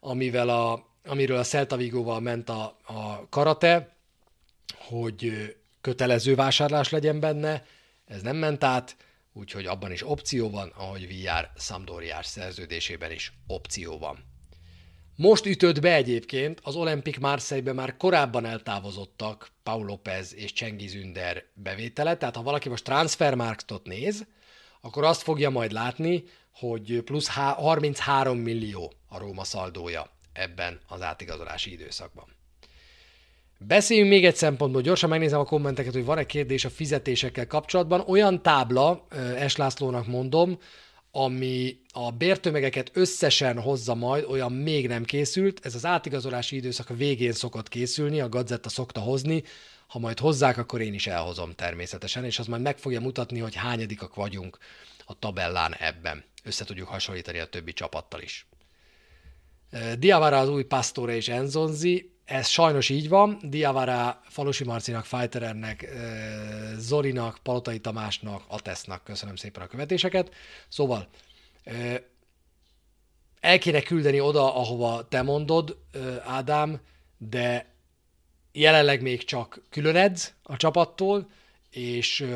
amivel 0.00 0.48
a, 0.48 0.86
amiről 1.04 1.38
a 1.38 1.42
Celta 1.42 1.76
Vigóval 1.76 2.20
ment 2.20 2.48
a, 2.48 2.76
a 2.86 3.28
karate, 3.28 3.96
hogy 4.76 5.32
kötelező 5.80 6.34
vásárlás 6.34 6.90
legyen 6.90 7.20
benne, 7.20 7.66
ez 8.04 8.22
nem 8.22 8.36
ment 8.36 8.64
át, 8.64 8.96
úgyhogy 9.32 9.66
abban 9.66 9.92
is 9.92 10.08
opció 10.08 10.50
van, 10.50 10.72
ahogy 10.76 11.06
VR 11.08 11.50
Sampdoriás 11.56 12.26
szerződésében 12.26 13.12
is 13.12 13.32
opció 13.46 13.98
van. 13.98 14.24
Most 15.16 15.46
ütött 15.46 15.80
be 15.80 15.94
egyébként 15.94 16.60
az 16.62 16.74
Olympic 16.74 17.18
Marseille-be 17.18 17.72
már 17.72 17.96
korábban 17.96 18.44
eltávozottak 18.44 19.50
Paul 19.62 19.84
López 19.84 20.34
és 20.34 20.52
Csengiz 20.52 20.94
Ünder 20.94 21.44
bevétele, 21.54 22.16
tehát 22.16 22.36
ha 22.36 22.42
valaki 22.42 22.68
most 22.68 22.84
transfermarktot 22.84 23.86
néz, 23.86 24.26
akkor 24.80 25.04
azt 25.04 25.22
fogja 25.22 25.50
majd 25.50 25.72
látni, 25.72 26.24
hogy 26.52 27.02
plusz 27.04 27.28
33 27.28 28.38
millió 28.38 28.92
a 29.08 29.18
Róma 29.18 29.44
szaldója 29.44 30.10
ebben 30.32 30.80
az 30.86 31.02
átigazolási 31.02 31.72
időszakban. 31.72 32.37
Beszéljünk 33.60 34.10
még 34.10 34.24
egy 34.24 34.36
szempontból, 34.36 34.82
gyorsan 34.82 35.08
megnézem 35.08 35.40
a 35.40 35.44
kommenteket, 35.44 35.92
hogy 35.92 36.04
van-e 36.04 36.26
kérdés 36.26 36.64
a 36.64 36.70
fizetésekkel 36.70 37.46
kapcsolatban. 37.46 38.00
Olyan 38.06 38.42
tábla, 38.42 39.06
Es 39.36 39.56
Lászlónak 39.56 40.06
mondom, 40.06 40.58
ami 41.10 41.80
a 41.92 42.10
bértömegeket 42.10 42.90
összesen 42.94 43.60
hozza 43.60 43.94
majd, 43.94 44.24
olyan 44.24 44.52
még 44.52 44.88
nem 44.88 45.04
készült. 45.04 45.66
Ez 45.66 45.74
az 45.74 45.86
átigazolási 45.86 46.56
időszak 46.56 46.88
végén 46.96 47.32
szokott 47.32 47.68
készülni, 47.68 48.20
a 48.20 48.28
Gazetta 48.28 48.68
szokta 48.68 49.00
hozni. 49.00 49.42
Ha 49.86 49.98
majd 49.98 50.18
hozzák, 50.18 50.58
akkor 50.58 50.80
én 50.80 50.94
is 50.94 51.06
elhozom 51.06 51.54
természetesen, 51.54 52.24
és 52.24 52.38
az 52.38 52.46
majd 52.46 52.62
meg 52.62 52.78
fogja 52.78 53.00
mutatni, 53.00 53.38
hogy 53.38 53.54
hányadikak 53.54 54.14
vagyunk 54.14 54.58
a 55.04 55.18
tabellán 55.18 55.74
ebben. 55.74 56.24
Össze 56.44 56.64
tudjuk 56.64 56.88
hasonlítani 56.88 57.38
a 57.38 57.46
többi 57.46 57.72
csapattal 57.72 58.20
is. 58.20 58.46
Diavara 59.98 60.38
az 60.38 60.48
új 60.48 60.62
Pastore 60.62 61.16
és 61.16 61.28
Enzonzi, 61.28 62.17
ez 62.28 62.48
sajnos 62.48 62.88
így 62.88 63.08
van. 63.08 63.38
Diavara 63.42 64.20
Falusi 64.24 64.64
Marcinak, 64.64 65.04
Fajterernek, 65.04 65.88
Zorinak, 66.76 67.38
Palotai 67.42 67.78
Tamásnak, 67.78 68.42
Atesznak 68.48 69.04
köszönöm 69.04 69.36
szépen 69.36 69.62
a 69.62 69.66
követéseket. 69.66 70.34
Szóval 70.68 71.08
el 73.40 73.58
kéne 73.58 73.80
küldeni 73.80 74.20
oda, 74.20 74.54
ahova 74.54 75.08
te 75.08 75.22
mondod, 75.22 75.76
Ádám, 76.24 76.80
de 77.18 77.66
jelenleg 78.52 79.02
még 79.02 79.24
csak 79.24 79.60
különedz 79.70 80.34
a 80.42 80.56
csapattól, 80.56 81.30
és 81.70 82.26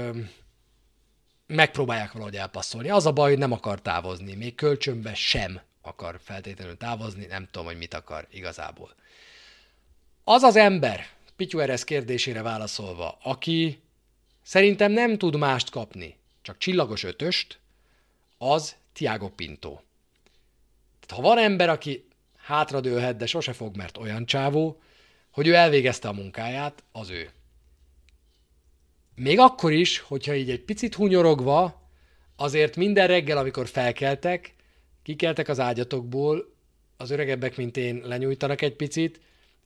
megpróbálják 1.47 2.13
valahogy 2.13 2.37
elpasszolni. 2.37 2.91
Az 2.91 3.07
a 3.07 3.13
baj, 3.13 3.31
hogy 3.31 3.39
nem 3.39 3.53
akar 3.53 3.81
távozni, 3.81 4.35
még 4.35 4.55
kölcsönbe 4.55 5.15
sem 5.15 5.61
akar 5.83 6.21
feltétlenül 6.23 6.77
távozni, 6.77 7.27
nem 7.27 7.49
tudom, 7.51 7.67
hogy 7.67 7.79
mit 7.79 7.95
akar 7.95 8.27
igazából. 8.31 8.95
Az 10.25 10.43
az 10.43 10.57
ember, 10.57 11.07
Pityu 11.37 11.59
Eresz 11.59 11.85
kérdésére 11.85 12.43
válaszolva, 12.43 13.19
aki 13.23 13.83
szerintem 14.43 14.93
nem 14.93 15.19
tud 15.19 15.37
mást 15.37 15.71
kapni, 15.71 16.17
csak 16.43 16.59
csillagos 16.59 17.05
ötöst, 17.05 17.59
az 18.39 18.77
Tiago 18.93 19.29
Pinto. 19.29 19.79
Tehát, 21.01 21.23
ha 21.25 21.29
van 21.29 21.39
ember, 21.39 21.69
aki 21.69 22.09
hátradőlhet, 22.37 23.17
de 23.17 23.27
sose 23.27 23.53
fog, 23.53 23.77
mert 23.77 23.97
olyan 23.97 24.27
csávó, 24.27 24.81
hogy 25.31 25.47
ő 25.47 25.55
elvégezte 25.55 26.09
a 26.09 26.13
munkáját, 26.13 26.83
az 26.93 27.11
ő. 27.11 27.31
Még 29.15 29.39
akkor 29.39 29.73
is, 29.73 29.99
hogyha 29.99 30.35
így 30.35 30.51
egy 30.51 30.61
picit 30.61 30.95
hunyorogva, 30.95 31.89
azért 32.37 32.77
minden 32.77 33.07
reggel, 33.07 33.39
amikor 33.39 33.69
felkeltek, 33.69 34.55
kikeltek 35.03 35.49
az 35.49 35.61
ágyatokból, 35.61 36.55
az 36.97 37.11
öregebbek, 37.11 37.57
mint 37.57 37.77
én, 37.77 38.03
lenyújtanak 38.05 38.63
egy 38.63 38.77
picit, 38.77 39.21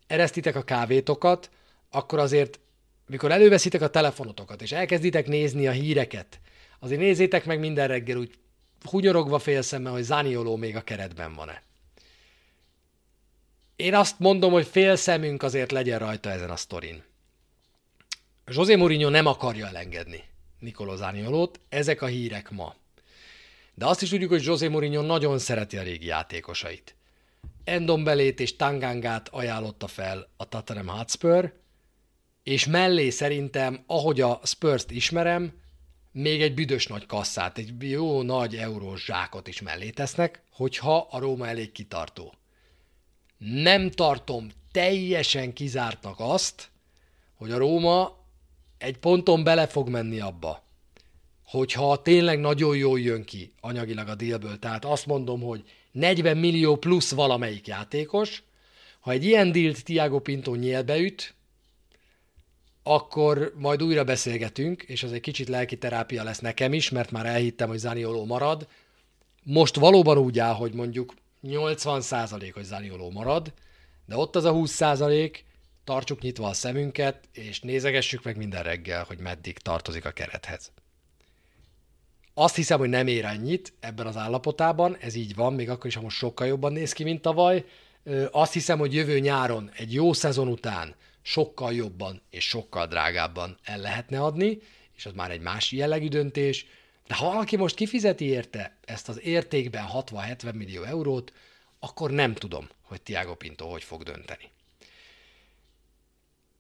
eresztitek 0.06 0.56
a 0.56 0.62
kávétokat, 0.62 1.50
akkor 1.90 2.18
azért, 2.18 2.58
mikor 3.06 3.30
előveszitek 3.30 3.80
a 3.80 3.90
telefonotokat, 3.90 4.62
és 4.62 4.72
elkezditek 4.72 5.26
nézni 5.26 5.66
a 5.66 5.70
híreket, 5.70 6.40
azért 6.78 7.00
nézzétek 7.00 7.44
meg 7.44 7.58
minden 7.58 7.88
reggel 7.88 8.16
úgy 8.16 8.38
hunyorogva 8.84 9.38
félszemmel, 9.38 9.92
hogy 9.92 10.02
Zanioló 10.02 10.56
még 10.56 10.76
a 10.76 10.82
keretben 10.82 11.34
van-e. 11.34 11.62
Én 13.76 13.94
azt 13.94 14.18
mondom, 14.18 14.52
hogy 14.52 14.66
fél 14.66 14.96
szemünk 14.96 15.42
azért 15.42 15.72
legyen 15.72 15.98
rajta 15.98 16.30
ezen 16.30 16.50
a 16.50 16.56
sztorin. 16.56 17.02
José 18.46 18.74
Mourinho 18.74 19.08
nem 19.08 19.26
akarja 19.26 19.66
elengedni 19.66 20.24
Nicolò 20.60 20.96
Zaniolót, 20.96 21.60
ezek 21.68 22.02
a 22.02 22.06
hírek 22.06 22.50
ma. 22.50 22.74
De 23.74 23.86
azt 23.86 24.02
is 24.02 24.08
tudjuk, 24.08 24.30
hogy 24.30 24.44
José 24.44 24.68
Mourinho 24.68 25.02
nagyon 25.02 25.38
szereti 25.38 25.76
a 25.76 25.82
régi 25.82 26.06
játékosait. 26.06 26.95
Endombelét 27.66 28.40
és 28.40 28.56
Tangangát 28.56 29.28
ajánlotta 29.28 29.86
fel 29.86 30.28
a 30.36 30.48
Tottenham 30.48 30.86
Hotspur, 30.86 31.52
és 32.42 32.66
mellé 32.66 33.10
szerintem, 33.10 33.82
ahogy 33.86 34.20
a 34.20 34.40
Spurs-t 34.44 34.90
ismerem, 34.90 35.52
még 36.12 36.42
egy 36.42 36.54
büdös 36.54 36.86
nagy 36.86 37.06
kasszát, 37.06 37.58
egy 37.58 37.90
jó 37.90 38.22
nagy 38.22 38.56
eurós 38.56 39.04
zsákot 39.04 39.48
is 39.48 39.60
mellé 39.60 39.90
tesznek, 39.90 40.42
hogyha 40.50 41.08
a 41.10 41.18
Róma 41.18 41.46
elég 41.46 41.72
kitartó. 41.72 42.34
Nem 43.38 43.90
tartom 43.90 44.48
teljesen 44.72 45.52
kizártnak 45.52 46.16
azt, 46.18 46.70
hogy 47.34 47.50
a 47.50 47.58
Róma 47.58 48.24
egy 48.78 48.98
ponton 48.98 49.44
bele 49.44 49.66
fog 49.66 49.88
menni 49.88 50.20
abba, 50.20 50.62
hogyha 51.44 52.02
tényleg 52.02 52.40
nagyon 52.40 52.76
jól 52.76 53.00
jön 53.00 53.24
ki 53.24 53.52
anyagilag 53.60 54.08
a 54.08 54.14
dílből, 54.14 54.58
tehát 54.58 54.84
azt 54.84 55.06
mondom, 55.06 55.40
hogy 55.40 55.64
40 55.96 56.36
millió 56.36 56.76
plusz 56.76 57.10
valamelyik 57.10 57.66
játékos, 57.66 58.42
ha 59.00 59.10
egy 59.10 59.24
ilyen 59.24 59.52
dílt 59.52 59.84
Tiago 59.84 60.18
Pinto 60.18 60.54
nyílbe 60.54 60.96
üt, 60.96 61.34
akkor 62.82 63.52
majd 63.56 63.82
újra 63.82 64.04
beszélgetünk, 64.04 64.82
és 64.82 65.02
az 65.02 65.12
egy 65.12 65.20
kicsit 65.20 65.48
lelki 65.48 65.78
terápia 65.78 66.22
lesz 66.22 66.38
nekem 66.38 66.72
is, 66.72 66.90
mert 66.90 67.10
már 67.10 67.26
elhittem, 67.26 67.68
hogy 67.68 67.78
Zanioló 67.78 68.24
marad. 68.24 68.68
Most 69.42 69.76
valóban 69.76 70.18
úgy 70.18 70.38
áll, 70.38 70.54
hogy 70.54 70.72
mondjuk 70.72 71.14
80% 71.42 72.50
hogy 72.54 72.64
Zanioló 72.64 73.10
marad, 73.10 73.52
de 74.06 74.16
ott 74.16 74.36
az 74.36 74.44
a 74.44 74.52
20%, 74.52 75.38
tartsuk 75.84 76.20
nyitva 76.20 76.48
a 76.48 76.52
szemünket, 76.52 77.28
és 77.32 77.60
nézegessük 77.60 78.22
meg 78.22 78.36
minden 78.36 78.62
reggel, 78.62 79.04
hogy 79.04 79.18
meddig 79.18 79.58
tartozik 79.58 80.04
a 80.04 80.10
kerethez. 80.10 80.72
Azt 82.38 82.54
hiszem, 82.54 82.78
hogy 82.78 82.88
nem 82.88 83.06
ér 83.06 83.24
annyit 83.24 83.72
ebben 83.80 84.06
az 84.06 84.16
állapotában, 84.16 84.96
ez 84.96 85.14
így 85.14 85.34
van, 85.34 85.54
még 85.54 85.70
akkor 85.70 85.86
is, 85.86 85.94
ha 85.94 86.00
most 86.00 86.16
sokkal 86.16 86.46
jobban 86.46 86.72
néz 86.72 86.92
ki, 86.92 87.04
mint 87.04 87.22
tavaly. 87.22 87.64
Azt 88.30 88.52
hiszem, 88.52 88.78
hogy 88.78 88.94
jövő 88.94 89.18
nyáron, 89.18 89.70
egy 89.76 89.92
jó 89.92 90.12
szezon 90.12 90.48
után 90.48 90.94
sokkal 91.22 91.72
jobban 91.74 92.22
és 92.30 92.48
sokkal 92.48 92.86
drágábban 92.86 93.58
el 93.64 93.78
lehetne 93.78 94.22
adni, 94.22 94.58
és 94.96 95.06
az 95.06 95.12
már 95.12 95.30
egy 95.30 95.40
más 95.40 95.72
jellegű 95.72 96.08
döntés, 96.08 96.66
de 97.06 97.14
ha 97.14 97.26
valaki 97.26 97.56
most 97.56 97.74
kifizeti 97.74 98.24
érte 98.24 98.76
ezt 98.84 99.08
az 99.08 99.20
értékben 99.22 99.84
60-70 99.92 100.54
millió 100.54 100.82
eurót, 100.82 101.32
akkor 101.78 102.10
nem 102.10 102.34
tudom, 102.34 102.68
hogy 102.82 103.02
Tiago 103.02 103.34
Pinto 103.34 103.66
hogy 103.66 103.84
fog 103.84 104.02
dönteni. 104.02 104.50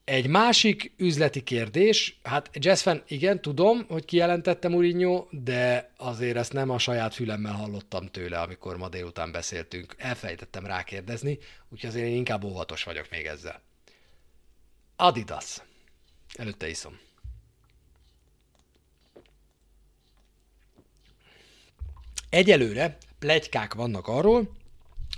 Egy 0.06 0.26
másik 0.26 0.92
üzleti 0.96 1.42
kérdés, 1.42 2.18
hát 2.22 2.50
Jazzfen, 2.52 3.02
igen, 3.08 3.40
tudom, 3.40 3.86
hogy 3.88 4.04
kijelentette 4.04 4.68
Mourinho, 4.68 5.26
de 5.30 5.92
azért 5.96 6.36
ezt 6.36 6.52
nem 6.52 6.70
a 6.70 6.78
saját 6.78 7.14
fülemmel 7.14 7.52
hallottam 7.52 8.06
tőle, 8.06 8.40
amikor 8.40 8.76
ma 8.76 8.88
délután 8.88 9.32
beszéltünk. 9.32 9.94
Elfejtettem 9.98 10.66
rákérdezni, 10.66 11.38
úgyhogy 11.68 11.90
azért 11.90 12.06
én 12.06 12.14
inkább 12.14 12.44
óvatos 12.44 12.82
vagyok 12.84 13.06
még 13.10 13.24
ezzel. 13.24 13.62
Adidas. 14.96 15.62
Előtte 16.34 16.68
iszom. 16.68 16.98
Egyelőre 22.28 22.96
plegykák 23.18 23.74
vannak 23.74 24.08
arról, 24.08 24.56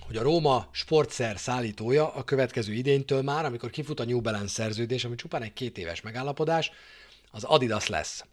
hogy 0.08 0.16
a 0.16 0.22
Róma 0.22 0.68
sportszer 0.70 1.38
szállítója 1.38 2.14
a 2.14 2.24
következő 2.24 2.72
idénytől 2.72 3.22
már, 3.22 3.44
amikor 3.44 3.70
kifut 3.70 4.00
a 4.00 4.04
New 4.04 4.20
Balance 4.20 4.52
szerződés, 4.52 5.04
ami 5.04 5.14
csupán 5.14 5.42
egy 5.42 5.52
két 5.52 5.78
éves 5.78 6.00
megállapodás, 6.00 6.70
az 7.30 7.44
Adidas 7.44 7.86
lesz. 7.86 8.24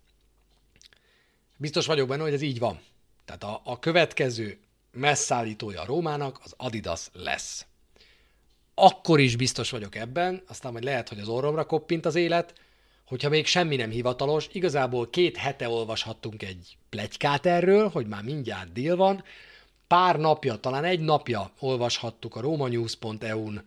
Biztos 1.58 1.86
vagyok 1.86 2.08
benne, 2.08 2.22
hogy 2.22 2.34
ez 2.34 2.42
így 2.42 2.60
van. 2.60 2.80
Tehát 3.26 3.44
a, 3.44 3.62
a 3.64 3.80
következő 3.80 4.58
messzállítója 4.92 5.82
a 5.82 5.86
Rómának 5.86 6.40
az 6.44 6.54
Adidas 6.58 7.08
lesz. 7.14 7.66
Akkor 8.74 9.20
is 9.20 9.36
biztos 9.36 9.70
vagyok 9.70 9.96
ebben, 9.96 10.44
aztán 10.48 10.72
majd 10.72 10.84
lehet, 10.84 11.10
hogy 11.10 11.20
az 11.20 11.28
orromra 11.28 11.66
koppint 11.66 12.06
az 12.06 12.16
élet, 12.16 12.54
hogyha 13.06 13.30
még 13.30 13.46
semmi 13.46 13.76
nem 13.76 13.90
hivatalos, 13.90 14.48
igazából 14.52 15.10
két 15.10 15.38
hete 15.38 15.70
olvashattunk 15.70 16.44
egy 16.44 16.78
plegykát 16.90 17.46
erről, 17.46 17.90
hogy 17.90 18.08
már 18.08 18.24
mindjárt 18.24 18.72
dél 18.72 18.96
van, 18.96 19.24
pár 19.88 20.20
napja, 20.20 20.56
talán 20.56 20.84
egy 20.84 21.00
napja 21.00 21.52
olvashattuk 21.60 22.36
a 22.36 22.42
romanews.eu-n, 22.42 23.66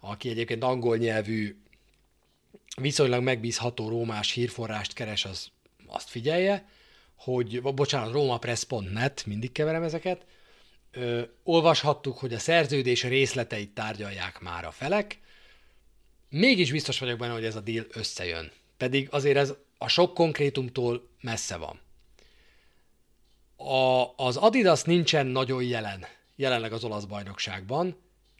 aki 0.00 0.28
egyébként 0.28 0.62
angol 0.62 0.96
nyelvű, 0.96 1.56
viszonylag 2.76 3.22
megbízható 3.22 3.88
rómás 3.88 4.32
hírforrást 4.32 4.92
keres, 4.92 5.24
az 5.24 5.48
azt 5.86 6.08
figyelje, 6.08 6.68
hogy, 7.16 7.62
bocsánat, 7.62 8.12
romapress.net, 8.12 9.26
mindig 9.26 9.52
keverem 9.52 9.82
ezeket, 9.82 10.26
ö, 10.92 11.22
olvashattuk, 11.42 12.18
hogy 12.18 12.34
a 12.34 12.38
szerződés 12.38 13.02
részleteit 13.02 13.70
tárgyalják 13.70 14.40
már 14.40 14.64
a 14.64 14.70
felek, 14.70 15.18
mégis 16.28 16.70
biztos 16.70 16.98
vagyok 16.98 17.18
benne, 17.18 17.32
hogy 17.32 17.44
ez 17.44 17.56
a 17.56 17.60
deal 17.60 17.86
összejön. 17.92 18.50
Pedig 18.76 19.08
azért 19.10 19.36
ez 19.36 19.54
a 19.78 19.88
sok 19.88 20.14
konkrétumtól 20.14 21.08
messze 21.20 21.56
van 21.56 21.80
a, 23.60 24.12
az 24.16 24.36
Adidas 24.36 24.82
nincsen 24.82 25.26
nagyon 25.26 25.62
jelen, 25.62 26.04
jelenleg 26.36 26.72
az 26.72 26.84
olasz 26.84 27.04
bajnokságban. 27.04 27.96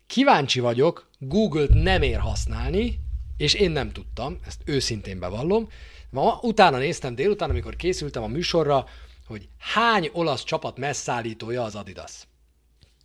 Kíváncsi 0.06 0.60
vagyok, 0.60 1.10
Google-t 1.18 1.74
nem 1.74 2.02
ér 2.02 2.18
használni, 2.18 3.00
és 3.36 3.54
én 3.54 3.70
nem 3.70 3.92
tudtam, 3.92 4.38
ezt 4.46 4.62
őszintén 4.64 5.18
bevallom. 5.18 5.68
Ma 6.10 6.38
utána 6.42 6.78
néztem 6.78 7.14
délután, 7.14 7.50
amikor 7.50 7.76
készültem 7.76 8.22
a 8.22 8.26
műsorra, 8.26 8.86
hogy 9.26 9.48
hány 9.58 10.10
olasz 10.12 10.44
csapat 10.44 10.78
messzállítója 10.78 11.62
az 11.62 11.74
Adidas. 11.74 12.12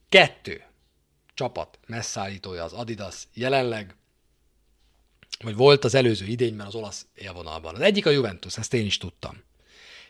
Kettő 0.09 0.63
csapat 1.33 1.79
messzállítója 1.87 2.63
az 2.63 2.73
Adidas 2.73 3.27
jelenleg, 3.33 3.95
vagy 5.43 5.55
volt 5.55 5.83
az 5.83 5.95
előző 5.95 6.25
idényben 6.25 6.67
az 6.67 6.75
olasz 6.75 7.05
élvonalban. 7.15 7.75
Az 7.75 7.81
egyik 7.81 8.05
a 8.05 8.09
Juventus, 8.09 8.57
ezt 8.57 8.73
én 8.73 8.85
is 8.85 8.97
tudtam. 8.97 9.43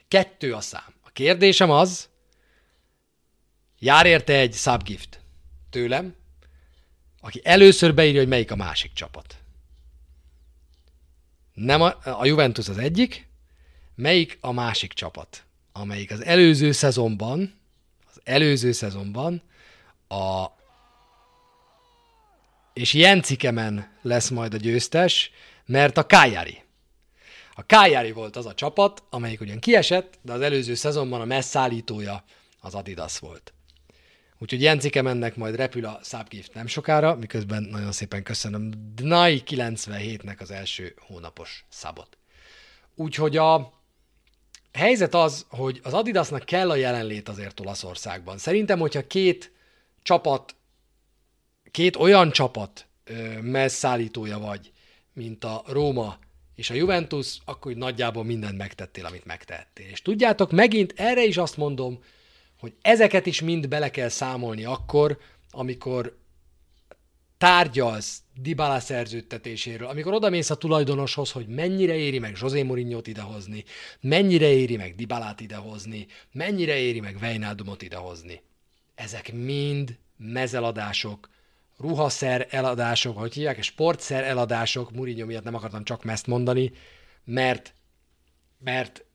Kettő 0.07 0.53
a 0.53 0.61
szám. 0.61 0.94
Kérdésem 1.15 1.69
az, 1.69 2.09
Jár 3.79 4.05
érte 4.05 4.33
egy 4.33 4.53
subgift 4.53 5.19
tőlem, 5.69 6.15
aki 7.21 7.41
először 7.43 7.93
beírja, 7.93 8.19
hogy 8.19 8.29
melyik 8.29 8.51
a 8.51 8.55
másik 8.55 8.93
csapat. 8.93 9.37
Nem 11.53 11.81
a, 11.81 11.95
a 12.03 12.25
Juventus 12.25 12.69
az 12.69 12.77
egyik, 12.77 13.27
melyik 13.95 14.37
a 14.41 14.51
másik 14.51 14.93
csapat, 14.93 15.43
amelyik 15.71 16.11
az 16.11 16.23
előző 16.23 16.71
szezonban, 16.71 17.53
az 18.11 18.21
előző 18.23 18.71
szezonban 18.71 19.41
a 20.07 20.45
és 22.73 22.93
Jencikemen 22.93 23.97
lesz 24.01 24.29
majd 24.29 24.53
a 24.53 24.57
győztes, 24.57 25.31
mert 25.65 25.97
a 25.97 26.05
Kájári. 26.05 26.64
A 27.57 27.65
Kájári 27.65 28.11
volt 28.11 28.35
az 28.35 28.45
a 28.45 28.53
csapat, 28.53 29.03
amelyik 29.09 29.41
ugyan 29.41 29.59
kiesett, 29.59 30.19
de 30.21 30.33
az 30.33 30.41
előző 30.41 30.73
szezonban 30.73 31.21
a 31.21 31.25
messzállítója 31.25 32.23
az 32.59 32.75
Adidas 32.75 33.19
volt. 33.19 33.53
Úgyhogy 34.39 34.61
Jencike 34.61 35.01
mennek, 35.01 35.35
majd 35.35 35.55
repül 35.55 35.85
a 35.85 35.99
Subgift 36.03 36.53
nem 36.53 36.67
sokára, 36.67 37.15
miközben 37.15 37.63
nagyon 37.63 37.91
szépen 37.91 38.23
köszönöm 38.23 38.71
Dnai 38.95 39.43
97-nek 39.45 40.39
az 40.39 40.51
első 40.51 40.95
hónapos 40.99 41.65
szabot. 41.69 42.17
Úgyhogy 42.95 43.37
a 43.37 43.73
helyzet 44.73 45.13
az, 45.13 45.45
hogy 45.49 45.79
az 45.83 45.93
Adidasnak 45.93 46.45
kell 46.45 46.69
a 46.69 46.75
jelenlét 46.75 47.29
azért 47.29 47.59
Olaszországban. 47.59 48.37
Szerintem, 48.37 48.79
hogyha 48.79 49.07
két 49.07 49.51
csapat, 50.03 50.55
két 51.71 51.95
olyan 51.95 52.31
csapat 52.31 52.87
messzállítója 53.41 54.39
vagy, 54.39 54.71
mint 55.13 55.43
a 55.43 55.63
Róma 55.67 56.17
és 56.55 56.69
a 56.69 56.73
Juventus, 56.73 57.37
akkor 57.45 57.71
hogy 57.71 57.77
nagyjából 57.77 58.23
mindent 58.23 58.57
megtettél, 58.57 59.05
amit 59.05 59.25
megtettél. 59.25 59.87
És 59.89 60.01
tudjátok, 60.01 60.51
megint 60.51 60.93
erre 60.95 61.23
is 61.23 61.37
azt 61.37 61.57
mondom, 61.57 62.03
hogy 62.59 62.73
ezeket 62.81 63.25
is 63.25 63.41
mind 63.41 63.67
bele 63.67 63.91
kell 63.91 64.09
számolni 64.09 64.65
akkor, 64.65 65.17
amikor 65.51 66.17
tárgyalsz 67.37 68.19
Dybala 68.41 68.79
szerződtetéséről, 68.79 69.87
amikor 69.87 70.13
odamész 70.13 70.49
a 70.49 70.55
tulajdonoshoz, 70.55 71.31
hogy 71.31 71.47
mennyire 71.47 71.95
éri 71.95 72.19
meg 72.19 72.37
José 72.41 72.63
Mourinho-t 72.63 73.07
idehozni, 73.07 73.63
mennyire 73.99 74.47
éri 74.47 74.75
meg 74.77 74.95
Dybalát 74.95 75.39
idehozni, 75.39 76.07
mennyire 76.31 76.77
éri 76.77 76.99
meg 76.99 77.17
Wijnaldumot 77.21 77.81
idehozni. 77.81 78.41
Ezek 78.95 79.33
mind 79.33 79.97
mezeladások, 80.17 81.29
ruhaszer 81.77 82.47
eladások, 82.49 83.17
hogy 83.17 83.33
hívják, 83.33 83.63
sportszer 83.63 84.23
eladások, 84.23 84.91
Mourinho 84.91 85.25
miatt 85.25 85.43
nem 85.43 85.55
akartam 85.55 85.83
csak 85.83 86.05
ezt 86.05 86.27
mondani, 86.27 86.71
mert, 87.23 87.73
mert 88.59 89.05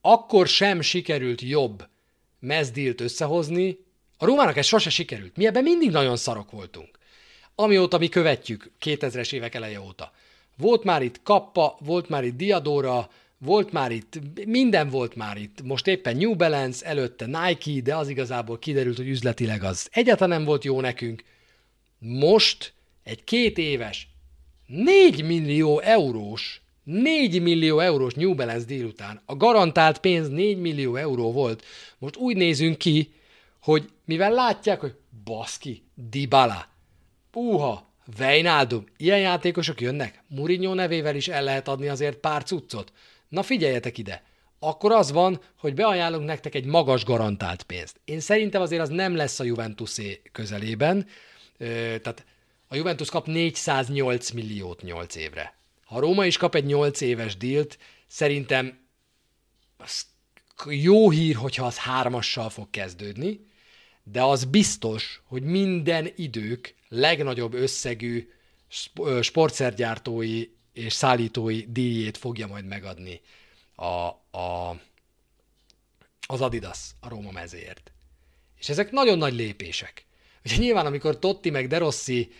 akkor 0.00 0.48
sem 0.48 0.80
sikerült 0.80 1.40
jobb 1.40 1.88
mezdilt 2.38 3.00
összehozni, 3.00 3.78
a 4.18 4.24
Rómának 4.24 4.56
ez 4.56 4.66
sose 4.66 4.90
sikerült. 4.90 5.36
Mi 5.36 5.46
ebben 5.46 5.62
mindig 5.62 5.90
nagyon 5.90 6.16
szarok 6.16 6.50
voltunk. 6.50 6.98
Amióta 7.54 7.98
mi 7.98 8.08
követjük, 8.08 8.70
2000-es 8.80 9.32
évek 9.32 9.54
eleje 9.54 9.80
óta. 9.80 10.12
Volt 10.56 10.84
már 10.84 11.02
itt 11.02 11.22
Kappa, 11.22 11.76
volt 11.80 12.08
már 12.08 12.24
itt 12.24 12.36
Diadora, 12.36 13.10
volt 13.44 13.72
már 13.72 13.90
itt, 13.90 14.18
minden 14.46 14.88
volt 14.88 15.14
már 15.14 15.36
itt. 15.36 15.62
Most 15.62 15.86
éppen 15.86 16.16
New 16.16 16.34
Balance, 16.34 16.86
előtte 16.86 17.26
Nike, 17.26 17.80
de 17.80 17.96
az 17.96 18.08
igazából 18.08 18.58
kiderült, 18.58 18.96
hogy 18.96 19.08
üzletileg 19.08 19.62
az 19.62 19.88
egyáltalán 19.92 20.38
nem 20.38 20.46
volt 20.46 20.64
jó 20.64 20.80
nekünk. 20.80 21.22
Most 21.98 22.72
egy 23.02 23.24
két 23.24 23.58
éves, 23.58 24.08
4 24.66 25.24
millió 25.24 25.80
eurós 25.80 26.62
4 26.84 27.42
millió 27.42 27.78
eurós 27.78 28.14
New 28.14 28.34
Balance 28.34 28.66
délután. 28.66 29.20
A 29.24 29.36
garantált 29.36 29.98
pénz 29.98 30.28
4 30.28 30.58
millió 30.58 30.96
euró 30.96 31.32
volt. 31.32 31.64
Most 31.98 32.16
úgy 32.16 32.36
nézünk 32.36 32.78
ki, 32.78 33.12
hogy 33.60 33.90
mivel 34.04 34.30
látják, 34.30 34.80
hogy 34.80 34.94
baszki, 35.24 35.82
Dybala, 35.94 36.66
puha, 37.30 37.90
Vejnaldum, 38.16 38.84
ilyen 38.96 39.18
játékosok 39.18 39.80
jönnek, 39.80 40.22
Mourinho 40.28 40.74
nevével 40.74 41.16
is 41.16 41.28
el 41.28 41.42
lehet 41.42 41.68
adni 41.68 41.88
azért 41.88 42.16
pár 42.16 42.42
cuccot. 42.42 42.92
Na 43.32 43.42
figyeljetek 43.42 43.98
ide, 43.98 44.22
akkor 44.58 44.92
az 44.92 45.12
van, 45.12 45.40
hogy 45.58 45.74
beajánlunk 45.74 46.24
nektek 46.26 46.54
egy 46.54 46.64
magas 46.64 47.04
garantált 47.04 47.62
pénzt. 47.62 48.00
Én 48.04 48.20
szerintem 48.20 48.62
azért 48.62 48.82
az 48.82 48.88
nem 48.88 49.16
lesz 49.16 49.40
a 49.40 49.44
Juventusé 49.44 50.22
közelében, 50.32 51.06
tehát 51.58 52.24
a 52.68 52.74
Juventus 52.74 53.10
kap 53.10 53.26
408 53.26 54.30
milliót 54.30 54.82
8 54.82 55.14
évre. 55.14 55.56
Ha 55.84 56.00
Róma 56.00 56.26
is 56.26 56.36
kap 56.36 56.54
egy 56.54 56.64
8 56.64 57.00
éves 57.00 57.36
dílt, 57.36 57.78
szerintem 58.06 58.78
az 59.76 60.06
jó 60.66 61.10
hír, 61.10 61.34
hogyha 61.34 61.66
az 61.66 61.78
hármassal 61.78 62.50
fog 62.50 62.70
kezdődni, 62.70 63.46
de 64.02 64.22
az 64.22 64.44
biztos, 64.44 65.22
hogy 65.24 65.42
minden 65.42 66.12
idők 66.16 66.74
legnagyobb 66.88 67.54
összegű 67.54 68.30
sportszergyártói 69.20 70.44
és 70.72 70.92
szállítói 70.92 71.64
díjét 71.68 72.16
fogja 72.16 72.46
majd 72.46 72.66
megadni 72.66 73.20
a, 73.74 73.84
a, 74.38 74.80
az 76.26 76.40
Adidas 76.40 76.78
a 77.00 77.08
Róma 77.08 77.30
mezéért. 77.30 77.92
És 78.58 78.68
ezek 78.68 78.90
nagyon 78.90 79.18
nagy 79.18 79.34
lépések. 79.34 80.04
Ugye 80.44 80.56
nyilván, 80.56 80.86
amikor 80.86 81.18
Totti 81.18 81.50
meg 81.50 81.68
De 81.68 81.78
Rossi 81.78 82.32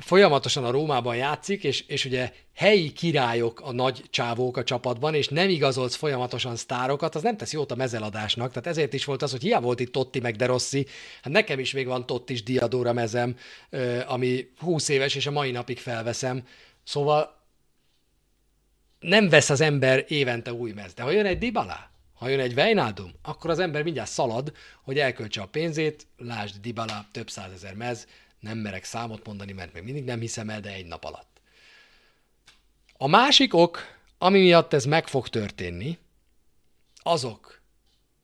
folyamatosan 0.00 0.64
a 0.64 0.70
Rómában 0.70 1.16
játszik, 1.16 1.64
és, 1.64 1.80
és 1.80 2.04
ugye 2.04 2.32
helyi 2.54 2.92
királyok 2.92 3.60
a 3.60 3.72
nagy 3.72 4.02
csávók 4.10 4.56
a 4.56 4.64
csapatban, 4.64 5.14
és 5.14 5.28
nem 5.28 5.48
igazolsz 5.48 5.94
folyamatosan 5.94 6.56
sztárokat, 6.56 7.14
az 7.14 7.22
nem 7.22 7.36
tesz 7.36 7.52
jót 7.52 7.72
a 7.72 7.74
mezeladásnak, 7.74 8.48
tehát 8.48 8.66
ezért 8.66 8.92
is 8.92 9.04
volt 9.04 9.22
az, 9.22 9.30
hogy 9.30 9.42
hiába 9.42 9.64
volt 9.64 9.80
itt 9.80 9.92
Totti 9.92 10.20
meg 10.20 10.36
De 10.36 10.46
Rossi, 10.46 10.86
hát 11.22 11.32
nekem 11.32 11.58
is 11.58 11.72
még 11.72 11.86
van 11.86 12.06
Tottis 12.06 12.42
Diadóra 12.42 12.92
mezem, 12.92 13.36
ami 14.06 14.50
20 14.58 14.88
éves, 14.88 15.14
és 15.14 15.26
a 15.26 15.30
mai 15.30 15.50
napig 15.50 15.78
felveszem, 15.78 16.42
szóval 16.84 17.38
nem 19.00 19.28
vesz 19.28 19.50
az 19.50 19.60
ember 19.60 20.04
évente 20.08 20.52
új 20.52 20.72
mez, 20.72 20.94
de 20.94 21.02
ha 21.02 21.10
jön 21.10 21.26
egy 21.26 21.38
Dybala, 21.38 21.90
ha 22.14 22.28
jön 22.28 22.40
egy 22.40 22.58
Wijnaldum, 22.58 23.12
akkor 23.22 23.50
az 23.50 23.58
ember 23.58 23.82
mindjárt 23.82 24.10
szalad, 24.10 24.52
hogy 24.82 24.98
elköltse 24.98 25.40
a 25.40 25.46
pénzét, 25.46 26.06
lásd 26.16 26.60
Dybala, 26.60 27.06
több 27.12 27.30
százezer 27.30 27.74
mez, 27.74 28.06
nem 28.40 28.58
merek 28.58 28.84
számot 28.84 29.26
mondani, 29.26 29.52
mert 29.52 29.72
még 29.72 29.82
mindig 29.82 30.04
nem 30.04 30.20
hiszem 30.20 30.50
el, 30.50 30.60
de 30.60 30.72
egy 30.72 30.86
nap 30.86 31.04
alatt. 31.04 31.40
A 32.96 33.06
másik 33.06 33.54
ok, 33.54 33.98
ami 34.18 34.38
miatt 34.38 34.72
ez 34.72 34.84
meg 34.84 35.08
fog 35.08 35.28
történni, 35.28 35.98
azok, 37.02 37.60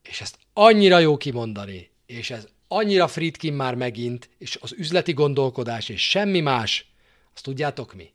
és 0.03 0.21
ezt 0.21 0.39
annyira 0.53 0.99
jó 0.99 1.17
kimondani, 1.17 1.91
és 2.07 2.31
ez 2.31 2.49
annyira 2.69 3.09
Friedkin 3.09 3.53
már 3.53 3.75
megint, 3.75 4.29
és 4.39 4.59
az 4.61 4.73
üzleti 4.73 5.13
gondolkodás, 5.13 5.89
és 5.89 6.09
semmi 6.09 6.41
más, 6.41 6.91
azt 7.35 7.45
tudjátok 7.45 7.95
mi? 7.95 8.13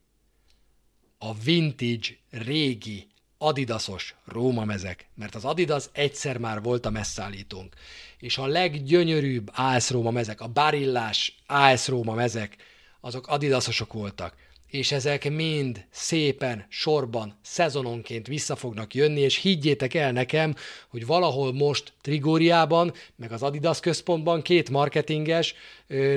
A 1.24 1.34
vintage, 1.34 2.08
régi, 2.32 3.08
adidasos 3.38 4.16
Róma 4.26 4.66
mezek, 4.66 5.06
mert 5.16 5.36
az 5.36 5.46
Adidas 5.46 5.86
egyszer 5.92 6.38
már 6.38 6.62
volt 6.62 6.86
a 6.86 6.90
messzállítónk, 6.90 7.76
és 8.20 8.38
a 8.38 8.46
leggyönyörűbb 8.46 9.52
AS 9.56 9.90
Róma 9.90 10.12
mezek, 10.12 10.42
a 10.42 10.48
barillás 10.48 11.36
AS 11.46 11.88
Róma 11.88 12.14
mezek, 12.14 12.56
azok 13.02 13.28
adidasosok 13.28 13.94
voltak. 13.94 14.36
És 14.68 14.92
ezek 14.92 15.30
mind 15.30 15.86
szépen, 15.92 16.66
sorban, 16.70 17.40
szezononként 17.42 18.28
vissza 18.28 18.56
fognak 18.56 18.94
jönni, 18.94 19.20
és 19.20 19.36
higgyétek 19.36 19.94
el 19.94 20.12
nekem, 20.12 20.56
hogy 20.90 21.06
valahol 21.06 21.54
most 21.54 21.94
Trigóriában, 22.02 22.94
meg 23.16 23.32
az 23.32 23.44
Adidas 23.44 23.80
központban 23.80 24.42
két 24.42 24.70
marketinges 24.70 25.54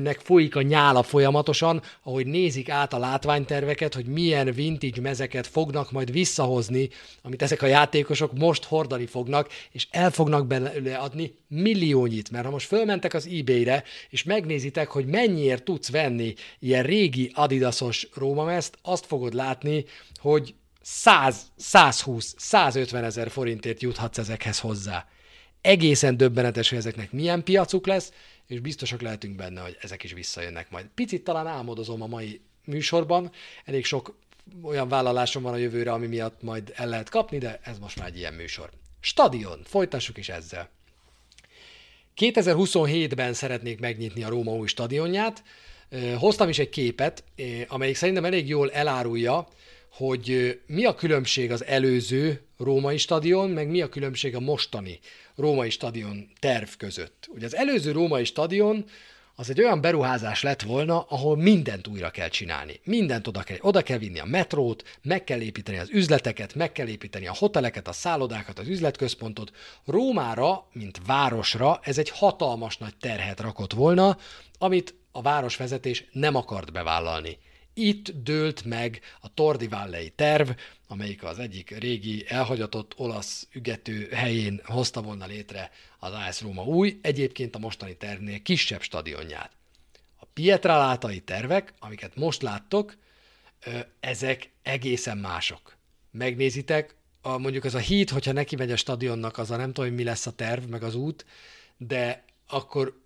nek 0.02 0.20
folyik 0.20 0.56
a 0.56 0.62
nyála 0.62 1.02
folyamatosan, 1.02 1.82
ahogy 2.02 2.26
nézik 2.26 2.68
át 2.68 2.92
a 2.92 2.98
látványterveket, 2.98 3.94
hogy 3.94 4.06
milyen 4.06 4.52
vintage 4.52 5.00
mezeket 5.00 5.46
fognak 5.46 5.92
majd 5.92 6.12
visszahozni, 6.12 6.88
amit 7.22 7.42
ezek 7.42 7.62
a 7.62 7.66
játékosok 7.66 8.38
most 8.38 8.64
hordani 8.64 9.06
fognak, 9.06 9.48
és 9.70 9.86
el 9.90 10.10
fognak 10.10 10.46
belőle 10.46 10.96
adni 10.96 11.34
milliónyit, 11.48 12.30
mert 12.30 12.44
ha 12.44 12.50
most 12.50 12.66
fölmentek 12.66 13.14
az 13.14 13.26
eBay-re, 13.26 13.84
és 14.10 14.22
megnézitek, 14.22 14.88
hogy 14.88 15.06
mennyiért 15.06 15.64
tudsz 15.64 15.90
venni 15.90 16.34
ilyen 16.58 16.82
régi 16.82 17.30
Adidasos 17.34 18.08
Róma 18.14 18.52
ezt, 18.52 18.78
azt 18.82 19.06
fogod 19.06 19.34
látni, 19.34 19.84
hogy 20.20 20.54
100, 20.82 21.36
120, 21.56 22.34
150 22.38 23.04
ezer 23.04 23.30
forintért 23.30 23.82
juthatsz 23.82 24.18
ezekhez 24.18 24.60
hozzá. 24.60 25.06
Egészen 25.60 26.16
döbbenetes, 26.16 26.68
hogy 26.68 26.78
ezeknek 26.78 27.12
milyen 27.12 27.44
piacuk 27.44 27.86
lesz, 27.86 28.12
és 28.46 28.60
biztosak 28.60 29.00
lehetünk 29.00 29.36
benne, 29.36 29.60
hogy 29.60 29.76
ezek 29.80 30.02
is 30.02 30.12
visszajönnek 30.12 30.70
majd. 30.70 30.86
Picit 30.94 31.24
talán 31.24 31.46
álmodozom 31.46 32.02
a 32.02 32.06
mai 32.06 32.40
műsorban, 32.64 33.30
elég 33.64 33.84
sok 33.84 34.16
olyan 34.62 34.88
vállalásom 34.88 35.42
van 35.42 35.52
a 35.52 35.56
jövőre, 35.56 35.92
ami 35.92 36.06
miatt 36.06 36.42
majd 36.42 36.72
el 36.74 36.88
lehet 36.88 37.08
kapni, 37.08 37.38
de 37.38 37.60
ez 37.62 37.78
most 37.78 37.98
már 37.98 38.08
egy 38.08 38.16
ilyen 38.16 38.34
műsor. 38.34 38.70
Stadion, 39.00 39.60
folytassuk 39.64 40.16
is 40.16 40.28
ezzel. 40.28 40.68
2027-ben 42.16 43.32
szeretnék 43.32 43.80
megnyitni 43.80 44.22
a 44.22 44.28
Róma 44.28 44.52
új 44.52 44.66
stadionját, 44.66 45.42
Hoztam 46.18 46.48
is 46.48 46.58
egy 46.58 46.68
képet, 46.68 47.24
amelyik 47.68 47.96
szerintem 47.96 48.24
elég 48.24 48.48
jól 48.48 48.72
elárulja, 48.72 49.48
hogy 49.96 50.60
mi 50.66 50.84
a 50.84 50.94
különbség 50.94 51.50
az 51.50 51.64
előző 51.64 52.40
római 52.58 52.96
stadion, 52.96 53.50
meg 53.50 53.68
mi 53.68 53.80
a 53.80 53.88
különbség 53.88 54.34
a 54.34 54.40
mostani 54.40 55.00
római 55.34 55.70
stadion 55.70 56.28
terv 56.38 56.68
között. 56.78 57.28
Ugye 57.34 57.46
az 57.46 57.56
előző 57.56 57.92
római 57.92 58.24
stadion 58.24 58.84
az 59.36 59.50
egy 59.50 59.60
olyan 59.60 59.80
beruházás 59.80 60.42
lett 60.42 60.62
volna, 60.62 61.00
ahol 61.00 61.36
mindent 61.36 61.86
újra 61.86 62.10
kell 62.10 62.28
csinálni. 62.28 62.80
Mindent 62.84 63.26
oda 63.26 63.42
kell, 63.42 63.56
oda 63.60 63.82
kell 63.82 63.98
vinni 63.98 64.18
a 64.18 64.24
metrót, 64.24 64.98
meg 65.02 65.24
kell 65.24 65.40
építeni 65.40 65.78
az 65.78 65.90
üzleteket, 65.90 66.54
meg 66.54 66.72
kell 66.72 66.86
építeni 66.86 67.26
a 67.26 67.34
hoteleket, 67.38 67.88
a 67.88 67.92
szállodákat, 67.92 68.58
az 68.58 68.68
üzletközpontot. 68.68 69.52
Rómára, 69.84 70.68
mint 70.72 71.00
városra, 71.06 71.80
ez 71.82 71.98
egy 71.98 72.10
hatalmas 72.10 72.76
nagy 72.76 72.96
terhet 73.00 73.40
rakott 73.40 73.72
volna, 73.72 74.18
amit 74.58 74.94
a 75.12 75.22
városvezetés 75.22 76.04
nem 76.12 76.34
akart 76.34 76.72
bevállalni. 76.72 77.38
Itt 77.74 78.10
dőlt 78.22 78.64
meg 78.64 79.00
a 79.20 79.34
Tordi 79.34 79.68
Valley 79.68 80.08
terv, 80.14 80.50
amelyik 80.88 81.22
az 81.22 81.38
egyik 81.38 81.78
régi 81.78 82.24
elhagyatott 82.28 82.92
olasz 82.96 83.48
ügető 83.52 84.08
helyén 84.12 84.60
hozta 84.64 85.02
volna 85.02 85.26
létre 85.26 85.70
az 85.98 86.12
AS 86.12 86.40
Róma 86.40 86.64
új, 86.64 86.98
egyébként 87.02 87.54
a 87.54 87.58
mostani 87.58 87.96
tervnél 87.96 88.42
kisebb 88.42 88.82
stadionját. 88.82 89.50
A 90.16 90.24
Pietralátai 90.24 91.20
tervek, 91.20 91.72
amiket 91.78 92.16
most 92.16 92.42
láttok, 92.42 92.96
ezek 94.00 94.50
egészen 94.62 95.18
mások. 95.18 95.76
Megnézitek, 96.10 96.94
a, 97.22 97.38
mondjuk 97.38 97.64
az 97.64 97.74
a 97.74 97.78
híd, 97.78 98.10
hogyha 98.10 98.32
neki 98.32 98.56
megy 98.56 98.70
a 98.70 98.76
stadionnak, 98.76 99.38
az 99.38 99.50
a 99.50 99.56
nem 99.56 99.72
tudom, 99.72 99.88
hogy 99.90 99.98
mi 99.98 100.04
lesz 100.04 100.26
a 100.26 100.32
terv, 100.32 100.64
meg 100.64 100.82
az 100.82 100.94
út, 100.94 101.26
de 101.76 102.24
akkor 102.46 103.02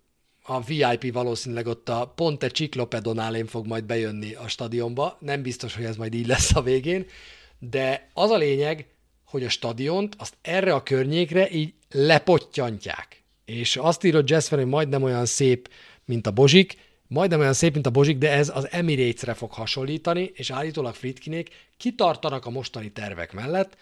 a 0.49 0.61
VIP 0.61 1.13
valószínűleg 1.13 1.67
ott 1.67 1.89
a 1.89 2.13
Ponte 2.15 2.49
Ciclopedonálén 2.49 3.45
fog 3.45 3.67
majd 3.67 3.83
bejönni 3.83 4.33
a 4.33 4.47
stadionba. 4.47 5.17
Nem 5.19 5.41
biztos, 5.41 5.75
hogy 5.75 5.85
ez 5.85 5.95
majd 5.95 6.13
így 6.13 6.27
lesz 6.27 6.55
a 6.55 6.61
végén, 6.61 7.05
de 7.59 8.09
az 8.13 8.29
a 8.29 8.37
lényeg, 8.37 8.87
hogy 9.25 9.43
a 9.43 9.49
stadiont 9.49 10.15
azt 10.17 10.37
erre 10.41 10.73
a 10.73 10.83
környékre 10.83 11.49
így 11.51 11.73
lepottyantják. 11.91 13.23
És 13.45 13.77
azt 13.77 14.03
írott 14.03 14.29
Jasper, 14.29 14.59
hogy 14.59 14.67
majdnem 14.67 15.03
olyan 15.03 15.25
szép, 15.25 15.69
mint 16.05 16.27
a 16.27 16.31
Bozsik, 16.31 16.77
majdnem 17.07 17.39
olyan 17.39 17.53
szép, 17.53 17.73
mint 17.73 17.87
a 17.87 17.89
Bozsik, 17.89 18.17
de 18.17 18.31
ez 18.31 18.49
az 18.55 18.71
Emirates-re 18.71 19.33
fog 19.33 19.51
hasonlítani, 19.51 20.31
és 20.33 20.49
állítólag 20.49 20.95
Fritkinék 20.95 21.49
kitartanak 21.77 22.45
a 22.45 22.49
mostani 22.49 22.91
tervek 22.91 23.33
mellett, 23.33 23.77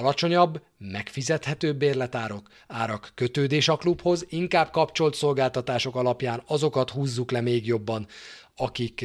alacsonyabb, 0.00 0.62
megfizethetőbb 0.78 1.76
bérletárok, 1.76 2.48
árak 2.66 3.12
kötődés 3.14 3.68
a 3.68 3.76
klubhoz, 3.76 4.26
inkább 4.28 4.70
kapcsolt 4.70 5.14
szolgáltatások 5.14 5.96
alapján 5.96 6.42
azokat 6.46 6.90
húzzuk 6.90 7.30
le 7.30 7.40
még 7.40 7.66
jobban, 7.66 8.06
akik 8.56 9.04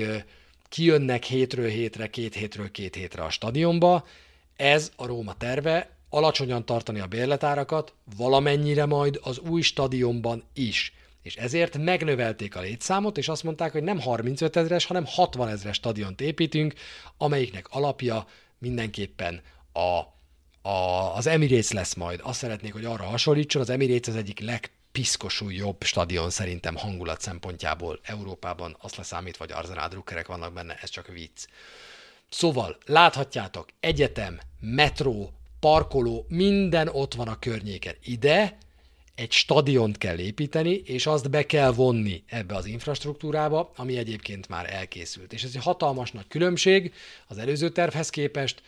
kijönnek 0.69 1.23
hétről 1.23 1.67
hétre, 1.67 2.07
két 2.07 2.33
hétről 2.33 2.71
két 2.71 2.95
hétre 2.95 3.23
a 3.23 3.29
stadionba. 3.29 4.05
Ez 4.55 4.91
a 4.95 5.05
Róma 5.05 5.33
terve, 5.37 5.89
alacsonyan 6.09 6.65
tartani 6.65 6.99
a 6.99 7.07
bérletárakat, 7.07 7.93
valamennyire 8.17 8.85
majd 8.85 9.19
az 9.23 9.39
új 9.39 9.61
stadionban 9.61 10.43
is. 10.53 10.93
És 11.21 11.35
ezért 11.35 11.77
megnövelték 11.77 12.55
a 12.55 12.61
létszámot, 12.61 13.17
és 13.17 13.27
azt 13.27 13.43
mondták, 13.43 13.71
hogy 13.71 13.83
nem 13.83 13.99
35 13.99 14.55
ezres, 14.55 14.85
hanem 14.85 15.03
60 15.07 15.47
ezres 15.47 15.75
stadiont 15.75 16.21
építünk, 16.21 16.73
amelyiknek 17.17 17.67
alapja 17.69 18.25
mindenképpen 18.57 19.41
a 19.73 20.14
a, 20.65 21.15
az 21.15 21.27
Emirates 21.27 21.71
lesz 21.71 21.93
majd. 21.93 22.19
Azt 22.23 22.39
szeretnék, 22.39 22.73
hogy 22.73 22.85
arra 22.85 23.03
hasonlítson. 23.03 23.61
Az 23.61 23.69
Emirates 23.69 24.13
az 24.13 24.19
egyik 24.19 24.39
legpiszkosú 24.39 25.49
jobb 25.49 25.83
stadion 25.83 26.29
szerintem 26.29 26.75
hangulat 26.75 27.21
szempontjából 27.21 27.99
Európában. 28.03 28.77
Azt 28.81 28.95
leszámítva, 28.95 29.45
hogy 29.45 29.53
Arsenal 29.53 29.87
drukkerek 29.87 30.27
vannak 30.27 30.53
benne, 30.53 30.77
ez 30.81 30.89
csak 30.89 31.07
vicc. 31.07 31.45
Szóval 32.29 32.77
láthatjátok, 32.85 33.67
egyetem, 33.79 34.39
metró, 34.59 35.31
parkoló, 35.59 36.25
minden 36.27 36.87
ott 36.87 37.13
van 37.13 37.27
a 37.27 37.39
környéken. 37.39 37.95
Ide 38.03 38.57
egy 39.15 39.31
stadiont 39.31 39.97
kell 39.97 40.17
építeni, 40.17 40.73
és 40.73 41.05
azt 41.05 41.29
be 41.29 41.45
kell 41.45 41.71
vonni 41.71 42.23
ebbe 42.27 42.55
az 42.55 42.65
infrastruktúrába, 42.65 43.71
ami 43.75 43.97
egyébként 43.97 44.49
már 44.49 44.73
elkészült. 44.73 45.33
És 45.33 45.43
ez 45.43 45.51
egy 45.55 45.63
hatalmas 45.63 46.11
nagy 46.11 46.27
különbség 46.27 46.93
az 47.27 47.37
előző 47.37 47.69
tervhez 47.69 48.09
képest, 48.09 48.61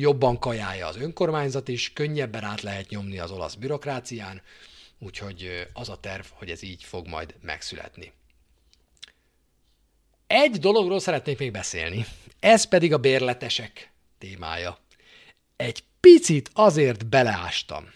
jobban 0.00 0.38
kajálja 0.38 0.86
az 0.86 0.96
önkormányzat 0.96 1.68
is, 1.68 1.92
könnyebben 1.92 2.44
át 2.44 2.62
lehet 2.62 2.88
nyomni 2.88 3.18
az 3.18 3.30
olasz 3.30 3.54
bürokrácián, 3.54 4.42
úgyhogy 4.98 5.68
az 5.72 5.88
a 5.88 6.00
terv, 6.00 6.24
hogy 6.30 6.50
ez 6.50 6.62
így 6.62 6.84
fog 6.84 7.06
majd 7.06 7.34
megszületni. 7.40 8.12
Egy 10.26 10.58
dologról 10.58 11.00
szeretnék 11.00 11.38
még 11.38 11.52
beszélni, 11.52 12.06
ez 12.40 12.64
pedig 12.64 12.92
a 12.92 12.98
bérletesek 12.98 13.90
témája. 14.18 14.78
Egy 15.56 15.82
picit 16.00 16.50
azért 16.52 17.06
beleástam. 17.06 17.90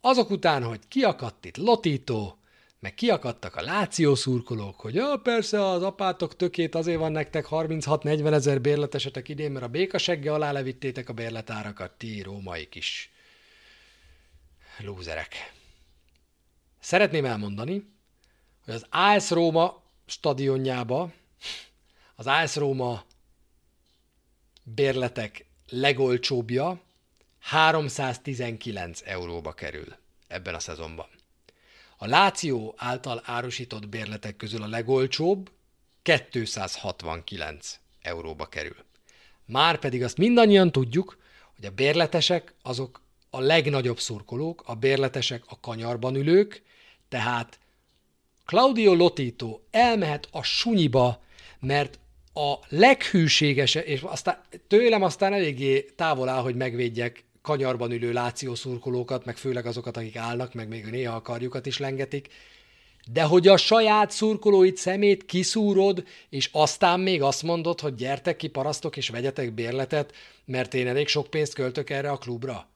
Azok 0.00 0.30
után, 0.30 0.62
hogy 0.62 0.80
kiakadt 0.88 1.44
itt 1.44 1.56
Lotito, 1.56 2.34
meg 2.80 2.94
kiakadtak 2.94 3.56
a 3.56 3.62
Láció 3.62 4.14
szurkolók, 4.14 4.80
hogy 4.80 4.94
ja, 4.94 5.20
persze 5.22 5.64
az 5.64 5.82
apátok 5.82 6.36
tökét 6.36 6.74
azért 6.74 6.98
van 6.98 7.12
nektek 7.12 7.46
36-40 7.50 8.32
ezer 8.32 8.60
bérletesetek 8.60 9.28
idén, 9.28 9.50
mert 9.50 9.64
a 9.64 9.68
békasegge 9.68 10.32
alá 10.32 10.52
levittétek 10.52 11.08
a 11.08 11.12
bérletárakat, 11.12 11.92
ti 11.92 12.22
római 12.22 12.68
kis 12.68 13.10
lúzerek. 14.78 15.52
Szeretném 16.78 17.24
elmondani, 17.24 17.92
hogy 18.64 18.74
az 18.74 18.86
AS 18.90 19.30
Róma 19.30 19.82
stadionjába 20.06 21.12
az 22.14 22.26
AS 22.26 22.56
Róma 22.56 23.04
bérletek 24.62 25.46
legolcsóbbja 25.68 26.82
319 27.38 29.00
euróba 29.04 29.52
kerül 29.52 29.96
ebben 30.28 30.54
a 30.54 30.58
szezonban. 30.58 31.19
A 32.02 32.06
Láció 32.06 32.74
által 32.76 33.22
árusított 33.24 33.88
bérletek 33.88 34.36
közül 34.36 34.62
a 34.62 34.66
legolcsóbb 34.66 35.50
269 36.02 37.78
euróba 38.02 38.46
kerül. 38.46 38.76
Már 39.44 39.78
pedig 39.78 40.02
azt 40.02 40.16
mindannyian 40.16 40.72
tudjuk, 40.72 41.18
hogy 41.56 41.64
a 41.64 41.70
bérletesek 41.70 42.54
azok 42.62 43.02
a 43.30 43.40
legnagyobb 43.40 43.98
szurkolók, 43.98 44.62
a 44.66 44.74
bérletesek 44.74 45.42
a 45.46 45.60
kanyarban 45.60 46.14
ülők, 46.14 46.62
tehát 47.08 47.58
Claudio 48.44 48.94
Lotito 48.94 49.60
elmehet 49.70 50.28
a 50.30 50.42
sunyiba, 50.42 51.22
mert 51.58 51.98
a 52.34 52.54
leghűségesebb, 52.68 53.86
és 53.86 54.00
aztán, 54.02 54.42
tőlem 54.66 55.02
aztán 55.02 55.32
eléggé 55.32 55.80
távol 55.80 56.28
áll, 56.28 56.42
hogy 56.42 56.56
megvédjek 56.56 57.24
kanyarban 57.42 57.90
ülő 57.90 58.12
láció 58.12 58.54
szurkolókat, 58.54 59.24
meg 59.24 59.36
főleg 59.36 59.66
azokat, 59.66 59.96
akik 59.96 60.16
állnak, 60.16 60.54
meg 60.54 60.68
még 60.68 60.84
néha 60.84 61.16
a 61.16 61.22
karjukat 61.22 61.66
is 61.66 61.78
lengetik, 61.78 62.28
de 63.12 63.22
hogy 63.22 63.48
a 63.48 63.56
saját 63.56 64.10
szurkolóit 64.10 64.76
szemét 64.76 65.24
kiszúrod, 65.24 66.04
és 66.28 66.48
aztán 66.52 67.00
még 67.00 67.22
azt 67.22 67.42
mondod, 67.42 67.80
hogy 67.80 67.94
gyertek 67.94 68.36
ki 68.36 68.48
parasztok, 68.48 68.96
és 68.96 69.08
vegyetek 69.08 69.52
bérletet, 69.52 70.14
mert 70.44 70.74
én 70.74 70.88
elég 70.88 71.08
sok 71.08 71.26
pénzt 71.26 71.54
költök 71.54 71.90
erre 71.90 72.10
a 72.10 72.16
klubra. 72.16 72.68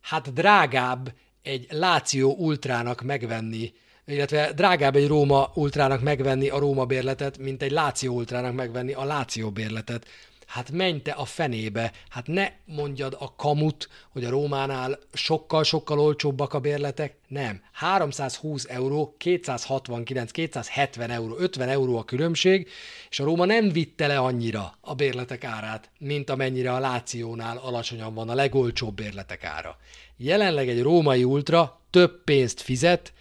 Hát 0.00 0.32
drágább 0.32 1.12
egy 1.42 1.66
Láció 1.70 2.34
ultrának 2.38 3.02
megvenni, 3.02 3.72
illetve 4.06 4.52
drágább 4.52 4.96
egy 4.96 5.06
Róma 5.06 5.50
ultrának 5.54 6.00
megvenni 6.02 6.48
a 6.48 6.58
Róma 6.58 6.84
bérletet, 6.84 7.38
mint 7.38 7.62
egy 7.62 7.70
Láció 7.70 8.14
ultrának 8.14 8.54
megvenni 8.54 8.92
a 8.92 9.04
Láció 9.04 9.50
bérletet 9.50 10.06
hát 10.50 10.70
menj 10.70 11.00
te 11.00 11.10
a 11.10 11.24
fenébe, 11.24 11.92
hát 12.08 12.26
ne 12.26 12.52
mondjad 12.64 13.16
a 13.18 13.34
kamut, 13.34 13.88
hogy 14.10 14.24
a 14.24 14.30
Rómánál 14.30 14.98
sokkal-sokkal 15.12 15.98
olcsóbbak 15.98 16.54
a 16.54 16.60
bérletek, 16.60 17.16
nem. 17.28 17.62
320 17.72 18.66
euró, 18.68 19.14
269, 19.18 20.30
270 20.30 21.10
euró, 21.10 21.36
50 21.38 21.68
euró 21.68 21.98
a 21.98 22.04
különbség, 22.04 22.68
és 23.10 23.20
a 23.20 23.24
Róma 23.24 23.44
nem 23.44 23.68
vitte 23.68 24.06
le 24.06 24.18
annyira 24.18 24.74
a 24.80 24.94
bérletek 24.94 25.44
árát, 25.44 25.90
mint 25.98 26.30
amennyire 26.30 26.72
a 26.72 26.78
Lációnál 26.78 27.56
alacsonyan 27.56 28.14
van 28.14 28.28
a 28.28 28.34
legolcsóbb 28.34 28.94
bérletek 28.94 29.44
ára. 29.44 29.76
Jelenleg 30.16 30.68
egy 30.68 30.82
római 30.82 31.24
ultra 31.24 31.80
több 31.90 32.24
pénzt 32.24 32.60
fizet, 32.60 33.12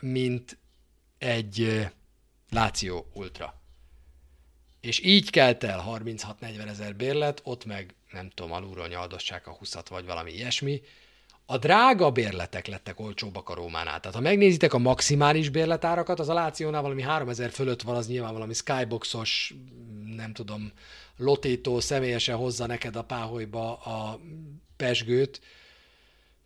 mint 0.00 0.58
egy 1.18 1.88
Láció 2.50 3.06
ultra 3.12 3.59
és 4.80 5.04
így 5.04 5.30
kelt 5.30 5.64
el 5.64 5.84
36-40 5.88 6.68
ezer 6.68 6.96
bérlet, 6.96 7.40
ott 7.44 7.64
meg 7.64 7.94
nem 8.10 8.30
tudom, 8.34 8.52
alulról 8.52 8.88
nyaldossák 8.88 9.46
a 9.46 9.50
20 9.50 9.76
vagy 9.88 10.06
valami 10.06 10.32
ilyesmi. 10.32 10.82
A 11.46 11.58
drága 11.58 12.10
bérletek 12.10 12.66
lettek 12.66 13.00
olcsóbbak 13.00 13.48
a 13.48 13.54
Rómánál. 13.54 14.00
Tehát 14.00 14.16
ha 14.16 14.22
megnézitek 14.22 14.74
a 14.74 14.78
maximális 14.78 15.48
bérletárakat, 15.48 16.20
az 16.20 16.28
a 16.28 16.34
Lációnál 16.34 16.82
valami 16.82 17.02
3000 17.02 17.50
fölött 17.50 17.82
van, 17.82 17.96
az 17.96 18.06
nyilván 18.08 18.32
valami 18.32 18.54
skyboxos, 18.54 19.54
nem 20.16 20.32
tudom, 20.32 20.72
lotétó 21.16 21.80
személyesen 21.80 22.36
hozza 22.36 22.66
neked 22.66 22.96
a 22.96 23.04
páholyba 23.04 23.76
a 23.76 24.20
pesgőt, 24.76 25.40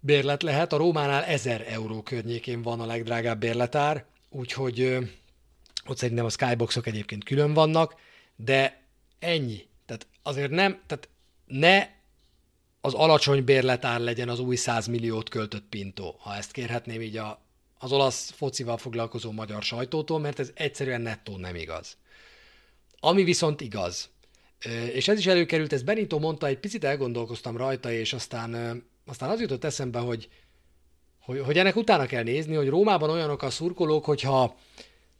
bérlet 0.00 0.42
lehet. 0.42 0.72
A 0.72 0.76
Rómánál 0.76 1.24
1000 1.24 1.64
euró 1.68 2.02
környékén 2.02 2.62
van 2.62 2.80
a 2.80 2.86
legdrágább 2.86 3.38
bérletár, 3.38 4.04
úgyhogy 4.28 4.98
ott 5.86 5.96
szerintem 5.96 6.24
a 6.24 6.30
skyboxok 6.30 6.86
egyébként 6.86 7.24
külön 7.24 7.52
vannak, 7.52 7.94
de 8.36 8.82
ennyi. 9.18 9.66
Tehát 9.86 10.06
azért 10.22 10.50
nem, 10.50 10.82
tehát 10.86 11.08
ne 11.46 11.88
az 12.80 12.94
alacsony 12.94 13.44
bérletár 13.44 14.00
legyen 14.00 14.28
az 14.28 14.38
új 14.38 14.56
100 14.56 14.86
milliót 14.86 15.28
költött 15.28 15.64
Pinto, 15.68 16.14
ha 16.18 16.34
ezt 16.34 16.50
kérhetném 16.50 17.00
így 17.00 17.16
a, 17.16 17.40
az 17.78 17.92
olasz 17.92 18.30
focival 18.30 18.76
foglalkozó 18.76 19.30
magyar 19.30 19.62
sajtótól, 19.62 20.18
mert 20.18 20.38
ez 20.38 20.50
egyszerűen 20.54 21.00
nettó 21.00 21.36
nem 21.36 21.54
igaz. 21.54 21.96
Ami 23.00 23.24
viszont 23.24 23.60
igaz, 23.60 24.10
és 24.92 25.08
ez 25.08 25.18
is 25.18 25.26
előkerült, 25.26 25.72
ez 25.72 25.82
Benito 25.82 26.18
mondta, 26.18 26.46
egy 26.46 26.58
picit 26.58 26.84
elgondolkoztam 26.84 27.56
rajta, 27.56 27.92
és 27.92 28.12
aztán, 28.12 28.82
aztán 29.06 29.30
az 29.30 29.40
jutott 29.40 29.64
eszembe, 29.64 29.98
hogy, 29.98 30.28
hogy, 31.20 31.40
hogy 31.40 31.58
ennek 31.58 31.76
utána 31.76 32.06
kell 32.06 32.22
nézni, 32.22 32.54
hogy 32.54 32.68
Rómában 32.68 33.10
olyanok 33.10 33.42
a 33.42 33.50
szurkolók, 33.50 34.04
hogyha 34.04 34.56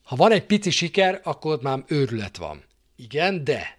ha 0.02 0.16
van 0.16 0.32
egy 0.32 0.46
pici 0.46 0.70
siker, 0.70 1.20
akkor 1.24 1.52
ott 1.52 1.62
már 1.62 1.84
őrület 1.86 2.36
van. 2.36 2.62
Igen, 2.96 3.44
de 3.44 3.78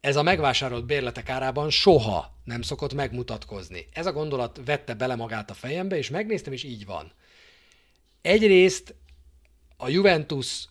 ez 0.00 0.16
a 0.16 0.22
megvásárolt 0.22 0.86
bérletek 0.86 1.28
árában 1.28 1.70
soha 1.70 2.38
nem 2.44 2.62
szokott 2.62 2.94
megmutatkozni. 2.94 3.86
Ez 3.92 4.06
a 4.06 4.12
gondolat 4.12 4.60
vette 4.64 4.94
bele 4.94 5.14
magát 5.14 5.50
a 5.50 5.54
fejembe, 5.54 5.96
és 5.96 6.10
megnéztem, 6.10 6.52
és 6.52 6.62
így 6.62 6.86
van. 6.86 7.12
Egyrészt 8.22 8.94
a 9.76 9.88
Juventus, 9.88 10.68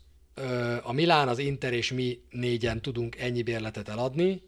a 0.84 0.92
Milán, 0.92 1.28
az 1.28 1.38
Inter 1.38 1.74
és 1.74 1.92
mi 1.92 2.22
négyen 2.30 2.82
tudunk 2.82 3.16
ennyi 3.16 3.44
bérletet 3.44 3.90
eladni, 3.90 4.42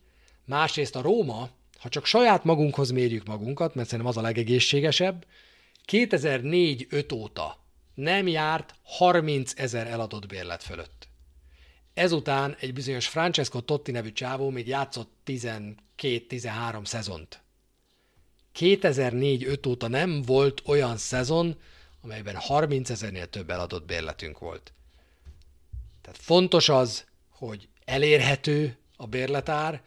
másrészt 0.45 0.95
a 0.95 1.01
Róma, 1.01 1.49
ha 1.79 1.89
csak 1.89 2.05
saját 2.05 2.43
magunkhoz 2.43 2.91
mérjük 2.91 3.25
magunkat, 3.25 3.75
mert 3.75 3.87
szerintem 3.87 4.13
az 4.13 4.17
a 4.17 4.21
legegészségesebb, 4.21 5.25
2004-5 5.87 7.13
óta 7.13 7.59
nem 7.93 8.27
járt 8.27 8.75
30 8.83 9.53
ezer 9.55 9.87
eladott 9.87 10.27
bérlet 10.27 10.63
fölött. 10.63 11.00
Ezután 11.93 12.55
egy 12.59 12.73
bizonyos 12.73 13.07
Francesco 13.07 13.61
Totti 13.61 13.91
nevű 13.91 14.11
csávó 14.11 14.49
még 14.49 14.67
játszott 14.67 15.11
12-13 15.25 16.85
szezont. 16.85 17.41
2004-5 18.59 19.67
óta 19.67 19.87
nem 19.87 20.21
volt 20.21 20.61
olyan 20.65 20.97
szezon, 20.97 21.59
amelyben 22.01 22.35
30 22.35 22.89
ezernél 22.89 23.29
több 23.29 23.49
eladott 23.49 23.85
bérletünk 23.85 24.39
volt. 24.39 24.73
Tehát 26.01 26.17
fontos 26.17 26.69
az, 26.69 27.05
hogy 27.29 27.67
elérhető 27.85 28.77
a 28.95 29.07
bérletár, 29.07 29.81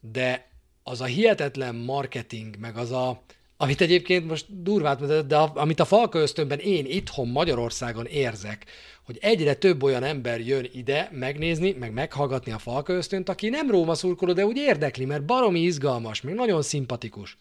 de 0.00 0.50
az 0.82 1.00
a 1.00 1.04
hihetetlen 1.04 1.74
marketing, 1.74 2.56
meg 2.56 2.76
az 2.76 2.90
a, 2.90 3.22
amit 3.62 3.80
egyébként 3.80 4.28
most 4.28 4.62
durvát, 4.62 5.26
de 5.26 5.36
amit 5.36 5.80
a 5.80 5.84
Falka 5.84 6.18
ösztönben 6.18 6.58
én 6.58 6.86
itthon 6.86 7.28
Magyarországon 7.28 8.06
érzek, 8.06 8.66
hogy 9.04 9.18
egyre 9.20 9.54
több 9.54 9.82
olyan 9.82 10.02
ember 10.02 10.40
jön 10.40 10.68
ide 10.72 11.08
megnézni, 11.12 11.72
meg 11.78 11.92
meghallgatni 11.92 12.52
a 12.52 12.58
Falka 12.58 12.92
ösztönt, 12.92 13.28
aki 13.28 13.48
nem 13.48 13.70
Róma 13.70 13.94
szurkoló, 13.94 14.32
de 14.32 14.46
úgy 14.46 14.56
érdekli, 14.56 15.04
mert 15.04 15.24
baromi 15.24 15.60
izgalmas, 15.60 16.20
még 16.20 16.34
nagyon 16.34 16.62
szimpatikus. 16.62 17.38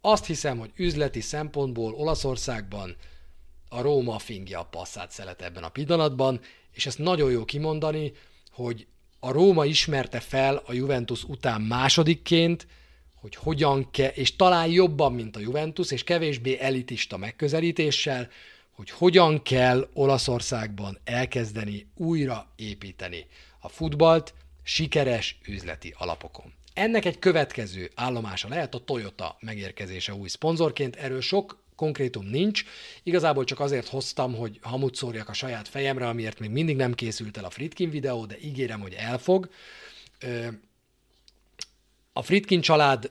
Azt 0.00 0.26
hiszem, 0.26 0.58
hogy 0.58 0.70
üzleti 0.76 1.20
szempontból 1.20 1.92
Olaszországban 1.92 2.96
a 3.68 3.82
Róma 3.82 4.18
fingja 4.18 4.60
a 4.60 4.68
passzát 4.70 5.10
szelet 5.10 5.42
ebben 5.42 5.62
a 5.62 5.68
pillanatban, 5.68 6.40
és 6.72 6.86
ezt 6.86 6.98
nagyon 6.98 7.30
jó 7.30 7.44
kimondani, 7.44 8.12
hogy 8.50 8.86
a 9.20 9.32
Róma 9.32 9.64
ismerte 9.64 10.20
fel 10.20 10.62
a 10.66 10.72
Juventus 10.72 11.24
után 11.24 11.60
másodikként, 11.60 12.66
hogy 13.24 13.34
hogyan 13.34 13.90
kell, 13.90 14.10
és 14.10 14.36
talán 14.36 14.70
jobban, 14.70 15.12
mint 15.12 15.36
a 15.36 15.40
Juventus, 15.40 15.90
és 15.90 16.04
kevésbé 16.04 16.58
elitista 16.60 17.16
megközelítéssel, 17.16 18.28
hogy 18.70 18.90
hogyan 18.90 19.42
kell 19.42 19.88
Olaszországban 19.92 20.98
elkezdeni 21.04 21.86
újra 21.96 22.46
építeni 22.56 23.26
a 23.60 23.68
futballt 23.68 24.34
sikeres 24.62 25.38
üzleti 25.48 25.94
alapokon. 25.98 26.52
Ennek 26.74 27.04
egy 27.04 27.18
következő 27.18 27.90
állomása 27.94 28.48
lehet 28.48 28.74
a 28.74 28.84
Toyota 28.84 29.36
megérkezése 29.40 30.14
új 30.14 30.28
szponzorként, 30.28 30.96
erről 30.96 31.20
sok 31.20 31.62
konkrétum 31.76 32.26
nincs. 32.26 32.64
Igazából 33.02 33.44
csak 33.44 33.60
azért 33.60 33.88
hoztam, 33.88 34.34
hogy 34.34 34.58
hamut 34.62 34.94
szórjak 34.94 35.28
a 35.28 35.32
saját 35.32 35.68
fejemre, 35.68 36.08
amiért 36.08 36.38
még 36.38 36.50
mindig 36.50 36.76
nem 36.76 36.94
készült 36.94 37.36
el 37.36 37.44
a 37.44 37.50
Fritkin 37.50 37.90
videó, 37.90 38.26
de 38.26 38.36
ígérem, 38.42 38.80
hogy 38.80 38.94
elfog. 38.94 39.48
A 42.16 42.22
Fritkin 42.22 42.60
család 42.60 43.10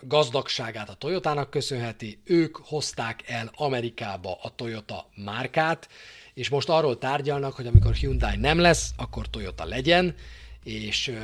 gazdagságát 0.00 0.88
a 0.88 0.94
Toyotának 0.94 1.50
köszönheti, 1.50 2.20
ők 2.24 2.56
hozták 2.56 3.22
el 3.26 3.50
Amerikába 3.54 4.38
a 4.42 4.54
Toyota 4.54 5.08
márkát, 5.14 5.88
és 6.34 6.48
most 6.48 6.68
arról 6.68 6.98
tárgyalnak, 6.98 7.54
hogy 7.54 7.66
amikor 7.66 7.94
Hyundai 7.94 8.36
nem 8.36 8.58
lesz, 8.58 8.90
akkor 8.96 9.30
Toyota 9.30 9.64
legyen, 9.64 10.14
és 10.64 11.18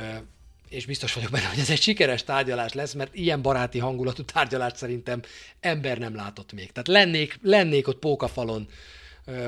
és 0.69 0.85
biztos 0.85 1.13
vagyok 1.13 1.31
benne, 1.31 1.47
hogy 1.47 1.59
ez 1.59 1.69
egy 1.69 1.81
sikeres 1.81 2.23
tárgyalás 2.23 2.73
lesz, 2.73 2.93
mert 2.93 3.15
ilyen 3.15 3.41
baráti 3.41 3.79
hangulatú 3.79 4.23
tárgyalást 4.23 4.75
szerintem 4.75 5.21
ember 5.59 5.97
nem 5.97 6.15
látott 6.15 6.53
még. 6.53 6.71
Tehát 6.71 6.87
lennék, 6.87 7.39
lennék 7.41 7.87
ott 7.87 7.99
pókafalon, 7.99 8.67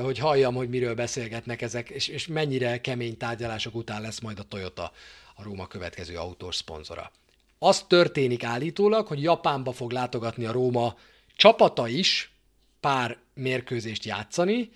hogy 0.02 0.18
halljam, 0.18 0.54
hogy 0.54 0.68
miről 0.68 0.94
beszélgetnek 0.94 1.62
ezek, 1.62 1.90
és, 1.90 2.08
és 2.08 2.26
mennyire 2.26 2.80
kemény 2.80 3.16
tárgyalások 3.16 3.74
után 3.74 4.02
lesz 4.02 4.20
majd 4.20 4.38
a 4.38 4.42
Toyota 4.42 4.92
a 5.34 5.42
Róma 5.42 5.66
következő 5.66 6.16
autós 6.16 6.56
szponzora. 6.56 7.12
Az 7.64 7.84
történik 7.88 8.44
állítólag, 8.44 9.06
hogy 9.06 9.22
Japánba 9.22 9.72
fog 9.72 9.90
látogatni 9.90 10.44
a 10.44 10.52
Róma 10.52 10.96
csapata 11.36 11.88
is 11.88 12.32
pár 12.80 13.18
mérkőzést 13.34 14.04
játszani, 14.04 14.70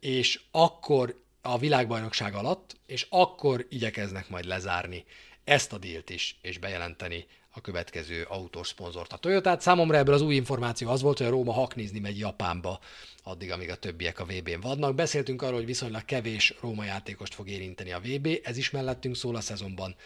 és 0.00 0.40
akkor 0.50 1.20
a 1.42 1.58
világbajnokság 1.58 2.34
alatt, 2.34 2.76
és 2.86 3.06
akkor 3.10 3.66
igyekeznek 3.68 4.28
majd 4.28 4.44
lezárni 4.44 5.04
ezt 5.44 5.72
a 5.72 5.78
dílt 5.78 6.10
is, 6.10 6.38
és 6.42 6.58
bejelenteni 6.58 7.26
a 7.50 7.60
következő 7.60 8.22
autós 8.28 8.68
szponzort. 8.68 9.12
A 9.12 9.16
Toyotát 9.16 9.60
számomra 9.60 9.96
ebből 9.96 10.14
az 10.14 10.22
új 10.22 10.34
információ 10.34 10.88
az 10.90 11.02
volt, 11.02 11.18
hogy 11.18 11.26
a 11.26 11.30
Róma 11.30 11.52
haknizni 11.52 11.98
megy 11.98 12.18
Japánba, 12.18 12.80
addig, 13.22 13.50
amíg 13.52 13.70
a 13.70 13.76
többiek 13.76 14.20
a 14.20 14.24
VB-n 14.24 14.60
vannak. 14.60 14.94
Beszéltünk 14.94 15.42
arról, 15.42 15.56
hogy 15.56 15.66
viszonylag 15.66 16.04
kevés 16.04 16.54
Róma 16.60 16.84
játékost 16.84 17.34
fog 17.34 17.48
érinteni 17.48 17.92
a 17.92 18.00
VB, 18.00 18.28
ez 18.42 18.56
is 18.56 18.70
mellettünk 18.70 19.16
szól 19.16 19.36
a 19.36 19.40
szezonban. 19.40 19.96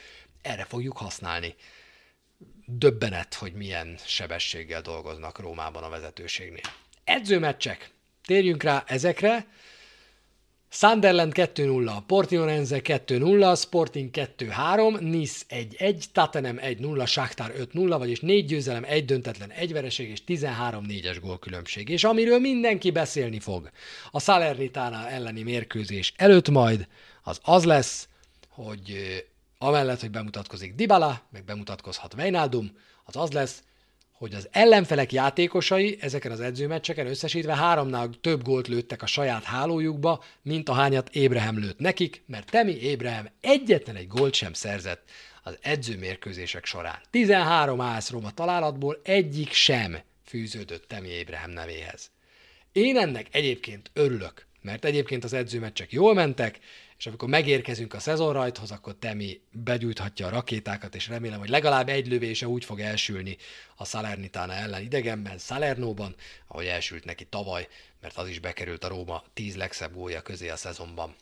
Erre 0.42 0.64
fogjuk 0.64 0.96
használni. 0.96 1.54
Döbbenet, 2.66 3.34
hogy 3.34 3.52
milyen 3.52 3.98
sebességgel 4.04 4.80
dolgoznak 4.80 5.38
Rómában 5.38 5.82
a 5.82 5.88
vezetőségnél. 5.88 6.62
Edzőmeccsek. 7.04 7.90
Térjünk 8.24 8.62
rá 8.62 8.84
ezekre. 8.86 9.46
Sunderland 10.74 11.32
2-0, 11.36 12.02
Portionense 12.06 12.80
2-0, 12.82 13.60
Sporting 13.60 14.10
2-3, 14.12 15.00
Nice 15.00 15.44
1-1, 15.48 16.04
Tottenham 16.12 16.58
1-0, 16.60 17.06
Shakhtar 17.06 17.52
5-0, 17.58 17.94
vagyis 17.98 18.20
4 18.20 18.44
győzelem, 18.44 18.84
1 18.84 19.04
döntetlen, 19.04 19.50
1 19.50 19.72
vereség 19.72 20.10
és 20.10 20.22
13-4-es 20.26 21.16
gólkülönbség. 21.20 21.88
És 21.88 22.04
amiről 22.04 22.38
mindenki 22.38 22.90
beszélni 22.90 23.40
fog 23.40 23.70
a 24.10 24.20
Salernitana 24.20 25.08
elleni 25.08 25.42
mérkőzés 25.42 26.12
előtt 26.16 26.48
majd, 26.48 26.88
az 27.22 27.40
az 27.42 27.64
lesz, 27.64 28.08
hogy 28.48 28.96
amellett, 29.62 30.00
hogy 30.00 30.10
bemutatkozik 30.10 30.74
Dybala, 30.74 31.22
meg 31.30 31.44
bemutatkozhat 31.44 32.14
Wijnaldum, 32.14 32.70
az 33.04 33.16
az 33.16 33.32
lesz, 33.32 33.62
hogy 34.12 34.34
az 34.34 34.48
ellenfelek 34.50 35.12
játékosai 35.12 35.98
ezeken 36.00 36.32
az 36.32 36.40
edzőmeccseken 36.40 37.06
összesítve 37.06 37.56
háromnál 37.56 38.10
több 38.20 38.42
gólt 38.42 38.68
lőttek 38.68 39.02
a 39.02 39.06
saját 39.06 39.44
hálójukba, 39.44 40.24
mint 40.42 40.68
a 40.68 40.72
hányat 40.72 41.08
Ébrehem 41.08 41.58
lőtt 41.58 41.78
nekik, 41.78 42.22
mert 42.26 42.50
Temi 42.50 42.72
Ébrehem 42.72 43.28
egyetlen 43.40 43.96
egy 43.96 44.06
gólt 44.06 44.34
sem 44.34 44.52
szerzett 44.52 45.10
az 45.42 45.58
edzőmérkőzések 45.60 46.64
során. 46.64 46.98
13 47.10 47.80
ász 47.80 48.10
Roma 48.10 48.30
találatból 48.30 49.00
egyik 49.02 49.52
sem 49.52 49.98
fűződött 50.24 50.88
Temi 50.88 51.08
Ébrehem 51.08 51.50
nevéhez. 51.50 52.10
Én 52.72 52.96
ennek 52.96 53.26
egyébként 53.30 53.90
örülök, 53.92 54.46
mert 54.60 54.84
egyébként 54.84 55.24
az 55.24 55.32
edzőmeccsek 55.32 55.92
jól 55.92 56.14
mentek, 56.14 56.58
és 57.02 57.08
amikor 57.08 57.28
megérkezünk 57.28 57.94
a 57.94 58.00
szezonrajthoz, 58.00 58.70
akkor 58.70 58.94
Temi 58.98 59.40
begyújthatja 59.52 60.26
a 60.26 60.30
rakétákat, 60.30 60.94
és 60.94 61.08
remélem, 61.08 61.38
hogy 61.38 61.48
legalább 61.48 61.88
egy 61.88 62.06
lövése 62.06 62.48
úgy 62.48 62.64
fog 62.64 62.80
elsülni 62.80 63.36
a 63.76 63.84
Salernitana 63.84 64.52
ellen 64.52 64.82
idegenben, 64.82 65.38
Salernóban, 65.38 66.14
ahogy 66.46 66.66
elsült 66.66 67.04
neki 67.04 67.24
tavaly, 67.24 67.68
mert 68.00 68.16
az 68.16 68.28
is 68.28 68.38
bekerült 68.38 68.84
a 68.84 68.88
Róma 68.88 69.24
tíz 69.34 69.56
legszebb 69.56 69.94
gólja 69.94 70.22
közé 70.22 70.48
a 70.48 70.56
szezonban. 70.56 71.14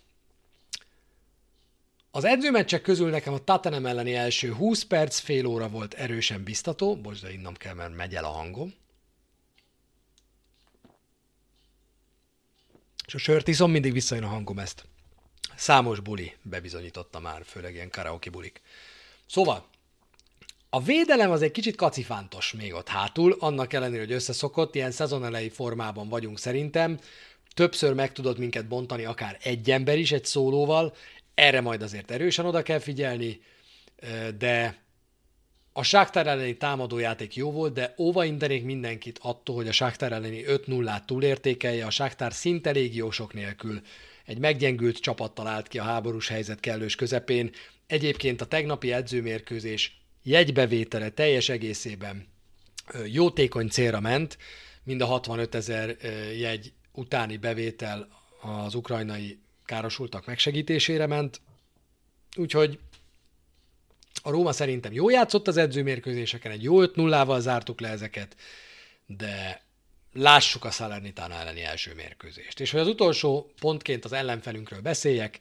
Az 2.10 2.24
edzőmeccsek 2.24 2.82
közül 2.82 3.10
nekem 3.10 3.32
a 3.32 3.44
Tatanem 3.44 3.86
elleni 3.86 4.14
első 4.14 4.52
20 4.52 4.82
perc, 4.82 5.18
fél 5.18 5.46
óra 5.46 5.68
volt 5.68 5.94
erősen 5.94 6.44
biztató, 6.44 6.96
bocs, 6.96 7.20
de 7.20 7.32
innom 7.32 7.54
kell, 7.54 7.74
mert 7.74 7.96
megy 7.96 8.14
el 8.14 8.24
a 8.24 8.30
hangom. 8.30 8.74
És 13.06 13.14
a 13.14 13.18
sört 13.18 13.48
iszom, 13.48 13.70
mindig 13.70 13.92
visszajön 13.92 14.24
a 14.24 14.28
hangom 14.28 14.58
ezt. 14.58 14.88
Számos 15.60 16.00
buli 16.00 16.32
bebizonyította 16.42 17.20
már, 17.20 17.42
főleg 17.44 17.74
ilyen 17.74 17.90
karaoke 17.90 18.30
bulik. 18.30 18.60
Szóval, 19.26 19.66
a 20.70 20.82
védelem 20.82 21.30
az 21.30 21.42
egy 21.42 21.50
kicsit 21.50 21.76
kacifántos 21.76 22.52
még 22.52 22.74
ott 22.74 22.88
hátul, 22.88 23.36
annak 23.38 23.72
ellenére, 23.72 24.00
hogy 24.00 24.12
összeszokott, 24.12 24.74
ilyen 24.74 24.90
szezonelei 24.90 25.48
formában 25.48 26.08
vagyunk 26.08 26.38
szerintem. 26.38 26.98
Többször 27.54 27.92
meg 27.92 28.12
tudod 28.12 28.38
minket 28.38 28.68
bontani 28.68 29.04
akár 29.04 29.38
egy 29.42 29.70
ember 29.70 29.98
is 29.98 30.12
egy 30.12 30.24
szólóval, 30.24 30.94
erre 31.34 31.60
majd 31.60 31.82
azért 31.82 32.10
erősen 32.10 32.46
oda 32.46 32.62
kell 32.62 32.78
figyelni, 32.78 33.40
de 34.38 34.78
A 35.72 35.82
Sáktár 35.82 36.26
elleni 36.26 36.56
támadójáték 36.56 37.36
jó 37.36 37.52
volt, 37.52 37.72
de 37.72 37.94
óva 37.98 38.24
intenék 38.24 38.64
mindenkit 38.64 39.18
attól, 39.22 39.56
hogy 39.56 39.68
a 39.68 39.72
Sáktár 39.72 40.12
elleni 40.12 40.44
5-0-át 40.46 41.06
túlértékelje, 41.06 41.86
a 41.86 41.90
Sáktár 41.90 42.32
szinte 42.32 42.70
légiósok 42.70 43.32
nélkül 43.32 43.80
egy 44.30 44.38
meggyengült 44.38 44.98
csapattal 44.98 45.46
állt 45.46 45.68
ki 45.68 45.78
a 45.78 45.82
háborús 45.82 46.28
helyzet 46.28 46.60
kellős 46.60 46.94
közepén. 46.94 47.50
Egyébként 47.86 48.40
a 48.40 48.46
tegnapi 48.46 48.92
edzőmérkőzés 48.92 50.00
jegybevétele 50.22 51.08
teljes 51.08 51.48
egészében 51.48 52.26
jótékony 53.06 53.68
célra 53.68 54.00
ment, 54.00 54.38
mind 54.82 55.00
a 55.00 55.06
65 55.06 55.54
ezer 55.54 55.96
jegy 56.36 56.72
utáni 56.92 57.36
bevétel 57.36 58.08
az 58.40 58.74
ukrajnai 58.74 59.38
károsultak 59.64 60.26
megsegítésére 60.26 61.06
ment, 61.06 61.40
úgyhogy 62.36 62.78
a 64.22 64.30
Róma 64.30 64.52
szerintem 64.52 64.92
jó 64.92 65.10
játszott 65.10 65.48
az 65.48 65.56
edzőmérkőzéseken, 65.56 66.52
egy 66.52 66.62
jó 66.62 66.76
5-0-val 66.78 67.40
zártuk 67.40 67.80
le 67.80 67.88
ezeket, 67.88 68.36
de 69.06 69.62
lássuk 70.12 70.64
a 70.64 70.70
Salernitana 70.70 71.34
elleni 71.34 71.62
első 71.62 71.94
mérkőzést. 71.94 72.60
És 72.60 72.70
hogy 72.70 72.80
az 72.80 72.86
utolsó 72.86 73.50
pontként 73.60 74.04
az 74.04 74.12
ellenfelünkről 74.12 74.80
beszéljek, 74.80 75.38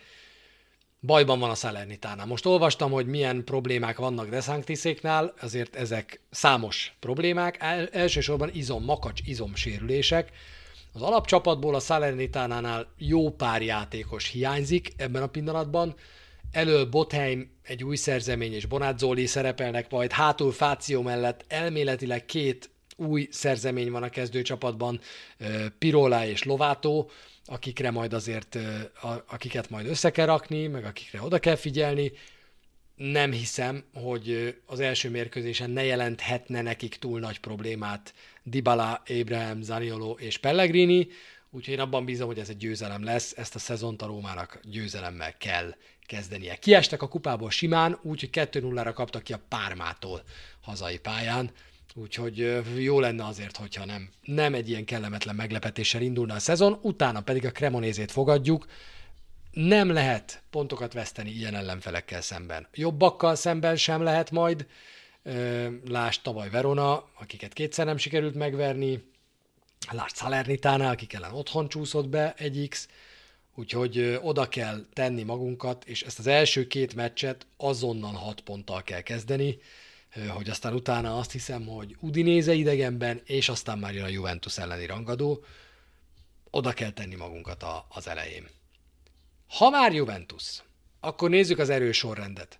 bajban 1.01 1.39
van 1.39 1.49
a 1.49 1.55
Salernitánál. 1.55 2.26
Most 2.26 2.45
olvastam, 2.45 2.91
hogy 2.91 3.05
milyen 3.05 3.43
problémák 3.43 3.97
vannak 3.97 4.30
De 4.30 4.41
Sanctiséknál, 4.41 5.34
azért 5.41 5.76
ezek 5.76 6.22
számos 6.30 6.93
problémák, 6.99 7.57
El, 7.59 7.88
elsősorban 7.88 8.49
izom, 8.53 8.84
makacs 8.84 9.22
izom 9.26 9.55
sérülések. 9.55 10.32
Az 10.93 11.01
alapcsapatból 11.01 11.76
a 11.76 11.80
Salernitánánál 11.80 12.93
jó 12.97 13.32
pár 13.32 13.61
játékos 13.61 14.28
hiányzik 14.28 14.93
ebben 14.97 15.22
a 15.22 15.28
pillanatban, 15.28 15.95
elől 16.51 16.86
Botheim 16.86 17.51
egy 17.63 17.84
új 17.84 17.95
szerzemény 17.95 18.53
és 18.53 18.65
Bonazzoli 18.65 19.26
szerepelnek 19.26 19.89
majd, 19.89 20.11
hátul 20.11 20.51
Fáció 20.51 21.01
mellett 21.01 21.45
elméletileg 21.47 22.26
két 22.26 22.70
új 23.00 23.28
szerzemény 23.32 23.91
van 23.91 24.04
a 24.04 24.10
kezdőcsapatban, 24.10 25.00
Pirola 25.78 26.26
és 26.26 26.43
Lovátó, 26.43 27.10
akikre 27.45 27.91
majd 27.91 28.14
azért, 28.14 28.58
akiket 29.28 29.70
majd 29.70 29.88
össze 29.88 30.12
kell 30.12 30.26
rakni, 30.26 30.68
meg 30.68 30.86
akikre 30.86 31.22
oda 31.22 31.39
kell 31.39 31.56
figyelni. 31.56 32.12
Nem 32.95 33.32
hiszem, 33.32 33.84
hogy 33.93 34.56
az 34.66 34.80
első 34.80 35.10
mérkőzésen 35.10 35.70
ne 35.70 35.84
jelenthetne 35.84 36.62
nekik 36.62 36.95
túl 36.95 37.20
nagy 37.20 37.39
problémát 37.39 38.14
Dybala, 38.43 39.04
Abraham, 39.20 39.62
Zaniolo 39.62 40.12
és 40.12 40.38
Pellegrini, 40.38 41.08
úgyhogy 41.50 41.74
én 41.74 41.80
abban 41.80 42.06
bízom, 42.06 42.28
hogy 42.28 42.39
ez 42.39 42.50
egy 42.50 42.58
győzelem 42.58 43.04
lesz, 43.04 43.34
ezt 43.38 43.56
a 43.56 43.60
szezont 43.60 44.02
a 44.02 44.06
Rómának 44.06 44.60
győzelemmel 44.64 45.38
kell 45.38 45.76
kezdenie. 46.06 46.56
Kiestek 46.56 47.02
a 47.02 47.08
kupából 47.08 47.50
simán, 47.50 48.00
úgyhogy 48.02 48.30
2-0-ra 48.34 48.91
kaptak 48.93 49.24
ki 49.24 49.34
a 49.34 49.41
Pármától 49.50 50.24
hazai 50.62 50.97
pályán, 50.97 51.52
úgyhogy 51.96 52.62
jó 52.78 53.00
lenne 53.00 53.26
azért, 53.26 53.58
hogyha 53.58 53.86
nem, 53.86 54.10
nem 54.24 54.54
egy 54.54 54.70
ilyen 54.70 54.86
kellemetlen 54.86 55.36
meglepetéssel 55.36 56.02
indulna 56.02 56.34
a 56.34 56.40
szezon, 56.40 56.80
utána 56.82 57.22
pedig 57.22 57.46
a 57.46 57.52
Cremonézét 57.52 58.12
fogadjuk, 58.12 58.66
nem 59.52 59.92
lehet 59.92 60.42
pontokat 60.50 60.94
veszteni 60.94 61.30
ilyen 61.30 61.56
ellenfelekkel 61.56 62.22
szemben. 62.22 62.68
Jobbakkal 62.74 63.36
szemben 63.36 63.76
sem 63.76 64.02
lehet 64.02 64.32
majd, 64.32 64.68
lásd 65.88 66.22
tavaly 66.22 66.50
Verona, 66.50 67.08
akiket 67.20 67.54
kétszer 67.54 67.86
nem 67.86 67.98
sikerült 67.98 68.36
megverni, 68.36 69.04
lásd 69.92 70.16
Salernitánál, 70.16 70.92
akik 70.92 71.14
ellen 71.14 71.34
otthon 71.34 71.70
csúszott 71.70 72.08
be 72.08 72.34
egy 72.38 72.68
X, 72.70 72.88
Úgyhogy 73.56 74.20
oda 74.22 74.48
kell 74.48 74.86
tenni 74.94 75.24
magunkat, 75.24 75.86
és 75.86 76.02
ezt 76.02 76.20
az 76.20 76.28
első 76.28 76.68
két 76.68 76.96
meccset 76.96 77.46
azonnal 77.58 78.14
hat 78.14 78.42
ponttal 78.42 78.84
kell 78.84 79.02
kezdeni, 79.02 79.58
hogy 80.28 80.49
aztán 80.49 80.74
utána 80.74 81.18
azt 81.18 81.32
hiszem, 81.32 81.66
hogy 81.66 81.95
Udinéze 81.99 82.53
idegenben, 82.53 83.22
és 83.26 83.49
aztán 83.49 83.80
már 83.80 83.93
jön 83.93 84.03
a 84.03 84.07
Juventus 84.07 84.57
elleni 84.57 84.86
rangadó, 84.86 85.43
oda 86.49 86.74
kell 86.74 86.91
tenni 86.91 87.16
magunkat 87.16 87.64
a, 87.64 87.86
az 87.89 88.07
elején. 88.07 88.47
Ha 89.47 89.70
már 89.70 89.93
Juventus, 89.93 90.64
akkor 90.99 91.30
nézzük 91.30 91.60
az 91.60 91.70
erős 91.70 91.97
sorrendet. 91.97 92.60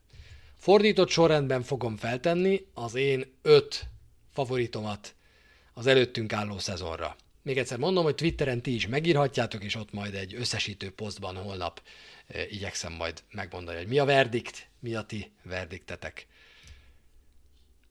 Fordított 0.58 1.10
sorrendben 1.10 1.64
fogom 1.64 1.98
feltenni 1.98 2.66
az 2.74 2.96
én 2.96 3.34
öt 3.42 3.86
favoritomat 4.34 5.16
az 5.74 5.88
előttünk 5.88 6.34
álló 6.34 6.60
szezonra. 6.60 7.16
Még 7.42 7.58
egyszer 7.58 7.78
mondom, 7.78 8.04
hogy 8.04 8.16
Twitteren 8.16 8.62
ti 8.62 8.74
is 8.74 8.88
megírhatjátok, 8.88 9.64
és 9.64 9.76
ott 9.76 9.92
majd 9.92 10.14
egy 10.14 10.34
összesítő 10.34 10.92
posztban 10.92 11.36
holnap 11.36 11.82
igyekszem 12.50 12.94
majd 12.94 13.24
megmondani, 13.32 13.78
hogy 13.78 13.88
mi 13.88 14.00
a 14.00 14.06
verdikt, 14.06 14.68
mi 14.80 14.96
a 14.96 15.02
ti 15.02 15.32
verdiktetek. 15.44 16.28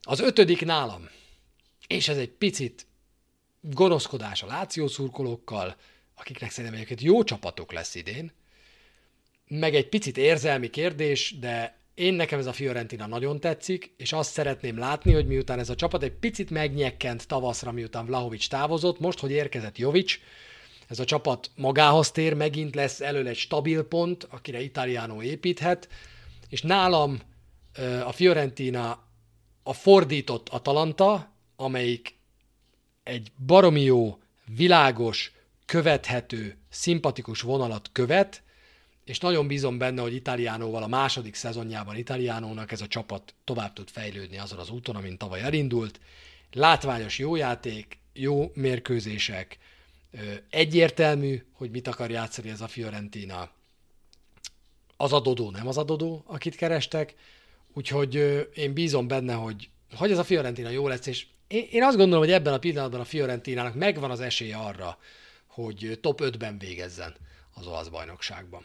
Az 0.03 0.21
ötödik 0.21 0.65
nálam, 0.65 1.09
és 1.87 2.09
ez 2.09 2.17
egy 2.17 2.31
picit 2.31 2.87
gonoszkodás 3.61 4.43
a 4.43 4.47
Láció 4.47 4.87
szurkolókkal, 4.87 5.77
akiknek 6.15 6.51
szerintem 6.51 6.75
egyébként 6.75 7.01
jó 7.01 7.25
csapatok 7.25 7.73
lesz 7.73 7.95
idén, 7.95 8.33
meg 9.49 9.75
egy 9.75 9.89
picit 9.89 10.17
érzelmi 10.17 10.71
kérdés, 10.71 11.39
de 11.39 11.79
én 11.95 12.15
nekem 12.15 12.39
ez 12.39 12.47
a 12.47 12.53
Fiorentina 12.53 13.07
nagyon 13.07 13.41
tetszik, 13.41 13.95
és 13.97 14.13
azt 14.13 14.33
szeretném 14.33 14.79
látni, 14.79 15.13
hogy 15.13 15.27
miután 15.27 15.59
ez 15.59 15.71
a 15.71 15.75
csapat 15.75 16.03
egy 16.03 16.13
picit 16.13 16.51
megnyekkent 16.51 17.27
tavaszra, 17.27 17.73
miután 17.73 18.07
Vlahovics 18.07 18.49
távozott, 18.49 18.99
most, 18.99 19.19
hogy 19.19 19.31
érkezett 19.31 19.79
Jovic, 19.79 20.19
ez 20.89 20.99
a 20.99 21.05
csapat 21.05 21.51
magához 21.57 22.11
tér, 22.11 22.35
megint 22.35 22.75
lesz 22.75 23.01
elől 23.01 23.29
egy 23.29 23.37
stabil 23.37 23.83
pont, 23.83 24.27
akire 24.31 24.61
Italiano 24.61 25.23
építhet, 25.23 25.89
és 26.49 26.63
nálam 26.63 27.21
a 28.05 28.13
Fiorentina 28.13 29.08
a 29.69 29.73
fordított 29.73 30.49
Atalanta, 30.49 31.33
amelyik 31.57 32.19
egy 33.03 33.33
baromi 33.47 33.81
jó, 33.81 34.19
világos, 34.57 35.33
követhető, 35.67 36.57
szimpatikus 36.69 37.41
vonalat 37.41 37.89
követ, 37.93 38.43
és 39.05 39.19
nagyon 39.19 39.47
bízom 39.47 39.79
benne, 39.79 40.03
hogy 40.03 40.15
Italiánóval 40.15 40.83
a 40.83 40.87
második 40.87 41.35
szezonjában 41.35 41.97
Italiánónak 41.97 42.73
ez 42.73 42.81
a 42.81 42.87
csapat 42.87 43.35
tovább 43.45 43.73
tud 43.73 43.89
fejlődni 43.89 44.39
azon 44.39 44.59
az 44.59 44.71
úton, 44.71 44.97
amin 44.97 45.17
tavaly 45.17 45.41
elindult. 45.41 46.01
Látványos 46.53 47.19
jó 47.19 47.37
játék, 47.37 47.99
jó 48.13 48.51
mérkőzések, 48.55 49.59
egyértelmű, 50.51 51.45
hogy 51.53 51.71
mit 51.71 51.89
akar 51.89 52.11
játszani 52.11 52.49
ez 52.49 52.61
a 52.61 52.69
Fiorentina. 52.69 53.51
Az 54.97 55.13
adodó 55.13 55.51
nem 55.51 55.67
az 55.67 55.79
adodó, 55.79 56.25
akit 56.27 56.57
kerestek, 56.57 57.15
úgyhogy 57.79 58.15
én 58.55 58.73
bízom 58.73 59.09
benne, 59.09 59.33
hogy, 59.33 59.69
hogy 59.97 60.11
ez 60.11 60.19
a 60.19 60.25
Fiorentina 60.25 60.69
jó 60.69 60.89
lesz, 60.89 61.07
és 61.07 61.27
én, 61.49 61.83
azt 61.83 61.97
gondolom, 61.97 62.25
hogy 62.25 62.33
ebben 62.33 62.53
a 62.53 62.59
pillanatban 62.59 63.01
a 63.01 63.05
Fiorentinának 63.05 63.75
megvan 63.75 64.11
az 64.11 64.21
esélye 64.21 64.57
arra, 64.57 64.99
hogy 65.47 65.99
top 66.01 66.21
5-ben 66.23 66.59
végezzen 66.59 67.15
az 67.55 67.67
olasz 67.67 67.89
bajnokságban. 67.89 68.63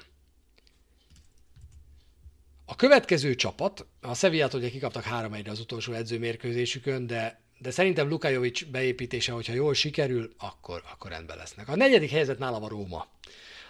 A 2.65 2.75
következő 2.75 3.35
csapat, 3.35 3.85
a 4.01 4.15
Sevillát 4.15 4.53
ugye 4.53 4.69
kikaptak 4.69 5.03
3 5.03 5.33
1 5.33 5.49
az 5.49 5.59
utolsó 5.59 5.93
edzőmérkőzésükön, 5.93 7.07
de, 7.07 7.41
de 7.57 7.71
szerintem 7.71 8.09
Lukajovic 8.09 8.63
beépítése, 8.63 9.31
hogyha 9.31 9.53
jól 9.53 9.73
sikerül, 9.73 10.33
akkor, 10.37 10.83
akkor 10.91 11.11
rendben 11.11 11.37
lesznek. 11.37 11.67
A 11.69 11.75
negyedik 11.75 12.09
helyzet 12.09 12.39
nálam 12.39 12.63
a 12.63 12.67
Róma, 12.67 13.07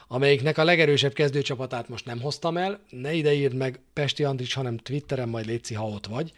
amelyiknek 0.07 0.57
a 0.57 0.63
legerősebb 0.63 1.13
kezdőcsapatát 1.13 1.89
most 1.89 2.05
nem 2.05 2.21
hoztam 2.21 2.57
el. 2.57 2.83
Ne 2.89 3.13
ide 3.13 3.33
írd 3.33 3.53
meg 3.53 3.79
Pesti 3.93 4.23
Andrics, 4.23 4.53
hanem 4.53 4.77
Twitteren 4.77 5.29
majd 5.29 5.45
létszi, 5.45 5.73
ha 5.73 5.87
ott 5.87 6.05
vagy. 6.05 6.31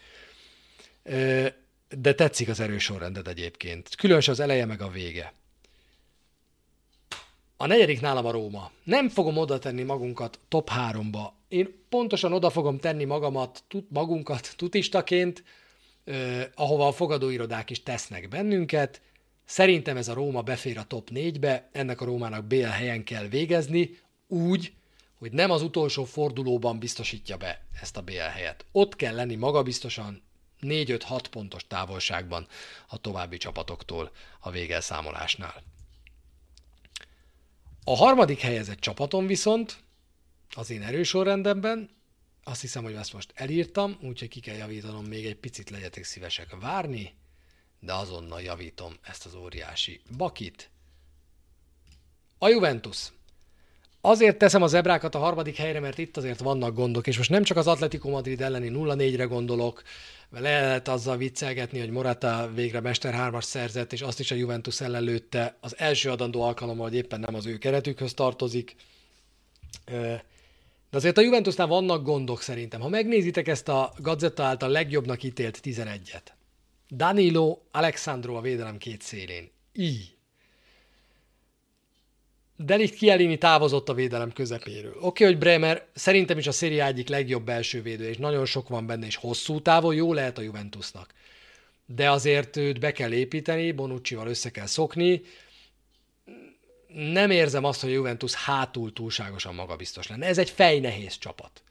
De 1.89 2.13
tetszik 2.15 2.49
az 2.49 2.59
erős 2.59 2.83
sorrendet 2.83 3.27
egyébként. 3.27 3.95
Különös 3.95 4.27
az 4.27 4.39
eleje 4.39 4.65
meg 4.65 4.81
a 4.81 4.89
vége. 4.89 5.33
A 7.57 7.65
negyedik 7.65 8.01
nálam 8.01 8.25
a 8.25 8.31
Róma. 8.31 8.71
Nem 8.83 9.09
fogom 9.09 9.37
oda 9.37 9.59
tenni 9.59 9.83
magunkat 9.83 10.39
top 10.47 10.69
3-ba. 10.75 11.33
Én 11.47 11.85
pontosan 11.89 12.33
oda 12.33 12.49
fogom 12.49 12.79
tenni 12.79 13.03
magamat, 13.03 13.63
tut, 13.67 13.91
magunkat 13.91 14.53
tutistaként, 14.55 15.43
ahova 16.55 16.87
a 16.87 16.91
fogadóirodák 16.91 17.69
is 17.69 17.83
tesznek 17.83 18.27
bennünket. 18.27 19.01
Szerintem 19.45 19.97
ez 19.97 20.07
a 20.07 20.13
Róma 20.13 20.41
befér 20.41 20.77
a 20.77 20.83
top 20.83 21.09
4-be, 21.13 21.69
ennek 21.71 22.01
a 22.01 22.05
Rómának 22.05 22.45
BL 22.45 22.63
helyen 22.63 23.03
kell 23.03 23.27
végezni, 23.27 23.99
úgy, 24.27 24.73
hogy 25.17 25.31
nem 25.31 25.51
az 25.51 25.61
utolsó 25.61 26.03
fordulóban 26.03 26.79
biztosítja 26.79 27.37
be 27.37 27.65
ezt 27.81 27.97
a 27.97 28.01
BL 28.01 28.13
helyet. 28.13 28.65
Ott 28.71 28.95
kell 28.95 29.15
lenni 29.15 29.35
magabiztosan 29.35 30.23
4-5-6 30.61 31.23
pontos 31.29 31.67
távolságban 31.67 32.47
a 32.87 32.97
további 32.97 33.37
csapatoktól 33.37 34.11
a 34.39 34.51
végelszámolásnál. 34.51 35.63
A 37.83 37.95
harmadik 37.95 38.39
helyezett 38.39 38.79
csapatom 38.79 39.27
viszont 39.27 39.77
az 40.55 40.69
én 40.69 40.81
erősorrendemben, 40.81 41.89
azt 42.43 42.61
hiszem, 42.61 42.83
hogy 42.83 42.93
ezt 42.93 43.13
most 43.13 43.31
elírtam, 43.35 43.97
úgyhogy 44.01 44.27
ki 44.27 44.39
kell 44.39 44.55
javítanom, 44.55 45.05
még 45.05 45.25
egy 45.25 45.35
picit 45.35 45.69
legyetek 45.69 46.03
szívesek 46.03 46.55
várni, 46.59 47.13
de 47.79 47.93
azonnal 47.93 48.41
javítom 48.41 48.93
ezt 49.01 49.25
az 49.25 49.35
óriási 49.35 50.01
bakit. 50.17 50.69
A 52.37 52.47
Juventus. 52.47 53.11
azért 54.01 54.37
teszem 54.37 54.61
az 54.61 54.73
ebrákat 54.73 55.15
a 55.15 55.19
harmadik 55.19 55.55
helyre, 55.55 55.79
mert 55.79 55.97
itt 55.97 56.17
azért 56.17 56.39
vannak 56.39 56.75
gondok, 56.75 57.07
és 57.07 57.17
most 57.17 57.29
nem 57.29 57.43
csak 57.43 57.57
az 57.57 57.67
Atletico 57.67 58.09
Madrid 58.09 58.41
elleni 58.41 58.71
0-4-re 58.73 59.23
gondolok, 59.23 59.83
le 60.29 60.39
lehet 60.39 60.87
azzal 60.87 61.17
viccelgetni, 61.17 61.79
hogy 61.79 61.89
Morata 61.89 62.51
végre 62.53 62.79
Mester 62.79 63.13
3 63.13 63.39
szerzett, 63.39 63.93
és 63.93 64.01
azt 64.01 64.19
is 64.19 64.31
a 64.31 64.35
Juventus 64.35 64.81
ellen 64.81 65.03
lőtte 65.03 65.57
az 65.59 65.77
első 65.77 66.11
adandó 66.11 66.41
alkalommal, 66.41 66.87
hogy 66.87 66.95
éppen 66.95 67.19
nem 67.19 67.35
az 67.35 67.45
ő 67.45 67.57
keretükhöz 67.57 68.13
tartozik. 68.13 68.75
De 69.85 70.23
azért 70.97 71.17
a 71.17 71.21
Juventusnál 71.21 71.67
vannak 71.67 72.03
gondok 72.03 72.41
szerintem. 72.41 72.81
Ha 72.81 72.89
megnézitek 72.89 73.47
ezt 73.47 73.67
a 73.67 73.93
Gazetta 73.97 74.43
által 74.43 74.69
legjobbnak 74.69 75.23
ítélt 75.23 75.59
11-et. 75.63 76.23
Danilo, 76.89 77.59
Alexandro 77.71 78.35
a 78.35 78.41
védelem 78.41 78.77
két 78.77 79.01
szélén. 79.01 79.51
Így. 79.73 80.15
Delikt 82.57 82.95
Kielini 82.95 83.37
távozott 83.37 83.89
a 83.89 83.93
védelem 83.93 84.33
közepéről. 84.33 84.95
Oké, 84.95 85.05
okay, 85.05 85.27
hogy 85.27 85.37
Bremer 85.37 85.85
szerintem 85.93 86.37
is 86.37 86.47
a 86.47 86.51
széria 86.51 86.85
egyik 86.85 87.07
legjobb 87.07 87.45
belső 87.45 87.81
védő, 87.81 88.07
és 88.07 88.17
nagyon 88.17 88.45
sok 88.45 88.67
van 88.67 88.85
benne, 88.85 89.05
és 89.05 89.15
hosszú 89.15 89.61
távon 89.61 89.95
jó 89.95 90.13
lehet 90.13 90.37
a 90.37 90.41
Juventusnak. 90.41 91.13
De 91.85 92.11
azért 92.11 92.57
őt 92.57 92.79
be 92.79 92.91
kell 92.91 93.13
építeni, 93.13 93.71
Bonucci-val 93.71 94.27
össze 94.27 94.49
kell 94.49 94.65
szokni. 94.65 95.21
Nem 96.87 97.31
érzem 97.31 97.63
azt, 97.63 97.81
hogy 97.81 97.89
a 97.89 97.93
Juventus 97.93 98.33
hátul 98.33 98.93
túlságosan 98.93 99.55
magabiztos 99.55 100.07
lenne. 100.07 100.25
Ez 100.25 100.37
egy 100.37 100.49
fejnehéz 100.49 101.17
csapat. 101.17 101.63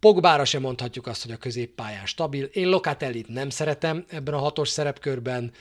Pogbára 0.00 0.44
sem 0.44 0.60
mondhatjuk 0.60 1.06
azt, 1.06 1.22
hogy 1.22 1.32
a 1.32 1.36
középpályán 1.36 2.06
stabil. 2.06 2.44
Én 2.44 2.68
Locatellit 2.68 3.28
nem 3.28 3.50
szeretem 3.50 4.04
ebben 4.08 4.34
a 4.34 4.38
hatos 4.38 4.68
szerepkörben. 4.68 5.52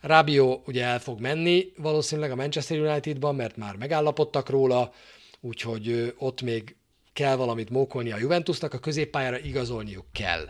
Rabio 0.00 0.60
ugye 0.66 0.84
el 0.84 1.00
fog 1.00 1.20
menni 1.20 1.72
valószínűleg 1.76 2.30
a 2.30 2.34
Manchester 2.36 2.78
Unitedban, 2.78 3.34
mert 3.34 3.56
már 3.56 3.76
megállapodtak 3.76 4.48
róla, 4.48 4.92
úgyhogy 5.40 6.14
ott 6.18 6.42
még 6.42 6.76
kell 7.12 7.36
valamit 7.36 7.70
mókolni 7.70 8.12
a 8.12 8.18
Juventusnak, 8.18 8.74
a 8.74 8.78
középpályára 8.78 9.38
igazolniuk 9.38 10.06
kell. 10.12 10.48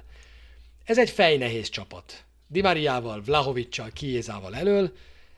Ez 0.85 0.99
egy 0.99 1.11
fejnehéz 1.11 1.69
csapat. 1.69 2.25
Di 2.49 2.63
Mariával, 2.63 3.23
Vlahovicsal, 3.23 3.91
Kiezával 3.93 4.55
elől, 4.55 4.93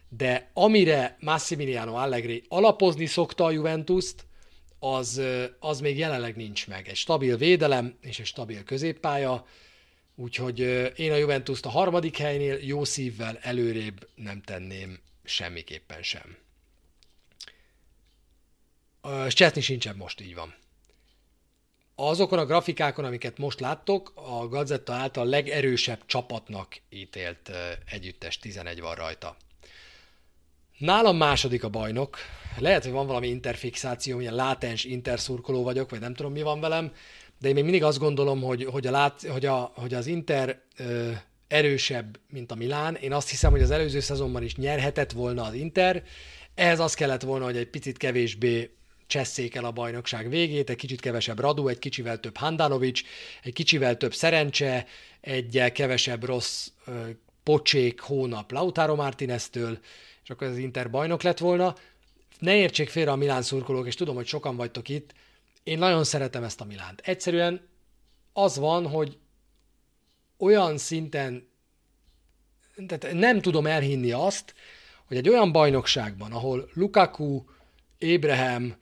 de 0.09 0.51
amire 0.55 1.17
Massimiliano 1.21 1.95
Allegri 1.95 2.43
alapozni 2.49 3.07
szokta 3.07 3.45
a 3.45 3.51
Juventust, 3.51 4.27
az, 4.79 5.21
az 5.59 5.81
még 5.81 5.99
jelenleg 5.99 6.37
nincs 6.37 6.67
meg. 6.67 6.89
Egy 6.89 6.97
stabil 6.97 7.37
védelem 7.37 7.99
és 8.01 8.19
egy 8.19 8.27
stabil 8.27 8.65
középpálya, 8.65 9.47
Úgyhogy 10.21 10.59
én 10.97 11.13
a 11.13 11.17
Juventus-t 11.17 11.67
a 11.67 11.69
harmadik 11.69 12.17
helynél 12.17 12.59
jó 12.63 12.85
szívvel 12.85 13.39
előrébb 13.41 14.09
nem 14.15 14.43
tenném 14.43 15.01
semmiképpen 15.25 16.03
sem. 16.03 16.37
Cseszni 19.29 19.61
sincsen 19.61 19.97
most, 19.97 20.21
így 20.21 20.35
van. 20.35 20.55
Azokon 21.95 22.39
a 22.39 22.47
grafikákon, 22.47 23.05
amiket 23.05 23.39
most 23.39 23.61
láttok, 23.61 24.13
a 24.15 24.49
Gazetta 24.49 24.93
által 24.93 25.27
legerősebb 25.27 26.03
csapatnak 26.07 26.77
ítélt 26.89 27.51
együttes 27.87 28.39
11 28.39 28.81
van 28.81 28.95
rajta. 28.95 29.37
Nálam 30.79 31.17
második 31.17 31.65
a 31.65 31.69
bajnok. 31.69 32.19
Lehet, 32.59 32.83
hogy 32.83 32.93
van 32.93 33.07
valami 33.07 33.29
interfixáció, 33.29 34.21
ilyen 34.21 34.35
látens 34.35 34.85
interszurkoló 34.85 35.63
vagyok, 35.63 35.91
vagy 35.91 36.01
nem 36.01 36.15
tudom 36.15 36.33
mi 36.33 36.43
van 36.43 36.61
velem, 36.61 36.93
de 37.41 37.49
én 37.49 37.55
még 37.55 37.63
mindig 37.63 37.85
azt 37.85 37.99
gondolom, 37.99 38.43
hogy, 38.43 38.65
hogy, 38.65 38.87
a 38.87 38.91
lát, 38.91 39.23
hogy, 39.23 39.47
a, 39.47 39.73
hogy 39.75 39.95
az 39.95 40.07
Inter 40.07 40.63
ö, 40.77 41.11
erősebb, 41.49 42.19
mint 42.31 42.53
a 42.53 42.55
Milán. 42.55 42.95
Én 42.95 43.13
azt 43.13 43.31
hiszem, 43.31 43.51
hogy 43.51 43.63
az 43.63 43.71
előző 43.71 44.01
szezonban 44.01 44.43
is 44.43 44.57
nyerhetett 44.57 45.13
volna 45.13 45.43
az 45.43 45.55
Inter. 45.55 46.03
Ehhez 46.55 46.81
az 46.81 46.95
kellett 46.95 47.23
volna, 47.23 47.45
hogy 47.45 47.57
egy 47.57 47.71
picit 47.71 47.97
kevésbé 47.97 48.71
csesszék 49.07 49.55
el 49.55 49.65
a 49.65 49.71
bajnokság 49.71 50.29
végét, 50.29 50.71
egy 50.71 50.77
kicsit 50.77 51.01
kevesebb 51.01 51.39
Radu, 51.39 51.69
egy 51.69 51.79
kicsivel 51.79 52.21
több 52.21 52.37
Handanovics, 52.37 53.03
egy 53.43 53.53
kicsivel 53.53 53.97
több 53.97 54.15
szerencse, 54.15 54.87
egy 55.21 55.73
kevesebb 55.73 56.25
rossz 56.25 56.69
ö, 56.87 56.93
pocsék 57.43 58.01
hónap 58.01 58.53
Lautaro 58.53 58.95
Martineztől, 58.95 59.79
és 60.29 60.35
az 60.47 60.57
Inter 60.57 60.91
bajnok 60.91 61.23
lett 61.23 61.39
volna. 61.39 61.75
Ne 62.39 62.57
értsék 62.57 62.89
félre 62.89 63.11
a 63.11 63.17
Milán 63.17 63.43
szurkolók, 63.43 63.87
és 63.87 63.95
tudom, 63.95 64.15
hogy 64.15 64.27
sokan 64.27 64.57
vagytok 64.57 64.89
itt, 64.89 65.15
én 65.63 65.79
nagyon 65.79 66.05
szeretem 66.05 66.45
ezt 66.45 66.61
a 66.61 66.65
Milánt. 66.65 67.01
Egyszerűen 67.05 67.69
az 68.33 68.59
van, 68.59 68.87
hogy 68.87 69.19
olyan 70.37 70.79
szinten, 70.79 71.49
tehát 72.87 73.13
nem 73.13 73.41
tudom 73.41 73.67
elhinni 73.67 74.11
azt, 74.11 74.55
hogy 75.05 75.17
egy 75.17 75.29
olyan 75.29 75.53
bajnokságban, 75.53 76.33
ahol 76.33 76.71
Lukaku, 76.75 77.45
Ébrahim, 77.99 78.77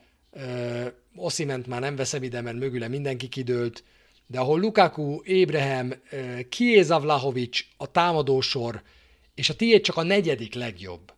Osziment 1.17 1.67
már 1.67 1.81
nem 1.81 1.97
veszem 1.97 2.23
ide, 2.23 2.41
mert 2.41 2.57
mögüle 2.57 2.89
mindenki 2.89 3.29
kidőlt, 3.29 3.85
de 4.27 4.39
ahol 4.39 4.61
Lukaku, 4.61 5.21
Ébrahim, 5.23 5.95
Kieza 6.49 7.01
Vlahovic, 7.01 7.65
a 7.77 7.91
támadósor, 7.91 8.83
és 9.35 9.51
a 9.51 9.57
tiéd 9.57 9.81
csak 9.81 9.97
a 9.97 10.03
negyedik 10.03 10.55
legjobb. 10.55 11.13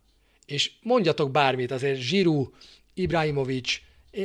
És 0.49 0.71
mondjatok 0.81 1.31
bármit, 1.31 1.71
azért 1.71 1.99
Zsiru, 1.99 2.49
Ibrahimovic, 2.93 3.81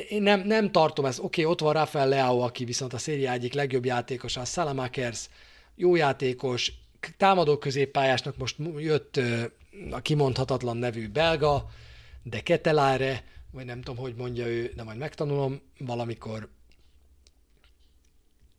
én 0.09 0.22
nem, 0.22 0.41
nem 0.41 0.72
tartom 0.72 1.05
ezt. 1.05 1.18
Oké, 1.18 1.41
okay, 1.41 1.53
ott 1.53 1.61
van 1.61 1.72
Rafael 1.72 2.09
Leao, 2.09 2.41
aki 2.41 2.64
viszont 2.64 2.93
a 2.93 2.99
széria 2.99 3.33
egyik 3.33 3.53
legjobb 3.53 3.85
játékos, 3.85 4.37
a 4.37 4.45
Salamakers, 4.45 5.29
jó 5.75 5.95
játékos, 5.95 6.72
támadó 7.16 7.59
középpályásnak 7.59 8.37
most 8.37 8.57
jött 8.77 9.20
a 9.91 10.01
kimondhatatlan 10.01 10.77
nevű 10.77 11.09
belga, 11.09 11.70
de 12.22 12.41
Keteláre, 12.41 13.25
vagy 13.51 13.64
nem 13.64 13.83
tudom, 13.83 14.03
hogy 14.03 14.14
mondja 14.14 14.47
ő, 14.47 14.72
de 14.77 14.83
majd 14.83 14.99
megtanulom 14.99 15.61
valamikor. 15.79 16.49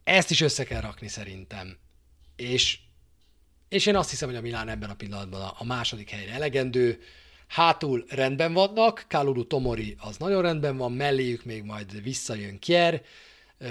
Ezt 0.04 0.32
is 0.32 0.42
össze 0.42 0.64
kell 0.64 0.82
rakni 0.82 1.08
szerintem. 1.08 1.78
És, 2.36 2.80
és 3.70 3.86
én 3.86 3.96
azt 3.96 4.10
hiszem, 4.10 4.28
hogy 4.28 4.38
a 4.38 4.42
Milán 4.42 4.70
ebben 4.70 4.90
a 4.90 4.96
pillanatban 4.96 5.42
a, 5.42 5.54
a 5.58 5.64
második 5.64 6.10
helyre 6.10 6.32
elegendő. 6.32 7.00
Hátul 7.48 8.06
rendben 8.10 8.54
vannak, 8.54 9.06
Kalulu 9.10 9.48
Tomori 9.48 9.96
az 10.00 10.18
nagyon 10.18 10.42
rendben 10.42 10.78
van, 10.78 10.92
melléjük 10.92 11.46
még 11.46 11.64
majd 11.64 12.04
visszajön 12.04 12.60
Kier, 12.60 13.02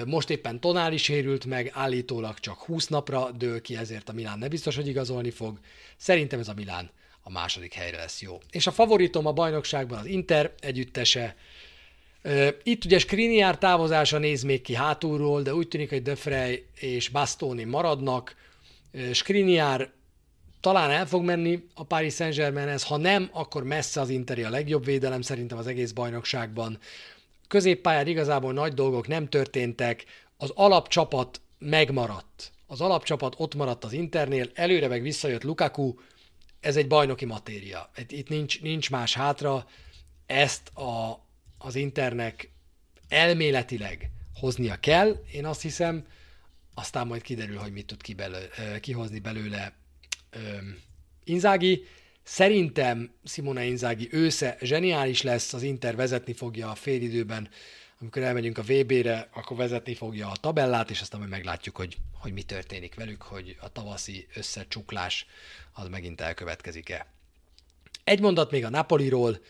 most 0.06 0.30
éppen 0.30 0.60
Tonál 0.60 0.92
is 0.92 1.08
érült 1.08 1.44
meg, 1.44 1.70
állítólag 1.72 2.38
csak 2.38 2.58
20 2.58 2.86
napra 2.86 3.30
dől 3.30 3.60
ki, 3.60 3.76
ezért 3.76 4.08
a 4.08 4.12
Milán 4.12 4.38
ne 4.38 4.48
biztos, 4.48 4.76
hogy 4.76 4.88
igazolni 4.88 5.30
fog. 5.30 5.58
Szerintem 5.96 6.38
ez 6.38 6.48
a 6.48 6.54
Milán 6.54 6.90
a 7.22 7.30
második 7.30 7.72
helyre 7.72 7.96
lesz 7.96 8.22
jó. 8.22 8.38
És 8.50 8.66
a 8.66 8.72
favoritom 8.72 9.26
a 9.26 9.32
bajnokságban 9.32 9.98
az 9.98 10.06
Inter 10.06 10.52
együttese. 10.60 11.36
Itt 12.62 12.84
ugye 12.84 12.98
Skriniar 12.98 13.58
távozása 13.58 14.18
néz 14.18 14.42
még 14.42 14.62
ki 14.62 14.74
hátulról, 14.74 15.42
de 15.42 15.54
úgy 15.54 15.68
tűnik, 15.68 15.88
hogy 15.88 16.02
Defrey 16.02 16.64
és 16.74 17.08
Bastoni 17.08 17.64
maradnak. 17.64 18.36
Skriniar 19.12 19.92
talán 20.64 20.90
el 20.90 21.06
fog 21.06 21.24
menni 21.24 21.64
a 21.74 21.82
Paris 21.82 22.14
Saint-Germainhez, 22.14 22.82
ha 22.82 22.96
nem, 22.96 23.28
akkor 23.32 23.64
messze 23.64 24.00
az 24.00 24.08
Interi 24.08 24.42
a 24.42 24.50
legjobb 24.50 24.84
védelem 24.84 25.20
szerintem 25.20 25.58
az 25.58 25.66
egész 25.66 25.90
bajnokságban. 25.92 26.78
Középpályán 27.48 28.06
igazából 28.06 28.52
nagy 28.52 28.72
dolgok 28.74 29.06
nem 29.06 29.28
történtek, 29.28 30.04
az 30.36 30.52
alapcsapat 30.54 31.40
megmaradt. 31.58 32.52
Az 32.66 32.80
alapcsapat 32.80 33.34
ott 33.36 33.54
maradt 33.54 33.84
az 33.84 33.92
Internél, 33.92 34.50
előre 34.54 34.88
meg 34.88 35.02
visszajött 35.02 35.42
Lukaku, 35.42 35.94
ez 36.60 36.76
egy 36.76 36.86
bajnoki 36.86 37.24
matéria. 37.24 37.90
Itt 38.08 38.28
nincs, 38.28 38.62
nincs 38.62 38.90
más 38.90 39.14
hátra, 39.14 39.66
ezt 40.26 40.68
a, 40.68 41.24
az 41.58 41.74
Internek 41.74 42.50
elméletileg 43.08 44.10
hoznia 44.34 44.76
kell, 44.76 45.16
én 45.32 45.46
azt 45.46 45.62
hiszem, 45.62 46.06
aztán 46.74 47.06
majd 47.06 47.22
kiderül, 47.22 47.56
hogy 47.56 47.72
mit 47.72 47.86
tud 47.86 48.02
ki 48.02 48.14
belő, 48.14 48.50
kihozni 48.80 49.18
belőle 49.18 49.82
Inzági. 51.24 51.84
Szerintem 52.22 53.10
Simone 53.24 53.64
Inzági 53.64 54.08
ősze 54.10 54.56
zseniális 54.60 55.22
lesz, 55.22 55.52
az 55.52 55.62
Inter 55.62 55.96
vezetni 55.96 56.32
fogja 56.32 56.70
a 56.70 56.74
félidőben, 56.74 57.48
amikor 58.00 58.22
elmegyünk 58.22 58.58
a 58.58 58.62
VB-re, 58.62 59.28
akkor 59.32 59.56
vezetni 59.56 59.94
fogja 59.94 60.28
a 60.28 60.36
tabellát, 60.36 60.90
és 60.90 61.00
aztán 61.00 61.20
majd 61.20 61.32
meglátjuk, 61.32 61.76
hogy, 61.76 61.96
hogy 62.12 62.32
mi 62.32 62.42
történik 62.42 62.94
velük, 62.94 63.22
hogy 63.22 63.56
a 63.60 63.72
tavaszi 63.72 64.26
összecsuklás 64.34 65.26
az 65.72 65.88
megint 65.88 66.20
elkövetkezik-e. 66.20 67.06
Egy 68.04 68.20
mondat 68.20 68.50
még 68.50 68.64
a 68.64 68.70
Napoliról, 68.70 69.40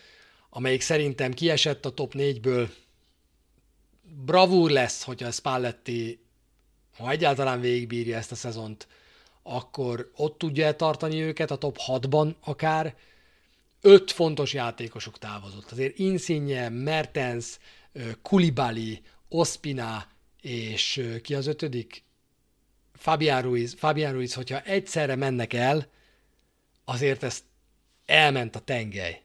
amelyik 0.49 0.81
szerintem 0.81 1.33
kiesett 1.33 1.85
a 1.85 1.93
top 1.93 2.13
4-ből. 2.17 2.69
Bravúr 4.01 4.71
lesz, 4.71 5.03
hogyha 5.03 5.31
Spalletti, 5.31 6.19
ha 6.97 7.11
egyáltalán 7.11 7.59
végigbírja 7.59 8.17
ezt 8.17 8.31
a 8.31 8.35
szezont, 8.35 8.87
akkor 9.47 10.11
ott 10.15 10.37
tudja 10.37 10.75
tartani 10.75 11.21
őket 11.21 11.51
a 11.51 11.55
top 11.55 11.77
6-ban 11.87 12.35
akár. 12.39 12.95
Öt 13.81 14.11
fontos 14.11 14.53
játékosuk 14.53 15.17
távozott. 15.17 15.71
Azért 15.71 15.99
Insigne, 15.99 16.69
Mertens, 16.69 17.57
Kulibali, 18.21 19.01
Ospina 19.29 20.05
és 20.41 21.01
ki 21.21 21.35
az 21.35 21.47
ötödik? 21.47 22.03
Fabián 22.93 23.41
Ruiz. 23.41 23.75
Fabián 23.77 24.13
Ruiz, 24.13 24.33
hogyha 24.33 24.61
egyszerre 24.61 25.15
mennek 25.15 25.53
el, 25.53 25.87
azért 26.85 27.23
ez 27.23 27.43
elment 28.05 28.55
a 28.55 28.59
tengely. 28.59 29.21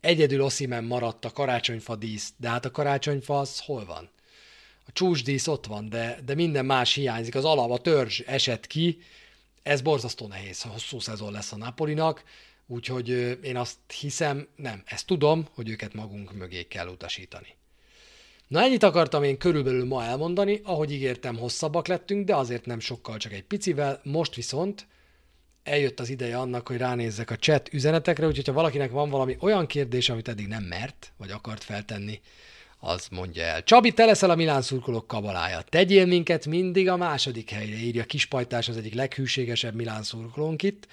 Egyedül 0.00 0.42
Oszimen 0.42 0.84
maradt 0.84 1.24
a 1.24 1.30
karácsonyfa 1.30 1.96
dísz, 1.96 2.32
de 2.36 2.48
hát 2.48 2.64
a 2.64 2.70
karácsonyfa 2.70 3.38
az 3.38 3.60
hol 3.60 3.84
van? 3.84 4.10
A 4.86 4.92
csúsdísz 4.92 5.46
ott 5.46 5.66
van, 5.66 5.88
de, 5.88 6.18
de 6.24 6.34
minden 6.34 6.64
más 6.64 6.94
hiányzik. 6.94 7.34
Az 7.34 7.44
alap, 7.44 7.70
a 7.70 7.78
törzs 7.78 8.20
esett 8.20 8.66
ki, 8.66 8.98
ez 9.62 9.80
borzasztó 9.80 10.26
nehéz, 10.26 10.62
hosszú 10.62 11.00
szezon 11.00 11.32
lesz 11.32 11.52
a 11.52 11.56
Napolinak, 11.56 12.22
úgyhogy 12.66 13.08
én 13.42 13.56
azt 13.56 13.78
hiszem, 14.00 14.48
nem, 14.56 14.82
ezt 14.84 15.06
tudom, 15.06 15.46
hogy 15.54 15.68
őket 15.68 15.94
magunk 15.94 16.32
mögé 16.32 16.62
kell 16.62 16.88
utasítani. 16.88 17.56
Na 18.48 18.62
ennyit 18.62 18.82
akartam 18.82 19.22
én 19.22 19.38
körülbelül 19.38 19.84
ma 19.84 20.04
elmondani, 20.04 20.60
ahogy 20.64 20.92
ígértem, 20.92 21.36
hosszabbak 21.36 21.86
lettünk, 21.86 22.26
de 22.26 22.36
azért 22.36 22.66
nem 22.66 22.80
sokkal, 22.80 23.16
csak 23.16 23.32
egy 23.32 23.44
picivel. 23.44 24.00
Most 24.04 24.34
viszont 24.34 24.86
eljött 25.62 26.00
az 26.00 26.08
ideje 26.08 26.38
annak, 26.38 26.68
hogy 26.68 26.76
ránézzek 26.76 27.30
a 27.30 27.36
chat 27.36 27.72
üzenetekre, 27.72 28.26
úgyhogy 28.26 28.46
ha 28.46 28.52
valakinek 28.52 28.90
van 28.90 29.10
valami 29.10 29.36
olyan 29.40 29.66
kérdés, 29.66 30.08
amit 30.08 30.28
eddig 30.28 30.46
nem 30.46 30.62
mert, 30.62 31.12
vagy 31.16 31.30
akart 31.30 31.64
feltenni, 31.64 32.20
az 32.84 33.08
mondja 33.10 33.42
el. 33.42 33.62
Csabi, 33.62 33.92
te 33.92 34.04
leszel 34.04 34.30
a 34.30 34.34
Milán 34.34 34.62
szurkolók 34.62 35.06
kabalája. 35.06 35.60
Tegyél 35.60 36.06
minket 36.06 36.46
mindig 36.46 36.88
a 36.88 36.96
második 36.96 37.50
helyre, 37.50 37.76
írja 37.76 38.04
Kispajtás 38.04 38.68
az 38.68 38.76
egyik 38.76 38.94
leghűségesebb 38.94 39.74
Milán 39.74 40.02
szurkolónk 40.02 40.62
itt. 40.62 40.86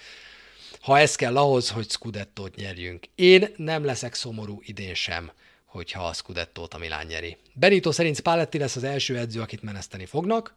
Ha 0.82 1.00
ez 1.00 1.16
kell 1.16 1.38
ahhoz, 1.38 1.70
hogy 1.70 1.90
Scudettót 1.90 2.56
nyerjünk. 2.56 3.06
Én 3.16 3.48
nem 3.56 3.86
leszek 3.86 4.14
szomorú 4.14 4.62
idén 4.66 4.94
sem, 4.94 5.32
hogyha 5.66 6.08
a 6.08 6.14
Scudettót 6.14 6.74
a 6.74 6.78
Milán 6.78 7.06
nyeri. 7.06 7.38
Benito 7.54 7.92
szerint 7.92 8.16
Spalletti 8.16 8.58
lesz 8.58 8.76
az 8.76 8.84
első 8.84 9.18
edző, 9.18 9.42
akit 9.42 9.62
meneszteni 9.62 10.06
fognak. 10.06 10.56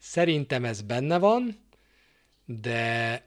Szerintem 0.00 0.64
ez 0.64 0.82
benne 0.82 1.18
van, 1.18 1.66
de 2.44 3.22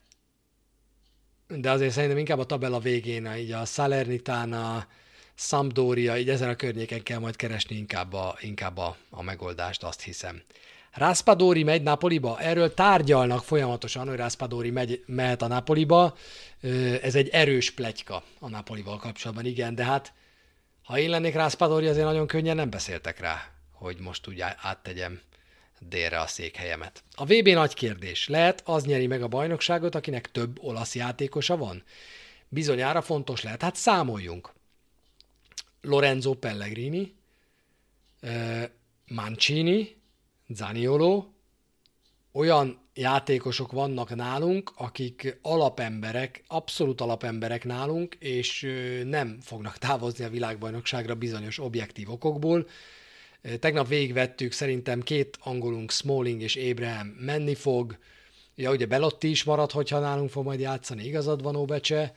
de 1.47 1.71
azért 1.71 1.93
szerintem 1.93 2.17
inkább 2.17 2.39
a 2.39 2.45
tabella 2.45 2.79
végén, 2.79 3.35
így 3.35 3.51
a 3.51 3.65
Salernitana, 3.65 4.87
Sampdoria, 5.35 6.17
így 6.17 6.29
ezen 6.29 6.49
a 6.49 6.55
környéken 6.55 7.03
kell 7.03 7.19
majd 7.19 7.35
keresni 7.35 7.75
inkább 7.75 8.13
a, 8.13 8.37
inkább 8.39 8.77
a, 8.77 8.97
a 9.09 9.21
megoldást, 9.21 9.83
azt 9.83 10.01
hiszem. 10.01 10.41
Raspadori 10.93 11.63
megy 11.63 11.81
Napoliba, 11.81 12.39
erről 12.39 12.73
tárgyalnak 12.73 13.43
folyamatosan, 13.43 14.07
hogy 14.07 14.17
Raspadori 14.17 14.71
megy, 14.71 15.03
mehet 15.05 15.41
a 15.41 15.47
Napoliba. 15.47 16.17
Ez 17.01 17.15
egy 17.15 17.29
erős 17.29 17.71
pletyka 17.71 18.23
a 18.39 18.49
Napolival 18.49 18.97
kapcsolatban, 18.97 19.45
igen, 19.45 19.75
de 19.75 19.83
hát 19.83 20.13
ha 20.83 20.97
én 20.97 21.09
lennék 21.09 21.35
Raspadori, 21.35 21.87
azért 21.87 22.05
nagyon 22.05 22.27
könnyen 22.27 22.55
nem 22.55 22.69
beszéltek 22.69 23.19
rá, 23.19 23.49
hogy 23.71 23.97
most 23.99 24.27
úgy 24.27 24.43
áttegyem 24.61 25.21
délre 25.79 26.19
a 26.19 26.27
székhelyemet. 26.27 27.03
A 27.15 27.25
VB 27.25 27.47
nagy 27.47 27.73
kérdés. 27.73 28.27
Lehet 28.27 28.61
az 28.65 28.85
nyeri 28.85 29.07
meg 29.07 29.21
a 29.21 29.27
bajnokságot, 29.27 29.95
akinek 29.95 30.31
több 30.31 30.63
olasz 30.63 30.95
játékosa 30.95 31.57
van? 31.57 31.83
Bizonyára 32.49 33.01
fontos 33.01 33.41
lehet. 33.43 33.61
Hát 33.61 33.75
számoljunk. 33.75 34.51
Lorenzo 35.81 36.33
Pellegrini, 36.33 37.15
Mancini, 39.07 39.95
Zaniolo, 40.49 41.25
olyan 42.31 42.79
játékosok 42.93 43.71
vannak 43.71 44.15
nálunk, 44.15 44.71
akik 44.75 45.39
alapemberek, 45.41 46.43
abszolút 46.47 47.01
alapemberek 47.01 47.63
nálunk, 47.63 48.15
és 48.19 48.67
nem 49.03 49.37
fognak 49.41 49.77
távozni 49.77 50.25
a 50.25 50.29
világbajnokságra 50.29 51.15
bizonyos 51.15 51.59
objektív 51.59 52.09
okokból. 52.09 52.67
Tegnap 53.59 53.87
végigvettük, 53.87 54.51
szerintem 54.51 55.01
két 55.01 55.37
angolunk, 55.41 55.91
Smalling 55.91 56.41
és 56.41 56.55
Abraham 56.55 57.07
menni 57.07 57.55
fog. 57.55 57.97
Ja, 58.55 58.71
ugye 58.71 58.85
Belotti 58.85 59.29
is 59.29 59.43
marad, 59.43 59.71
hogyha 59.71 59.99
nálunk 59.99 60.29
fog 60.29 60.45
majd 60.45 60.59
játszani, 60.59 61.05
igazad 61.05 61.43
van, 61.43 61.55
Óbecse. 61.55 62.13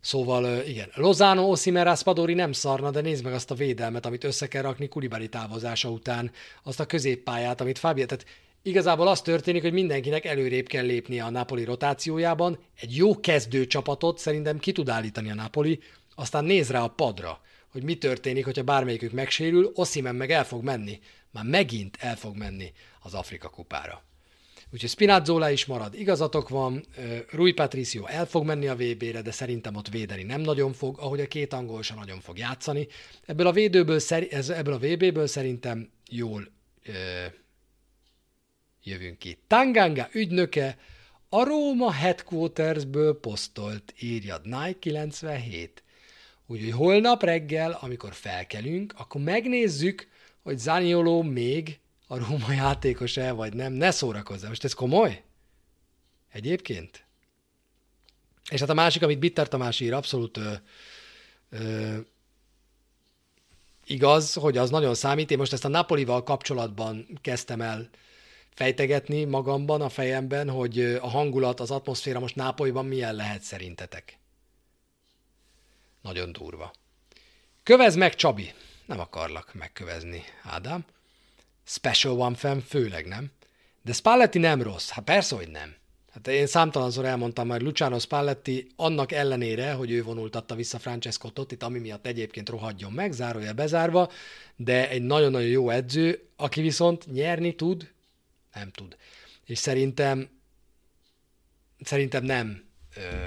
Szóval 0.00 0.62
igen, 0.66 0.90
Lozano, 0.94 1.50
Osimer, 1.50 1.84
Raspadori 1.84 2.34
nem 2.34 2.52
szarna, 2.52 2.90
de 2.90 3.00
nézd 3.00 3.24
meg 3.24 3.32
azt 3.32 3.50
a 3.50 3.54
védelmet, 3.54 4.06
amit 4.06 4.24
össze 4.24 4.48
kell 4.48 4.62
rakni 4.62 4.88
Kulibari 4.88 5.28
távozása 5.28 5.90
után, 5.90 6.30
azt 6.62 6.80
a 6.80 6.86
középpályát, 6.86 7.60
amit 7.60 7.78
Fábia, 7.78 8.06
tehát 8.06 8.26
igazából 8.62 9.08
az 9.08 9.22
történik, 9.22 9.62
hogy 9.62 9.72
mindenkinek 9.72 10.24
előrébb 10.24 10.66
kell 10.66 10.84
lépnie 10.84 11.24
a 11.24 11.30
Napoli 11.30 11.64
rotációjában, 11.64 12.58
egy 12.80 12.96
jó 12.96 13.20
kezdő 13.20 13.66
csapatot 13.66 14.18
szerintem 14.18 14.58
ki 14.58 14.72
tud 14.72 14.88
állítani 14.88 15.30
a 15.30 15.34
Napoli, 15.34 15.80
aztán 16.14 16.44
néz 16.44 16.70
rá 16.70 16.82
a 16.82 16.88
padra 16.88 17.40
hogy 17.78 17.86
mi 17.86 17.98
történik, 17.98 18.44
hogyha 18.44 18.62
bármelyikük 18.62 19.12
megsérül, 19.12 19.70
Oszimen 19.74 20.14
meg 20.14 20.30
el 20.30 20.44
fog 20.44 20.64
menni. 20.64 20.98
Már 21.30 21.44
megint 21.44 21.96
el 22.00 22.16
fog 22.16 22.36
menni 22.36 22.72
az 23.02 23.14
Afrika 23.14 23.48
kupára. 23.48 24.02
Úgyhogy 24.72 24.90
Spinazzola 24.90 25.50
is 25.50 25.66
marad. 25.66 25.94
Igazatok 25.94 26.48
van, 26.48 26.84
Rui 27.30 27.52
Patricio 27.52 28.06
el 28.06 28.26
fog 28.26 28.44
menni 28.44 28.66
a 28.66 28.76
VB-re, 28.76 29.22
de 29.22 29.30
szerintem 29.30 29.74
ott 29.74 29.88
védeni 29.88 30.22
nem 30.22 30.40
nagyon 30.40 30.72
fog, 30.72 30.98
ahogy 30.98 31.20
a 31.20 31.26
két 31.26 31.52
angol 31.52 31.82
sem 31.82 31.96
nagyon 31.96 32.20
fog 32.20 32.38
játszani. 32.38 32.86
Ebből 33.26 33.46
a, 33.46 33.52
védőből, 33.52 34.00
ebből 34.48 34.74
a 34.74 34.78
VB-ből 34.78 35.26
szerintem 35.26 35.90
jól 36.10 36.48
ö, 36.84 36.92
jövünk 38.82 39.18
ki. 39.18 39.38
Tanganga 39.46 40.08
ügynöke 40.12 40.78
a 41.28 41.44
Róma 41.44 41.92
Headquartersből 41.92 43.20
posztolt, 43.20 43.94
írja 44.00 44.40
Nike 44.42 44.78
97. 44.78 45.82
Úgyhogy 46.50 46.72
holnap 46.72 47.22
reggel, 47.22 47.78
amikor 47.80 48.12
felkelünk, 48.12 48.94
akkor 48.96 49.20
megnézzük, 49.20 50.08
hogy 50.42 50.58
Zanioló 50.58 51.22
még 51.22 51.78
a 52.06 52.18
Róma 52.18 52.52
játékos-e, 52.52 53.32
vagy 53.32 53.54
nem. 53.54 53.72
Ne 53.72 53.90
szórakozzál. 53.90 54.48
Most 54.48 54.64
ez 54.64 54.72
komoly? 54.72 55.22
Egyébként? 56.32 57.04
És 58.50 58.60
hát 58.60 58.68
a 58.68 58.74
másik, 58.74 59.02
amit 59.02 59.18
Bitter 59.18 59.48
Tamás 59.48 59.80
ír, 59.80 59.92
abszolút 59.92 60.36
ö, 60.36 60.52
ö, 61.50 61.96
igaz, 63.84 64.34
hogy 64.34 64.56
az 64.56 64.70
nagyon 64.70 64.94
számít. 64.94 65.30
Én 65.30 65.38
most 65.38 65.52
ezt 65.52 65.64
a 65.64 65.68
Napolival 65.68 66.22
kapcsolatban 66.22 67.18
kezdtem 67.20 67.60
el 67.60 67.90
fejtegetni 68.54 69.24
magamban, 69.24 69.80
a 69.80 69.88
fejemben, 69.88 70.50
hogy 70.50 70.80
a 70.80 71.08
hangulat, 71.08 71.60
az 71.60 71.70
atmoszféra 71.70 72.20
most 72.20 72.34
Nápolyban 72.34 72.86
milyen 72.86 73.14
lehet 73.14 73.42
szerintetek. 73.42 74.17
Nagyon 76.08 76.32
durva. 76.32 76.72
Kövez 77.62 77.96
meg, 77.96 78.14
Csabi. 78.14 78.52
Nem 78.86 79.00
akarlak 79.00 79.54
megkövezni, 79.54 80.22
Ádám. 80.42 80.84
Special 81.64 82.20
One 82.20 82.36
fan 82.36 82.60
főleg 82.60 83.06
nem. 83.06 83.30
De 83.82 83.92
Spalletti 83.92 84.38
nem 84.38 84.62
rossz. 84.62 84.88
Hát 84.88 85.04
persze, 85.04 85.36
hogy 85.36 85.48
nem. 85.48 85.74
Hát 86.12 86.28
én 86.28 86.46
számtalanszor 86.46 87.04
elmondtam 87.04 87.46
már 87.46 87.60
Luciano 87.60 87.98
Spalletti 87.98 88.70
annak 88.76 89.12
ellenére, 89.12 89.72
hogy 89.72 89.90
ő 89.90 90.02
vonultatta 90.02 90.54
vissza 90.54 90.78
Francesco 90.78 91.30
Tottit, 91.30 91.62
ami 91.62 91.78
miatt 91.78 92.06
egyébként 92.06 92.48
rohadjon 92.48 92.92
meg, 92.92 93.12
zárója 93.12 93.52
bezárva, 93.52 94.10
de 94.56 94.88
egy 94.88 95.02
nagyon-nagyon 95.02 95.48
jó 95.48 95.70
edző, 95.70 96.28
aki 96.36 96.60
viszont 96.60 97.12
nyerni 97.12 97.54
tud, 97.54 97.92
nem 98.52 98.70
tud. 98.70 98.96
És 99.44 99.58
szerintem 99.58 100.28
szerintem 101.80 102.24
nem 102.24 102.64
ö, 102.94 103.26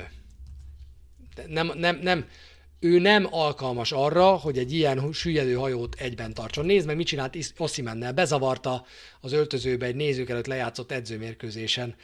nem, 1.48 1.72
nem, 1.76 2.00
nem, 2.02 2.26
ő 2.84 3.00
nem 3.00 3.28
alkalmas 3.30 3.92
arra, 3.92 4.26
hogy 4.26 4.58
egy 4.58 4.74
ilyen 4.74 5.10
süllyedő 5.14 5.54
hajót 5.54 5.96
egyben 6.00 6.34
tartson. 6.34 6.66
Nézd 6.66 6.88
meg, 6.88 6.96
mit 6.96 7.08
csinált 7.08 7.38
Oszimennel. 7.58 8.14
Bezavarta 8.14 8.86
az 9.22 9.32
öltözőbe 9.32 9.86
egy 9.86 9.96
nézők 9.96 10.30
előtt 10.30 10.46
lejátszott 10.46 10.92
edzőmérkőzésen. 10.92 11.96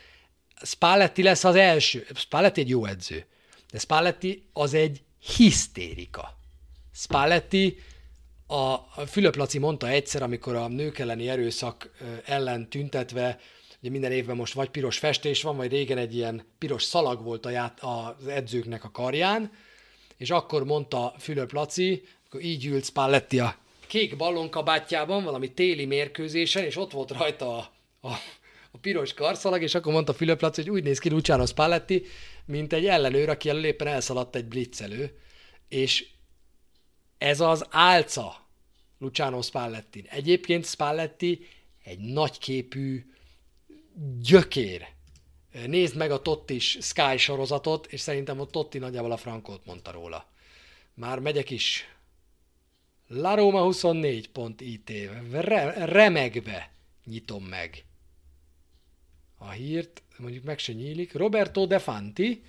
Spalletti 0.61 1.23
lesz 1.23 1.43
az 1.43 1.55
első. 1.55 2.05
Spalletti 2.13 2.61
egy 2.61 2.69
jó 2.69 2.85
edző. 2.85 3.25
De 3.71 3.79
Spalletti 3.79 4.43
az 4.53 4.73
egy 4.73 5.01
hisztérika. 5.35 6.37
Spalletti, 6.93 7.77
a 8.47 8.75
Fülöp 9.05 9.35
Laci 9.35 9.57
mondta 9.57 9.87
egyszer, 9.87 10.21
amikor 10.21 10.55
a 10.55 10.67
nők 10.67 10.99
elleni 10.99 11.29
erőszak 11.29 11.91
ellen 12.25 12.69
tüntetve, 12.69 13.39
ugye 13.79 13.89
minden 13.89 14.11
évben 14.11 14.35
most 14.35 14.53
vagy 14.53 14.69
piros 14.69 14.97
festés 14.97 15.41
van, 15.41 15.57
vagy 15.57 15.71
régen 15.71 15.97
egy 15.97 16.15
ilyen 16.15 16.43
piros 16.57 16.83
szalag 16.83 17.23
volt 17.23 17.45
a 17.45 17.49
ját, 17.49 17.79
az 17.79 18.27
edzőknek 18.27 18.83
a 18.83 18.91
karján, 18.91 19.51
és 20.17 20.29
akkor 20.29 20.63
mondta 20.63 21.13
Fülöp 21.19 21.51
Laci, 21.51 22.03
akkor 22.25 22.41
így 22.41 22.65
ült 22.65 22.85
Spalletti 22.85 23.39
a 23.39 23.57
kék 23.87 24.17
ballonkabátjában, 24.17 25.23
valami 25.23 25.53
téli 25.53 25.85
mérkőzésen, 25.85 26.63
és 26.63 26.75
ott 26.75 26.91
volt 26.91 27.11
rajta 27.11 27.57
a, 27.57 27.71
a, 28.07 28.11
a 28.71 28.77
piros 28.81 29.13
karszalag, 29.13 29.61
és 29.61 29.75
akkor 29.75 29.93
mondta 29.93 30.13
Fülöp 30.13 30.41
Laci, 30.41 30.61
hogy 30.61 30.71
úgy 30.71 30.83
néz 30.83 30.99
ki 30.99 31.09
Luciano 31.09 31.45
Spalletti, 31.45 32.05
mint 32.45 32.73
egy 32.73 32.85
ellenőr, 32.85 33.29
aki 33.29 33.49
elől 33.49 33.75
elszaladt 33.77 34.35
egy 34.35 34.45
blitzelő, 34.45 35.19
és 35.67 36.07
ez 37.17 37.39
az 37.39 37.65
álca 37.69 38.47
Luciano 38.99 39.41
Spalletti. 39.41 40.05
Egyébként 40.09 40.65
Spalletti 40.65 41.47
egy 41.83 41.99
nagyképű 41.99 43.05
gyökér 44.19 44.87
Nézd 45.65 45.95
meg 45.95 46.11
a 46.11 46.21
Tottis 46.21 46.77
Sky 46.81 47.17
sorozatot, 47.17 47.85
és 47.85 47.99
szerintem 47.99 48.39
ott 48.39 48.51
Totti 48.51 48.77
nagyjából 48.77 49.11
a 49.11 49.17
frankót 49.17 49.65
mondta 49.65 49.91
róla. 49.91 50.25
Már 50.93 51.19
megyek 51.19 51.49
is. 51.49 51.85
La 53.07 53.35
Roma 53.35 53.61
24.it 53.63 54.91
Re- 55.31 55.85
remegve 55.85 56.71
nyitom 57.05 57.43
meg 57.43 57.85
a 59.37 59.49
hírt, 59.49 60.01
mondjuk 60.17 60.43
meg 60.43 60.59
se 60.59 60.73
nyílik. 60.73 61.13
Roberto 61.13 61.65
De 61.65 61.79
Fanti, 61.79 62.43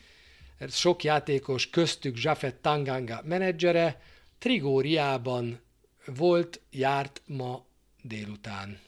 sok 0.68 1.02
játékos, 1.04 1.70
köztük 1.70 2.22
Jafet 2.22 2.54
Tanganga 2.54 3.22
menedzsere, 3.24 4.02
Trigóriában 4.38 5.60
volt, 6.06 6.60
járt 6.70 7.22
ma 7.26 7.64
délután. 8.02 8.80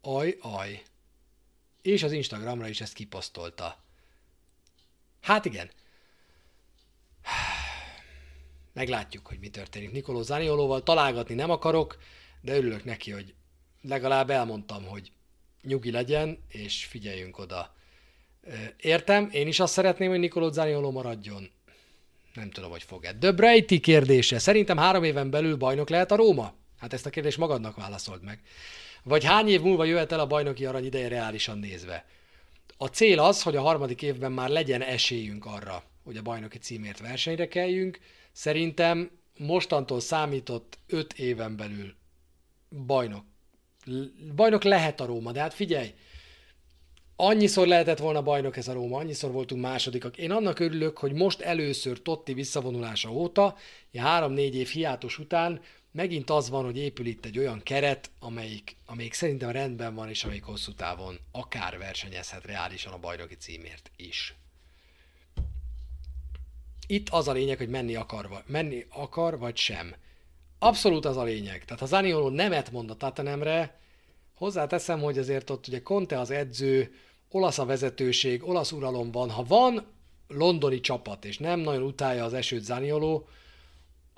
Aj, 0.00 0.36
aj. 0.40 0.82
És 1.82 2.02
az 2.02 2.12
Instagramra 2.12 2.68
is 2.68 2.80
ezt 2.80 2.92
kiposztolta. 2.92 3.82
Hát 5.20 5.44
igen. 5.44 5.70
Meglátjuk, 8.72 9.26
hogy 9.26 9.38
mi 9.38 9.48
történik 9.48 9.90
Nikoló 9.90 10.22
Zaniolóval. 10.22 10.82
Találgatni 10.82 11.34
nem 11.34 11.50
akarok, 11.50 11.98
de 12.40 12.56
örülök 12.56 12.84
neki, 12.84 13.10
hogy 13.10 13.34
legalább 13.82 14.30
elmondtam, 14.30 14.84
hogy 14.84 15.12
nyugi 15.62 15.90
legyen, 15.90 16.44
és 16.48 16.84
figyeljünk 16.84 17.38
oda. 17.38 17.74
Értem, 18.76 19.28
én 19.32 19.46
is 19.46 19.60
azt 19.60 19.72
szeretném, 19.72 20.10
hogy 20.10 20.18
Nikoló 20.18 20.50
Zanioló 20.50 20.90
maradjon. 20.90 21.50
Nem 22.34 22.50
tudom, 22.50 22.70
hogy 22.70 22.82
fog-e. 22.82 23.12
De 23.12 23.32
Brady 23.32 23.80
kérdése. 23.80 24.38
Szerintem 24.38 24.76
három 24.76 25.04
éven 25.04 25.30
belül 25.30 25.56
bajnok 25.56 25.88
lehet 25.88 26.10
a 26.10 26.16
Róma? 26.16 26.54
Hát 26.78 26.92
ezt 26.92 27.06
a 27.06 27.10
kérdést 27.10 27.38
magadnak 27.38 27.76
válaszolt 27.76 28.22
meg. 28.22 28.40
Vagy 29.02 29.24
hány 29.24 29.48
év 29.48 29.60
múlva 29.60 29.84
jöhet 29.84 30.12
el 30.12 30.20
a 30.20 30.26
bajnoki 30.26 30.64
arany 30.64 30.84
ideje 30.84 31.08
reálisan 31.08 31.58
nézve? 31.58 32.04
A 32.76 32.86
cél 32.86 33.20
az, 33.20 33.42
hogy 33.42 33.56
a 33.56 33.62
harmadik 33.62 34.02
évben 34.02 34.32
már 34.32 34.48
legyen 34.48 34.82
esélyünk 34.82 35.44
arra, 35.46 35.82
hogy 36.04 36.16
a 36.16 36.22
bajnoki 36.22 36.58
címért 36.58 37.00
versenyre 37.00 37.48
kelljünk. 37.48 37.98
Szerintem 38.32 39.10
mostantól 39.38 40.00
számított 40.00 40.78
öt 40.86 41.12
éven 41.12 41.56
belül 41.56 41.94
bajnok. 42.86 43.24
Bajnok 44.34 44.62
lehet 44.62 45.00
a 45.00 45.06
Róma, 45.06 45.32
de 45.32 45.40
hát 45.40 45.54
figyelj, 45.54 45.94
annyiszor 47.16 47.66
lehetett 47.66 47.98
volna 47.98 48.22
bajnok 48.22 48.56
ez 48.56 48.68
a 48.68 48.72
Róma, 48.72 48.98
annyiszor 48.98 49.32
voltunk 49.32 49.62
másodikak. 49.62 50.18
Én 50.18 50.30
annak 50.30 50.58
örülök, 50.58 50.98
hogy 50.98 51.12
most 51.12 51.40
először 51.40 52.02
Totti 52.02 52.32
visszavonulása 52.32 53.12
óta, 53.12 53.56
három-négy 53.96 54.54
év 54.54 54.68
hiátus 54.68 55.18
után 55.18 55.60
megint 55.92 56.30
az 56.30 56.48
van, 56.48 56.64
hogy 56.64 56.76
épül 56.76 57.06
itt 57.06 57.24
egy 57.24 57.38
olyan 57.38 57.62
keret, 57.62 58.10
amelyik, 58.18 58.76
amelyik 58.86 59.12
szerintem 59.12 59.50
rendben 59.50 59.94
van, 59.94 60.08
és 60.08 60.24
amelyik 60.24 60.44
hosszú 60.44 60.72
távon 60.72 61.18
akár 61.32 61.78
versenyezhet 61.78 62.44
reálisan 62.44 62.92
a 62.92 62.98
bajnoki 62.98 63.34
címért 63.34 63.90
is. 63.96 64.34
Itt 66.86 67.08
az 67.08 67.28
a 67.28 67.32
lényeg, 67.32 67.58
hogy 67.58 67.68
menni 67.68 67.94
akar, 67.94 68.42
menni 68.46 68.86
akar 68.88 69.38
vagy 69.38 69.56
sem. 69.56 69.94
Abszolút 70.58 71.04
az 71.04 71.16
a 71.16 71.22
lényeg. 71.22 71.64
Tehát 71.64 71.80
ha 71.80 71.86
Zanioló 71.86 72.28
nemet 72.28 72.70
mond 72.70 72.90
a 72.90 72.96
Tatanemre, 72.96 73.78
hozzáteszem, 74.34 75.00
hogy 75.00 75.18
azért 75.18 75.50
ott 75.50 75.66
ugye 75.66 75.82
Conte 75.82 76.18
az 76.18 76.30
edző, 76.30 76.94
olasz 77.30 77.58
a 77.58 77.64
vezetőség, 77.64 78.48
olasz 78.48 78.72
uralom 78.72 79.10
van. 79.10 79.30
Ha 79.30 79.44
van 79.44 79.86
londoni 80.28 80.80
csapat, 80.80 81.24
és 81.24 81.38
nem 81.38 81.60
nagyon 81.60 81.82
utálja 81.82 82.24
az 82.24 82.34
esőt 82.34 82.64
Zanioló, 82.64 83.28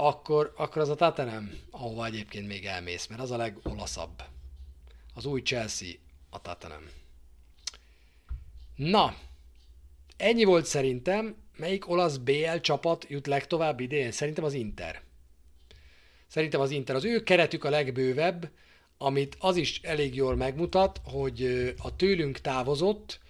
akkor, 0.07 0.53
akkor 0.57 0.83
az 0.83 0.89
a 0.89 0.95
Tatanem, 0.95 1.59
ahova 1.71 2.07
egyébként 2.07 2.47
még 2.47 2.65
elmész, 2.65 3.07
mert 3.07 3.21
az 3.21 3.31
a 3.31 3.37
legolaszabb. 3.37 4.23
Az 5.15 5.25
új 5.25 5.41
Chelsea, 5.41 5.89
a 6.31 6.41
Tatanem. 6.41 6.91
Na, 8.77 9.17
ennyi 10.17 10.45
volt 10.45 10.67
szerintem. 10.67 11.37
Melyik 11.57 11.89
olasz 11.89 12.17
BL 12.17 12.57
csapat 12.61 13.07
jut 13.09 13.27
legtovább 13.27 13.81
idén? 13.81 14.11
Szerintem 14.11 14.45
az 14.45 14.53
Inter. 14.53 15.03
Szerintem 16.27 16.61
az 16.61 16.71
Inter. 16.71 16.97
Az 16.97 17.05
ő 17.05 17.23
keretük 17.23 17.65
a 17.65 17.71
legbővebb, 17.71 18.51
amit 18.99 19.37
az 19.39 19.57
is 19.57 19.81
elég 19.83 20.15
jól 20.15 20.37
megmutat, 20.37 21.01
hogy 21.05 21.73
a 21.79 21.97
tőlünk 21.97 22.39
távozott 22.39 23.21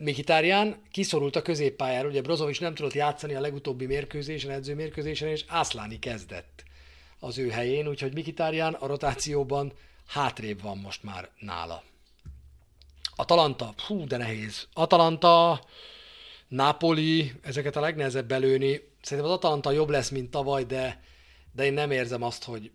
Mikitárján 0.00 0.82
kiszorult 0.90 1.36
a 1.36 1.42
középpályára, 1.42 2.08
ugye 2.08 2.20
Brozovic 2.20 2.58
nem 2.58 2.74
tudott 2.74 2.92
játszani 2.92 3.34
a 3.34 3.40
legutóbbi 3.40 3.86
mérkőzésen, 3.86 4.50
edzőmérkőzésen, 4.50 5.28
és 5.28 5.44
Ászláni 5.46 5.98
kezdett 5.98 6.64
az 7.18 7.38
ő 7.38 7.50
helyén, 7.50 7.88
úgyhogy 7.88 8.14
Mikitárján 8.14 8.74
a 8.74 8.86
rotációban 8.86 9.72
hátrébb 10.06 10.62
van 10.62 10.78
most 10.78 11.02
már 11.02 11.30
nála. 11.38 11.82
Atalanta, 13.16 13.74
hú, 13.86 14.06
de 14.06 14.16
nehéz. 14.16 14.68
Atalanta, 14.72 15.64
Napoli, 16.48 17.32
ezeket 17.42 17.76
a 17.76 17.80
legnehezebb 17.80 18.28
belőni. 18.28 18.80
Szerintem 19.02 19.32
az 19.32 19.36
Atalanta 19.36 19.70
jobb 19.70 19.88
lesz, 19.88 20.08
mint 20.08 20.30
tavaly, 20.30 20.64
de, 20.64 21.02
de 21.52 21.64
én 21.64 21.72
nem 21.72 21.90
érzem 21.90 22.22
azt, 22.22 22.44
hogy, 22.44 22.70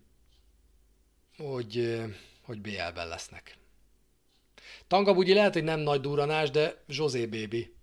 hogy, 1.36 2.02
hogy 2.42 2.60
BL-ben 2.60 3.08
lesznek. 3.08 3.56
Tangabugyi 4.88 5.34
lehet, 5.34 5.52
hogy 5.52 5.64
nem 5.64 5.80
nagy 5.80 6.00
duranás, 6.00 6.50
de 6.50 6.82
José 6.86 7.26
Baby. 7.26 7.74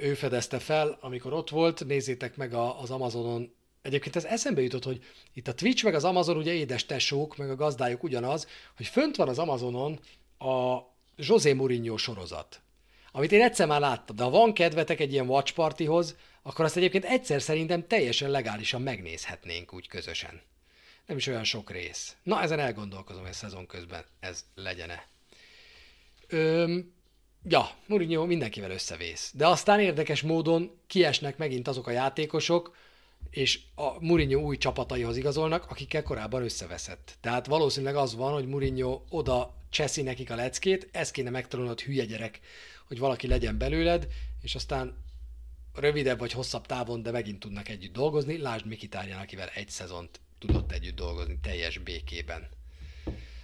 Ő 0.00 0.14
fedezte 0.14 0.58
fel, 0.58 0.98
amikor 1.00 1.32
ott 1.32 1.50
volt, 1.50 1.84
nézzétek 1.86 2.36
meg 2.36 2.54
az 2.54 2.90
Amazonon. 2.90 3.54
Egyébként 3.82 4.16
ez 4.16 4.24
eszembe 4.24 4.60
jutott, 4.60 4.84
hogy 4.84 5.04
itt 5.32 5.48
a 5.48 5.54
Twitch 5.54 5.84
meg 5.84 5.94
az 5.94 6.04
Amazon 6.04 6.36
ugye 6.36 6.52
édes 6.52 6.86
tesók, 6.86 7.36
meg 7.36 7.50
a 7.50 7.56
gazdájuk 7.56 8.02
ugyanaz, 8.02 8.48
hogy 8.76 8.86
fönt 8.86 9.16
van 9.16 9.28
az 9.28 9.38
Amazonon 9.38 10.00
a 10.38 10.78
José 11.16 11.52
Mourinho 11.52 11.96
sorozat. 11.96 12.60
Amit 13.12 13.32
én 13.32 13.42
egyszer 13.42 13.66
már 13.66 13.80
láttam, 13.80 14.16
de 14.16 14.22
ha 14.22 14.30
van 14.30 14.52
kedvetek 14.52 15.00
egy 15.00 15.12
ilyen 15.12 15.28
watch 15.28 15.54
partyhoz, 15.54 16.16
akkor 16.42 16.64
azt 16.64 16.76
egyébként 16.76 17.04
egyszer 17.04 17.42
szerintem 17.42 17.86
teljesen 17.86 18.30
legálisan 18.30 18.82
megnézhetnénk 18.82 19.74
úgy 19.74 19.88
közösen. 19.88 20.40
Nem 21.06 21.16
is 21.16 21.26
olyan 21.26 21.44
sok 21.44 21.70
rész. 21.70 22.16
Na, 22.22 22.42
ezen 22.42 22.58
elgondolkozom, 22.58 23.22
hogy 23.22 23.32
szezon 23.32 23.66
közben 23.66 24.04
ez 24.20 24.44
legyene. 24.54 25.08
Öm, 26.30 26.92
ja, 27.42 27.70
Mourinho 27.86 28.26
mindenkivel 28.26 28.70
összevész. 28.70 29.32
De 29.34 29.46
aztán 29.46 29.80
érdekes 29.80 30.22
módon 30.22 30.70
kiesnek 30.86 31.36
megint 31.36 31.68
azok 31.68 31.86
a 31.86 31.90
játékosok, 31.90 32.76
és 33.30 33.60
a 33.74 34.04
Mourinho 34.04 34.40
új 34.40 34.56
csapataihoz 34.56 35.16
igazolnak, 35.16 35.70
akikkel 35.70 36.02
korábban 36.02 36.42
összeveszett. 36.42 37.16
Tehát 37.20 37.46
valószínűleg 37.46 37.96
az 37.96 38.14
van, 38.14 38.32
hogy 38.32 38.46
Mourinho 38.46 39.02
oda 39.08 39.54
cseszi 39.70 40.02
nekik 40.02 40.30
a 40.30 40.34
leckét, 40.34 40.88
ezt 40.92 41.12
kéne 41.12 41.30
megtanulnod 41.30 41.80
hülye 41.80 42.04
gyerek, 42.04 42.40
hogy 42.86 42.98
valaki 42.98 43.26
legyen 43.26 43.58
belőled, 43.58 44.08
és 44.42 44.54
aztán 44.54 44.96
rövidebb 45.74 46.18
vagy 46.18 46.32
hosszabb 46.32 46.66
távon, 46.66 47.02
de 47.02 47.10
megint 47.10 47.40
tudnak 47.40 47.68
együtt 47.68 47.92
dolgozni. 47.92 48.38
Lásd 48.38 48.66
Mikitárján, 48.66 49.20
akivel 49.20 49.48
egy 49.48 49.68
szezont 49.68 50.20
tudott 50.38 50.72
együtt 50.72 50.96
dolgozni 50.96 51.38
teljes 51.42 51.78
békében. 51.78 52.48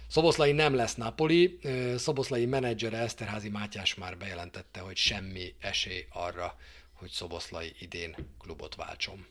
Szoboszlai 0.09 0.51
nem 0.51 0.73
lesz 0.73 0.95
Napoli, 0.95 1.59
Szoboszlai 1.97 2.45
menedzsere 2.45 2.97
Eszterházi 2.97 3.49
Mátyás 3.49 3.95
már 3.95 4.17
bejelentette, 4.17 4.79
hogy 4.79 4.97
semmi 4.97 5.53
esély 5.59 6.05
arra, 6.09 6.57
hogy 6.93 7.09
Szoboszlai 7.09 7.73
idén 7.79 8.15
klubot 8.39 8.75
váltson. 8.75 9.25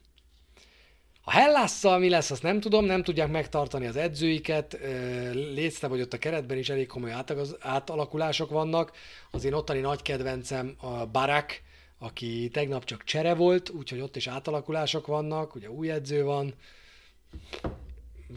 A 1.24 1.30
Hellásszal 1.30 1.98
mi 1.98 2.08
lesz, 2.08 2.30
azt 2.30 2.42
nem 2.42 2.60
tudom, 2.60 2.84
nem 2.84 3.02
tudják 3.02 3.30
megtartani 3.30 3.86
az 3.86 3.96
edzőiket, 3.96 4.78
létszte, 5.32 5.86
hogy 5.86 6.00
ott 6.00 6.12
a 6.12 6.18
keretben 6.18 6.58
is 6.58 6.68
elég 6.68 6.86
komoly 6.86 7.14
átalakulások 7.60 8.50
vannak. 8.50 8.92
Az 9.30 9.44
én 9.44 9.52
ottani 9.52 9.80
nagy 9.80 10.02
kedvencem 10.02 10.74
a 10.80 11.06
Barak, 11.06 11.60
aki 11.98 12.48
tegnap 12.52 12.84
csak 12.84 13.04
csere 13.04 13.34
volt, 13.34 13.70
úgyhogy 13.70 14.00
ott 14.00 14.16
is 14.16 14.26
átalakulások 14.26 15.06
vannak, 15.06 15.54
ugye 15.54 15.70
új 15.70 15.90
edző 15.90 16.24
van. 16.24 16.54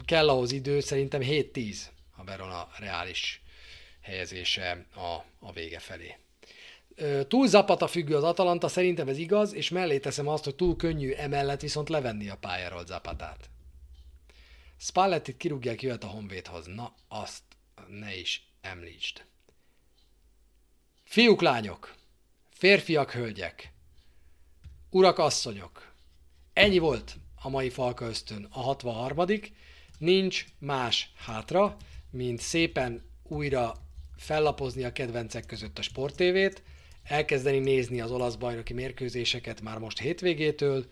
Kell 0.04 0.28
ahhoz 0.28 0.52
idő, 0.52 0.80
szerintem 0.80 1.20
7-10 1.24 1.76
a 2.20 2.24
Verona 2.24 2.68
reális 2.78 3.42
helyezése 4.00 4.86
a, 4.94 5.24
a 5.38 5.52
vége 5.52 5.78
felé. 5.78 6.16
Túl 7.28 7.46
Zapata 7.46 7.86
függő 7.86 8.16
az 8.16 8.22
Atalanta, 8.22 8.68
szerintem 8.68 9.08
ez 9.08 9.18
igaz, 9.18 9.52
és 9.52 9.68
mellé 9.68 9.98
teszem 9.98 10.28
azt, 10.28 10.44
hogy 10.44 10.54
túl 10.54 10.76
könnyű 10.76 11.12
emellett 11.12 11.60
viszont 11.60 11.88
levenni 11.88 12.28
a 12.28 12.36
pályáról 12.36 12.86
Zapatát. 12.86 13.50
Spallettit 14.76 15.36
kirúgják, 15.36 15.82
jöhet 15.82 16.04
a 16.04 16.06
Honvédhoz. 16.06 16.66
Na, 16.66 16.94
azt 17.08 17.42
ne 17.88 18.16
is 18.16 18.46
említsd. 18.60 19.24
Fiúk, 21.04 21.40
lányok, 21.40 21.94
férfiak, 22.50 23.10
hölgyek, 23.10 23.72
urak, 24.90 25.18
asszonyok. 25.18 25.92
Ennyi 26.52 26.78
volt 26.78 27.16
a 27.42 27.48
mai 27.48 27.70
Falka 27.70 28.04
Ösztön, 28.04 28.48
a 28.50 28.60
63 28.60 29.26
Nincs 29.98 30.44
más 30.58 31.10
hátra, 31.16 31.76
mint 32.10 32.40
szépen 32.40 33.02
újra 33.22 33.74
fellapozni 34.16 34.84
a 34.84 34.92
kedvencek 34.92 35.46
között 35.46 35.78
a 35.78 35.82
sporttévét, 35.82 36.62
elkezdeni 37.04 37.58
nézni 37.58 38.00
az 38.00 38.10
olasz 38.10 38.34
bajnoki 38.34 38.72
mérkőzéseket 38.72 39.60
már 39.60 39.78
most 39.78 39.98
hétvégétől, 39.98 40.86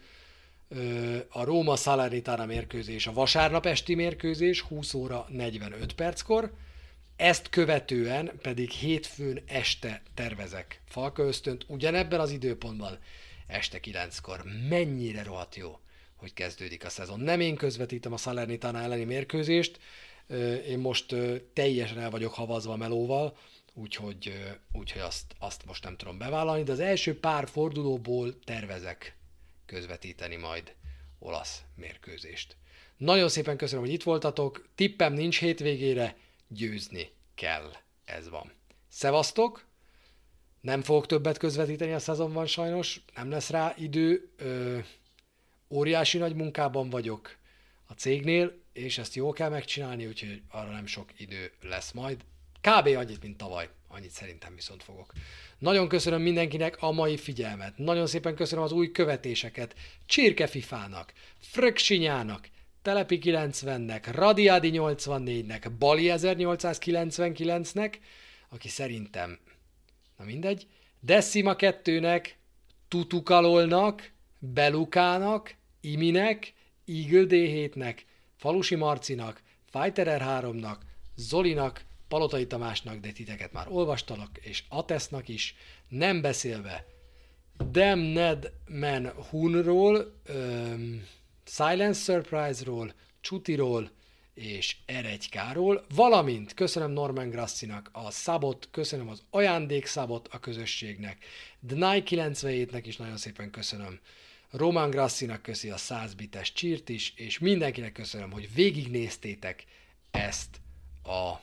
a 1.28 1.44
Róma 1.44 1.76
Salernitana 1.76 2.46
mérkőzés, 2.46 3.06
a 3.06 3.12
vasárnap 3.12 3.66
esti 3.66 3.94
mérkőzés 3.94 4.60
20 4.60 4.94
óra 4.94 5.26
45 5.28 5.92
perckor, 5.92 6.52
ezt 7.16 7.48
követően 7.48 8.32
pedig 8.42 8.70
hétfőn 8.70 9.42
este 9.46 10.02
tervezek 10.14 10.80
Falka 10.88 11.22
Ösztönt, 11.22 11.64
ugyanebben 11.68 12.20
az 12.20 12.30
időpontban, 12.30 12.98
este 13.46 13.80
9-kor. 13.82 14.42
Mennyire 14.68 15.22
rohadt 15.22 15.56
jó, 15.56 15.78
hogy 16.16 16.32
kezdődik 16.32 16.84
a 16.84 16.88
szezon. 16.88 17.20
Nem 17.20 17.40
én 17.40 17.56
közvetítem 17.56 18.12
a 18.12 18.16
Salernitana 18.16 18.80
elleni 18.80 19.04
mérkőzést, 19.04 19.78
Én 20.66 20.78
most 20.78 21.14
teljesen 21.52 21.98
el 21.98 22.10
vagyok 22.10 22.34
havazva 22.34 22.76
melóval, 22.76 23.36
úgyhogy, 23.74 24.32
úgyhogy 24.72 25.00
azt, 25.00 25.34
azt 25.38 25.64
most 25.66 25.84
nem 25.84 25.96
tudom 25.96 26.18
bevállalni, 26.18 26.62
de 26.62 26.72
az 26.72 26.80
első 26.80 27.20
pár 27.20 27.48
fordulóból 27.48 28.38
tervezek 28.38 29.16
közvetíteni 29.66 30.36
majd 30.36 30.74
olasz 31.18 31.62
mérkőzést. 31.74 32.56
Nagyon 32.96 33.28
szépen 33.28 33.56
köszönöm, 33.56 33.84
hogy 33.84 33.92
itt 33.92 34.02
voltatok, 34.02 34.68
tippem 34.74 35.12
nincs 35.12 35.38
hétvégére, 35.38 36.16
győzni 36.48 37.10
kell, 37.34 37.72
ez 38.04 38.28
van. 38.28 38.52
Szevasztok! 38.88 39.66
Nem 40.60 40.82
fogok 40.82 41.06
többet 41.06 41.38
közvetíteni 41.38 41.92
a 41.92 41.98
szezonban 41.98 42.46
sajnos, 42.46 43.00
nem 43.14 43.30
lesz 43.30 43.50
rá 43.50 43.74
idő, 43.76 44.30
ö, 44.36 44.78
óriási 45.68 46.18
nagy 46.18 46.34
munkában 46.34 46.90
vagyok 46.90 47.36
a 47.86 47.92
cégnél, 47.92 48.57
és 48.72 48.98
ezt 48.98 49.14
jól 49.14 49.32
kell 49.32 49.48
megcsinálni, 49.48 50.06
úgyhogy 50.06 50.42
arra 50.50 50.70
nem 50.70 50.86
sok 50.86 51.20
idő 51.20 51.52
lesz 51.62 51.92
majd. 51.92 52.24
Kb. 52.60 52.86
annyit, 52.86 53.22
mint 53.22 53.36
tavaly. 53.36 53.68
Annyit 53.88 54.10
szerintem 54.10 54.54
viszont 54.54 54.82
fogok. 54.82 55.12
Nagyon 55.58 55.88
köszönöm 55.88 56.22
mindenkinek 56.22 56.76
a 56.82 56.92
mai 56.92 57.16
figyelmet. 57.16 57.78
Nagyon 57.78 58.06
szépen 58.06 58.34
köszönöm 58.34 58.64
az 58.64 58.72
új 58.72 58.90
követéseket. 58.90 59.74
Csirkefifának, 60.06 61.12
Fröksinyának, 61.38 62.48
Telepi 62.82 63.18
90-nek, 63.22 64.08
Radiadi 64.12 64.70
84-nek, 64.74 65.70
Bali 65.78 66.06
1899-nek, 66.08 67.94
aki 68.48 68.68
szerintem, 68.68 69.38
na 70.16 70.24
mindegy, 70.24 70.66
Decima 71.00 71.54
2-nek, 71.58 72.28
Tutukalolnak, 72.88 74.10
Belukának, 74.38 75.54
Iminek, 75.80 76.52
Eagle 76.86 77.26
D7-nek, 77.28 77.96
Falusi 78.38 78.74
Marcinak, 78.74 79.42
Fighter 79.70 80.20
R3-nak, 80.22 80.76
Zolinak, 81.16 81.84
Palotai 82.08 82.46
Tamásnak, 82.46 82.96
de 82.96 83.12
titeket 83.12 83.52
már 83.52 83.66
olvastalak, 83.68 84.38
és 84.40 84.64
Atesznak 84.68 85.28
is, 85.28 85.54
nem 85.88 86.20
beszélve 86.20 86.86
Damned 87.70 88.52
Man 88.68 89.12
Hunról, 89.30 90.20
um, 90.28 91.06
Silence 91.44 92.00
Surprise-ról, 92.00 92.92
Csutiról 93.20 93.90
és 94.34 94.76
R1K-ról, 94.86 95.82
valamint 95.94 96.54
köszönöm 96.54 96.90
Norman 96.90 97.30
Grassinak 97.30 97.90
a 97.92 98.10
szabot, 98.10 98.68
köszönöm 98.70 99.08
az 99.08 99.22
ajándékszabot 99.30 100.28
a 100.28 100.38
közösségnek, 100.38 101.24
Dnai 101.60 102.02
97-nek 102.06 102.82
is 102.84 102.96
nagyon 102.96 103.16
szépen 103.16 103.50
köszönöm, 103.50 104.00
Roman 104.50 104.90
Grassinak 104.90 105.42
köszi 105.42 105.70
a 105.70 105.76
100 105.76 106.14
bites 106.14 106.52
csírt 106.52 106.88
is, 106.88 107.12
és 107.16 107.38
mindenkinek 107.38 107.92
köszönöm, 107.92 108.30
hogy 108.30 108.54
végignéztétek 108.54 109.64
ezt 110.10 110.60
a 111.04 111.40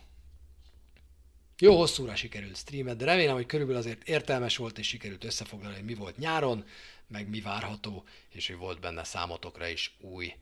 jó 1.59 1.77
hosszúra 1.77 2.15
sikerült 2.15 2.57
streamet, 2.57 2.97
de 2.97 3.05
remélem, 3.05 3.35
hogy 3.35 3.45
körülbelül 3.45 3.81
azért 3.81 4.07
értelmes 4.07 4.57
volt, 4.57 4.77
és 4.77 4.87
sikerült 4.87 5.23
összefoglalni, 5.23 5.75
hogy 5.75 5.85
mi 5.85 5.93
volt 5.93 6.17
nyáron, 6.17 6.65
meg 7.07 7.29
mi 7.29 7.41
várható, 7.41 8.03
és 8.29 8.47
hogy 8.47 8.57
volt 8.57 8.79
benne 8.79 9.03
számotokra 9.03 9.67
is 9.67 9.95
új 9.99 10.33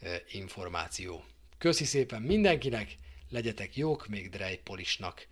e, 0.00 0.22
információ. 0.30 1.24
Köszi 1.58 1.84
szépen 1.84 2.22
mindenkinek, 2.22 2.96
legyetek 3.30 3.76
jók, 3.76 4.06
még 4.06 4.30
Dreypolisnak 4.30 5.26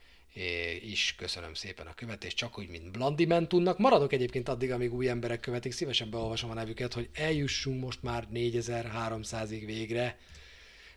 is 0.83 1.15
köszönöm 1.15 1.55
szépen 1.55 1.87
a 1.87 1.95
követést, 1.95 2.37
csak 2.37 2.59
úgy, 2.59 2.69
mint 2.69 2.91
Blandimentunnak. 2.91 3.79
Maradok 3.79 4.13
egyébként 4.13 4.49
addig, 4.49 4.71
amíg 4.71 4.95
új 4.95 5.09
emberek 5.09 5.41
követik, 5.41 5.73
szívesen 5.73 6.11
beolvasom 6.11 6.51
a 6.51 6.55
nevüket, 6.55 6.93
hogy 6.93 7.09
eljussunk 7.13 7.81
most 7.81 8.03
már 8.03 8.27
4300-ig 8.35 9.63
végre. 9.67 10.19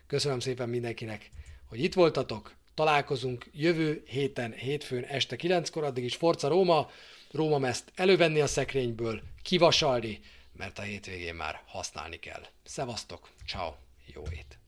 Köszönöm 0.06 0.40
szépen 0.40 0.68
mindenkinek, 0.68 1.30
hogy 1.68 1.82
itt 1.82 1.94
voltatok, 1.94 2.54
találkozunk 2.74 3.46
jövő 3.52 4.02
héten, 4.06 4.52
hétfőn 4.52 5.02
este 5.02 5.36
9-kor, 5.38 5.84
addig 5.84 6.04
is 6.04 6.16
Forca 6.16 6.48
Róma, 6.48 6.90
Róma 7.30 7.58
meszt 7.58 7.92
elővenni 7.94 8.40
a 8.40 8.46
szekrényből, 8.46 9.22
kivasalni, 9.42 10.20
mert 10.52 10.78
a 10.78 10.82
hétvégén 10.82 11.34
már 11.34 11.62
használni 11.66 12.16
kell. 12.16 12.46
Szevasztok, 12.64 13.30
ciao, 13.46 13.74
jó 14.14 14.26
hét! 14.26 14.65